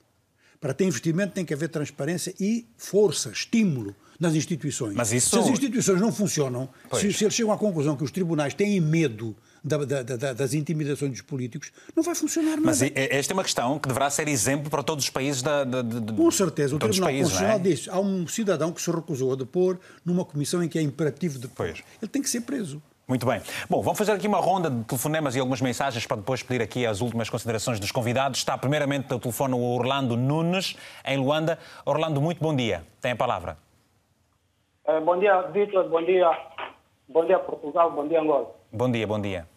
[0.61, 4.93] Para ter investimento tem que haver transparência e força, estímulo nas instituições.
[4.95, 7.01] Mas isso- Se as instituições não funcionam, Pois.
[7.01, 10.53] se, se eles chegam à conclusão que os tribunais têm medo da- da- da- das
[10.53, 12.61] intimidações dos políticos, não vai funcionar nada.
[12.61, 15.63] Mas e- esta é uma questão que deverá ser exemplo para todos os países da,
[15.65, 17.47] de- Com certeza, o todos Tribunal países, é?
[17.47, 20.81] Constitucional diz há um cidadão que se recusou a depor numa comissão em que é
[20.81, 21.67] imperativo depor.
[21.67, 22.81] Ele tem que ser preso.
[23.07, 23.41] Muito bem.
[23.69, 26.85] Bom, vamos fazer aqui uma ronda de telefonemas e algumas mensagens para depois pedir aqui
[26.85, 28.39] as últimas considerações dos convidados.
[28.39, 31.59] Está primeiramente ao telefone o Orlando Nunes, em Luanda.
[31.85, 32.83] Orlando, muito bom dia.
[33.01, 33.57] Tem a palavra.
[34.85, 35.89] Eh, bom dia, Vitor.
[35.89, 36.29] Bom dia.
[37.09, 37.91] Bom dia, Portugal.
[37.91, 38.55] Bom dia, Angola.
[38.71, 39.47] Bom dia, bom dia.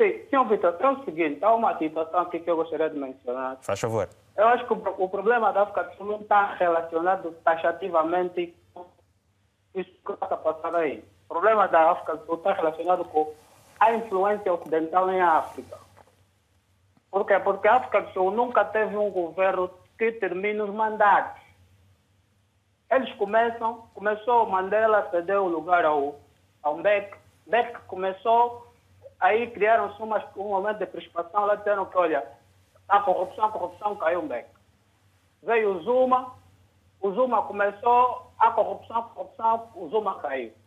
[0.00, 3.58] Sim, senhor Vitor, é o seguinte, há uma situação aqui que eu gostaria de mencionar.
[3.60, 4.08] Faz favor.
[4.34, 8.54] Eu acho que o, pro- o problema da África do Sul não está relacionado taxativamente
[8.72, 8.86] com
[9.74, 11.04] isso que está a passar aí.
[11.30, 13.32] O problema da África do Sul está relacionado com
[13.78, 15.78] a influência ocidental em África.
[17.08, 17.38] Por quê?
[17.38, 21.40] Porque a África do Sul nunca teve um governo que termine os mandatos.
[22.90, 26.16] Eles começam, começou Mandela, cedeu o lugar ao,
[26.64, 27.16] ao Beck.
[27.46, 28.66] Beck começou,
[29.20, 32.26] aí criaram-se um momento de crispação, lá disseram que, olha,
[32.88, 34.48] a corrupção, a corrupção caiu Beck.
[35.44, 36.34] Veio o Zuma,
[37.00, 40.59] o Zuma começou a corrupção, a corrupção, o Zuma caiu.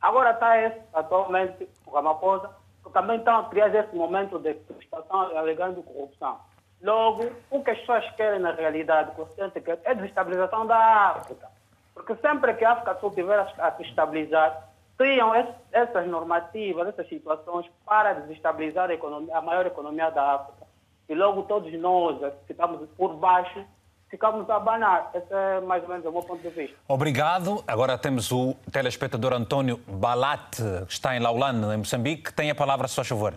[0.00, 2.50] Agora está esse, atualmente, o Ramaphosa,
[2.84, 6.38] que também estão a criar esse momento de situação alegando corrupção.
[6.80, 11.48] Logo, o que as pessoas querem na realidade, consciente, que é a desestabilização da África.
[11.92, 17.08] Porque sempre que a África Sul estiver a se estabilizar, criam es- essas normativas, essas
[17.08, 20.66] situações para desestabilizar a, economia, a maior economia da África.
[21.08, 23.64] E logo todos nós, que estamos por baixo,
[24.10, 25.10] ficamos a abanar.
[25.14, 26.76] Esse é mais ou menos o meu ponto de vista.
[26.88, 27.62] Obrigado.
[27.66, 32.32] Agora temos o telespectador António Balate, que está em Laulane, em Moçambique.
[32.32, 33.34] Tem a palavra, se faz favor.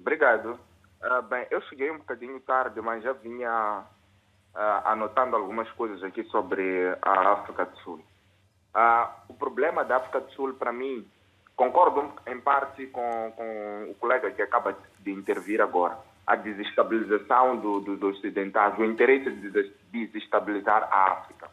[0.00, 0.58] Obrigado.
[1.02, 3.84] Ah, bem, eu cheguei um bocadinho tarde, mas já vinha
[4.54, 8.04] ah, anotando algumas coisas aqui sobre a África do Sul.
[8.72, 11.06] Ah, o problema da África do Sul, para mim,
[11.54, 15.98] concordo em parte com, com o colega que acaba de intervir agora.
[16.26, 21.50] A desestabilização do, do, dos ocidentais, o interesse de des- desestabilizar a África.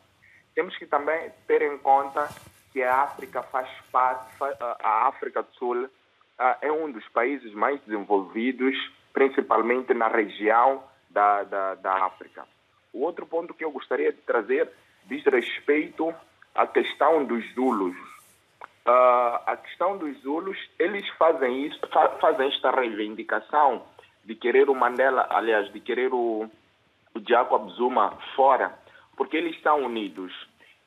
[0.55, 2.29] Temos que também ter em conta
[2.71, 4.27] que a África faz parte,
[4.81, 5.89] a África do Sul
[6.61, 8.75] é um dos países mais desenvolvidos,
[9.13, 12.45] principalmente na região da, da, da África.
[12.93, 14.69] O outro ponto que eu gostaria de trazer
[15.05, 16.13] diz respeito
[16.55, 17.95] à questão dos Zulus.
[18.85, 23.85] Ah, a questão dos Zulus, eles fazem isso, fa- fazem esta reivindicação
[24.23, 26.49] de querer o Mandela, aliás, de querer o,
[27.15, 28.77] o Jacob Zuma fora,
[29.17, 30.31] porque eles estão unidos.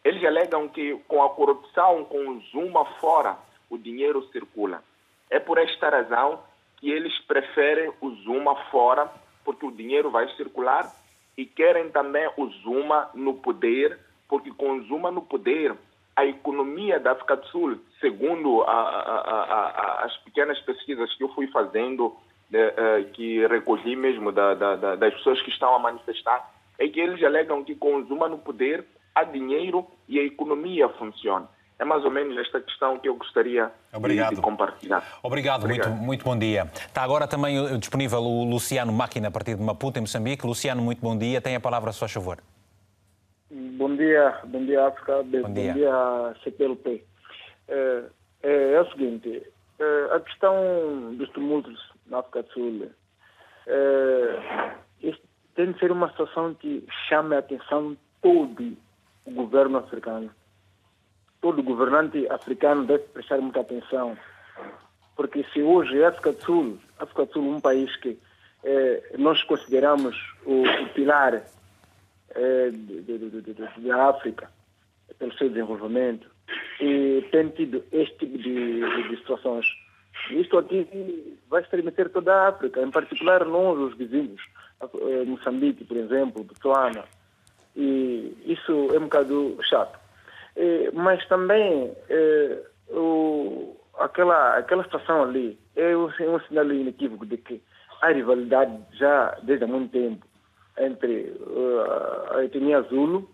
[0.04, 3.36] Eles alegam que com a corrupção, com o Zuma fora,
[3.70, 4.82] o dinheiro circula.
[5.30, 6.40] É por esta razão
[6.76, 9.10] que eles preferem o Zuma fora,
[9.44, 10.90] porque o dinheiro vai circular
[11.36, 13.98] e querem também o Zuma no poder,
[14.28, 15.74] porque com o Zuma no poder,
[16.14, 19.44] a economia da África do Sul, segundo a- a-
[20.00, 22.14] a- as pequenas pesquisas que eu fui fazendo,
[23.12, 27.22] que recolhi mesmo da- da- da- das pessoas que estão a manifestar, é que eles
[27.22, 28.84] alegam que com o Zuma no poder,
[29.14, 31.48] há dinheiro e a economia funciona.
[31.78, 34.36] É mais ou menos esta questão que eu gostaria de- Obrigado.
[34.36, 35.02] de compartilhar.
[35.22, 36.70] Obrigado, Muito, muito bom dia.
[36.72, 40.46] Está agora também eh, disponível o Luciano Máquina, a partir de Maputo, em Moçambique.
[40.46, 41.40] Luciano, muito bom dia.
[41.40, 42.38] Tem a palavra, se faz favor.
[43.50, 45.72] Bom dia, bom dia África, bom, Bom bom dia.
[45.74, 47.04] dia, CPLP.
[47.68, 48.02] É,
[48.42, 49.42] é, é o seguinte,
[49.78, 52.90] é, a questão dos tumultos na África do Sul
[55.02, 55.20] isso
[55.54, 58.76] tem de ser uma situação que chame a atenção todo
[59.24, 60.30] o governo africano.
[61.40, 64.16] Todo governante africano deve prestar muita atenção,
[65.16, 68.18] porque se hoje a África do Sul, África do Sul é um país que
[68.64, 70.16] é, nós consideramos
[70.46, 71.34] o, o pilar
[72.30, 74.50] eh, de- da África
[75.18, 76.28] pelo seu desenvolvimento
[76.80, 79.66] e tem tido este tipo de, de- de situações.
[80.30, 84.40] Isto aqui vai estremecer toda a África, em particular nós, os vizinhos,
[84.82, 87.04] eh, Moçambique, por exemplo, Botswana,
[87.76, 89.98] e isso é um bocado chato.
[90.56, 97.26] Eh, mas também eh, o, aquela, aquela situação ali é um, é um sinal inequívoco
[97.26, 97.60] de que
[98.00, 100.24] há rivalidade já desde há muito tempo
[100.78, 101.32] entre
[102.36, 103.28] a etnia Zulu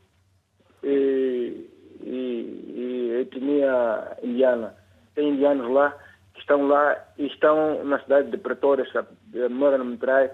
[0.82, 1.66] e,
[2.02, 4.74] e- e a etnia indiana.
[5.14, 5.94] Tem indianos lá
[6.36, 8.84] estão lá e estão na cidade de Pretória,
[9.50, 10.30] Mora no Mitrai,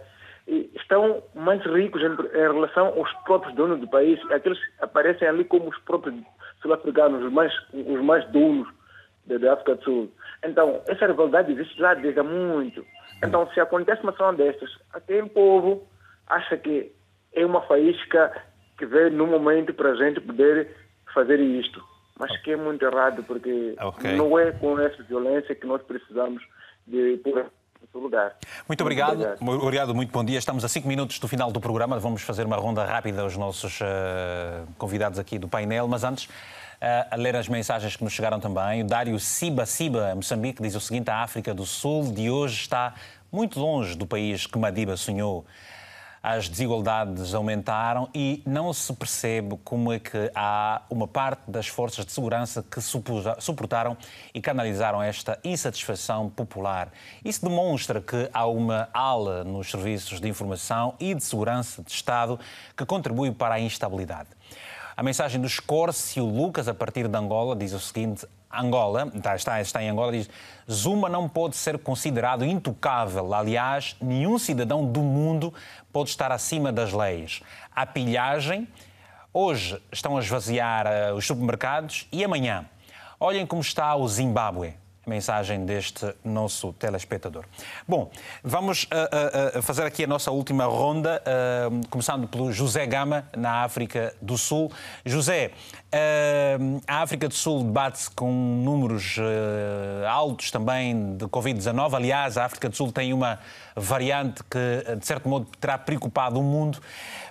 [0.47, 4.20] e estão mais ricos em, em relação aos próprios donos do país.
[4.31, 6.14] Aqueles aparecem ali como os próprios
[6.62, 8.68] sul-africanos, os mais, os mais donos
[9.27, 10.12] da África do Sul.
[10.44, 12.85] Então, essa rivalidade existe lá desde há muito.
[13.24, 15.86] Então, se acontece uma situação destas, aquele povo
[16.28, 16.93] acha que
[17.32, 18.32] é uma faísca
[18.78, 20.74] que veio no momento para a gente poder
[21.12, 21.82] fazer isto.
[22.18, 24.16] Mas que é muito errado, porque Ok.
[24.16, 26.43] não é com essa violência que nós precisamos
[26.86, 27.47] de pôr
[27.94, 28.36] lugar.
[28.68, 29.22] Muito obrigado.
[29.40, 29.94] obrigado.
[29.94, 30.38] muito bom dia.
[30.38, 31.98] Estamos a cinco minutos do final do programa.
[31.98, 36.28] Vamos fazer uma ronda rápida aos nossos eh, convidados aqui do painel, mas antes.
[36.80, 38.82] eh, a ler as mensagens que nos chegaram também.
[38.82, 42.94] O Dário Siba Siba, Moçambique, diz o seguinte: a África do Sul de hoje está
[43.32, 45.47] muito longe do país que Madiba sonhou.
[46.28, 52.05] As desigualdades aumentaram e não se percebe como é que há uma parte das forças
[52.05, 52.81] de segurança que
[53.39, 53.97] suportaram
[54.35, 56.89] e canalizaram esta insatisfação popular.
[57.24, 62.40] Isso demonstra que há uma ala nos serviços de informação e de segurança de Estado
[62.77, 64.31] que contribui para a instabilidade.
[64.97, 69.60] A mensagem do Escórcio Lucas, a partir de Angola, diz o seguinte: Angola, está, está,
[69.60, 70.31] está em Angola, diz:
[70.70, 73.35] Zuma não pode ser considerado intocável.
[73.35, 75.52] Aliás, nenhum cidadão do mundo
[75.93, 77.43] pode estar acima das leis.
[77.74, 78.66] A pilhagem,
[79.35, 82.64] hoje estão a esvaziar eh, os supermercados e amanhã.
[83.20, 84.77] Olhem como está o Zimbábue.
[85.06, 87.44] Mensagem deste nosso telespectador.
[87.86, 88.10] Bom,
[88.42, 93.62] vamos uh, uh, fazer aqui a nossa última ronda, uh, começando pelo José Gama, na
[93.62, 94.70] África do Sul.
[95.04, 95.52] José,
[96.86, 99.16] a África do Sul debate-se com números
[100.06, 101.94] altos também de Covid-19.
[101.94, 103.38] Aliás, a África do Sul tem uma
[103.74, 106.78] variante que, de certo modo, terá preocupado o mundo.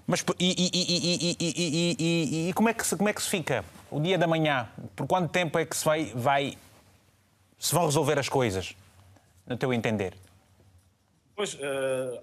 [0.08, 4.00] Mas e, e, e, e, como, é que se, como é que se fica o
[4.00, 4.68] dia da manhã?
[4.96, 6.58] Por quanto tempo é que se vai, vai
[7.66, 8.76] se vão resolver as coisas,
[9.48, 10.14] no teu entender?
[11.36, 11.58] Pois,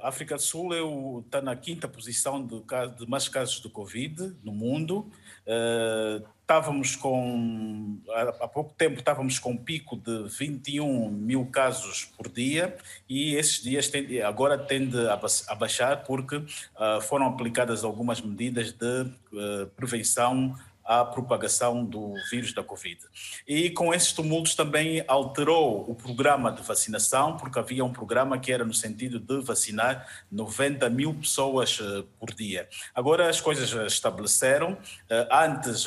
[0.00, 2.62] a África do Sul está na quinta posição de,
[2.96, 5.10] de, mais casos de Covid no mundo.
[6.40, 7.98] estávamos com,
[8.40, 12.76] há, pouco tempo, estávamos com um pico de 21 mil casos por dia
[13.08, 13.90] e esses dias
[14.24, 19.10] agora tende a baixar porque uh, foram aplicadas algumas medidas de
[19.76, 23.00] prevenção à propagação do vírus da Covid.
[23.46, 28.52] E com esses tumultos também alterou o programa de vacinação, porque havia um programa que
[28.52, 32.68] era no sentido de vacinar 90 mil pessoas uh, por dia.
[32.94, 34.72] Agora as coisas estabeleceram.
[34.72, 35.86] Uh, antes,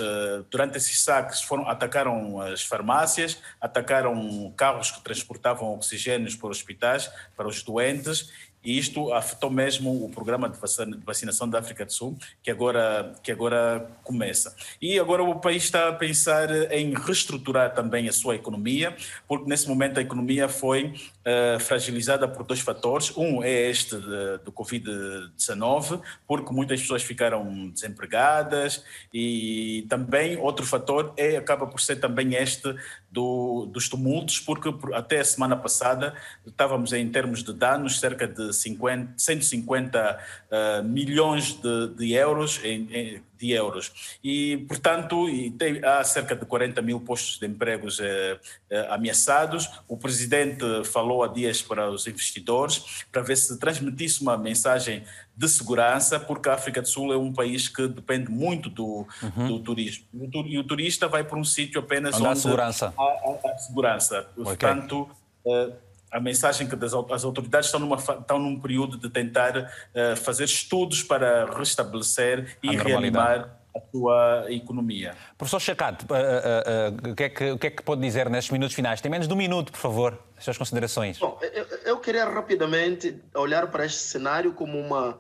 [0.50, 7.48] durante esses saques, foram, atacaram as farmácias, atacaram carros que transportavam oxigênios para hospitais, para
[7.48, 8.32] os doentes,
[8.66, 10.58] e isto afetou mesmo o programa de
[11.06, 14.56] vacinação da África do Sul, que agora, que agora começa.
[14.82, 18.96] E agora o país está a pensar em reestruturar também a sua economia,
[19.28, 23.16] porque nesse momento a economia foi uh, fragilizada por dois fatores.
[23.16, 28.84] Um é este do Covid-19, porque muitas pessoas ficaram desempregadas,
[29.14, 32.76] e também outro fator é, acaba por ser também este
[33.16, 36.14] do, dos tumultos, porque até a semana passada
[36.46, 42.88] estávamos em termos de danos cerca de 50, 150 uh, milhões de, de euros em,
[42.92, 44.18] em, de euros.
[44.24, 48.40] E, portanto, e tem, há cerca de 40 mil postos de empregos eh,
[48.70, 49.70] eh, ameaçados.
[49.88, 55.04] O presidente falou há dias para os investidores para ver se transmitisse uma mensagem
[55.36, 59.48] de segurança, porque a África do Sul é um país que depende muito do, uhum.
[59.48, 60.06] do turismo.
[60.46, 62.94] E o turista vai para um sítio apenas onde, onde segurança.
[62.98, 64.28] Há, há, há segurança.
[64.32, 64.44] Okay.
[64.44, 65.10] Portanto,
[65.46, 65.72] eh,
[66.16, 66.94] a mensagem que as
[67.26, 73.60] autoridades estão, numa, estão num período de tentar uh, fazer estudos para restabelecer e reanimar
[73.76, 75.14] a sua economia.
[75.38, 78.50] Professor Chacato, uh, uh, o, que é que, o que é que pode dizer nestes
[78.50, 79.02] minutos finais?
[79.02, 81.20] Tem menos de um minuto, por favor, as suas considerações.
[81.20, 85.18] Bom, eu, eu queria rapidamente olhar para este cenário como uma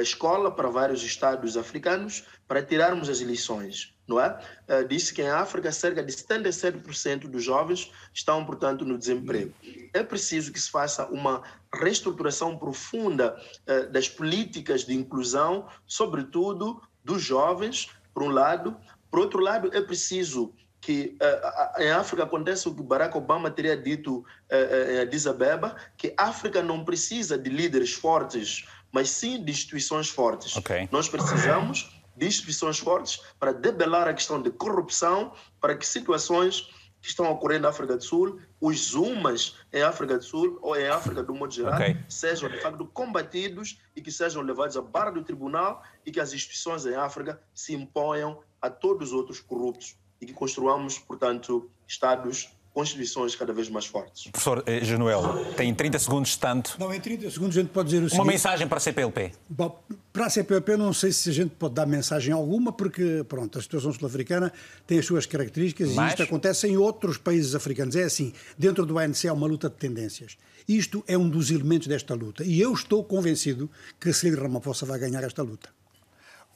[0.00, 4.38] escola para vários estados africanos para tirarmos as lições não é?
[4.68, 9.52] Uh, disse que em África cerca de 77% dos jovens estão, portanto, no desemprego.
[9.92, 13.36] É preciso que se faça uma reestruturação profunda
[13.66, 18.76] uh, das políticas de inclusão, sobretudo dos jovens, por um lado.
[19.10, 23.76] Por outro lado, é preciso que uh, em África acontece o que Barack Obama teria
[23.76, 30.10] dito em Addis Abeba, que África não precisa de líderes fortes, mas sim de instituições
[30.10, 30.54] fortes.
[30.56, 30.88] Okay.
[30.92, 36.68] Nós precisamos de instituições fortes para debelar a questão de corrupção, para que situações
[37.04, 40.88] que estão ocorrendo na África do Sul, os zumas em África do Sul ou em
[40.88, 41.98] África do modo geral, okay.
[42.08, 46.32] sejam de facto combatidos e que sejam levados à barra do tribunal e que as
[46.32, 52.56] instituições em África se imponham a todos os outros corruptos e que construamos, portanto, Estados
[52.74, 54.24] constituições cada vez mais fortes.
[54.32, 55.22] Professor eh, Genuel,
[55.56, 56.76] tem 30 segundos tanto.
[56.78, 58.20] Não, em 30 segundos a gente pode dizer o Uma seguinte...
[58.24, 59.32] Uma mensagem para a CPLP.
[59.48, 59.80] Bom,
[60.12, 63.62] para a CPLP não sei se a gente pode dar mensagem alguma, porque, pronto, a
[63.62, 64.52] situação sul-africana
[64.88, 66.06] tem as suas características Mas...
[66.06, 67.94] e isto acontece em outros países africanos.
[67.94, 70.36] É assim, dentro do ANC há uma luta de tendências.
[70.66, 72.42] Isto é um dos elementos desta luta.
[72.42, 73.70] E eu estou convencido
[74.00, 75.68] que Cyril Ramaphosa vai ganhar esta luta.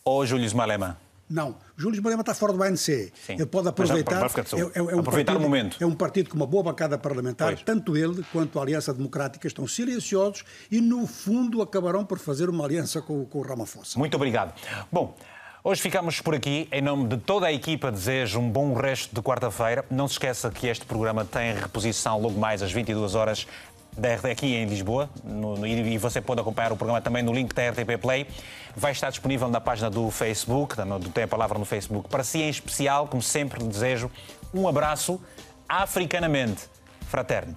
[0.04, 0.98] Ou Júlio Malema?
[1.28, 1.56] Não.
[1.76, 2.78] Júlio Malema está fora do ANC.
[2.78, 3.12] Sim.
[3.30, 4.22] Ele pode aproveitar.
[4.22, 5.76] É, é, é um aproveitar partido, o momento.
[5.80, 7.48] É um partido com uma boa bancada parlamentar.
[7.48, 7.62] Pois.
[7.62, 12.64] Tanto ele quanto a Aliança Democrática estão silenciosos e, no fundo, acabarão por fazer uma
[12.64, 13.98] aliança com, com o Ramaphosa.
[13.98, 14.54] Muito obrigado.
[14.90, 15.16] Bom.
[15.64, 16.68] Hoje ficamos por aqui.
[16.70, 19.84] Em nome de toda a equipa, desejo um bom resto de quarta-feira.
[19.90, 23.46] Não se esqueça que este programa tem reposição logo mais às 22 horas
[24.30, 27.70] aqui em Lisboa, no, no, e você pode acompanhar o programa também no link da
[27.70, 28.26] RTP Play.
[28.76, 32.08] Vai estar disponível na página do Facebook, do Tem a Palavra no Facebook.
[32.08, 34.10] Para si, em especial, como sempre, desejo
[34.54, 35.20] um abraço
[35.68, 36.68] africanamente
[37.08, 37.54] fraterno.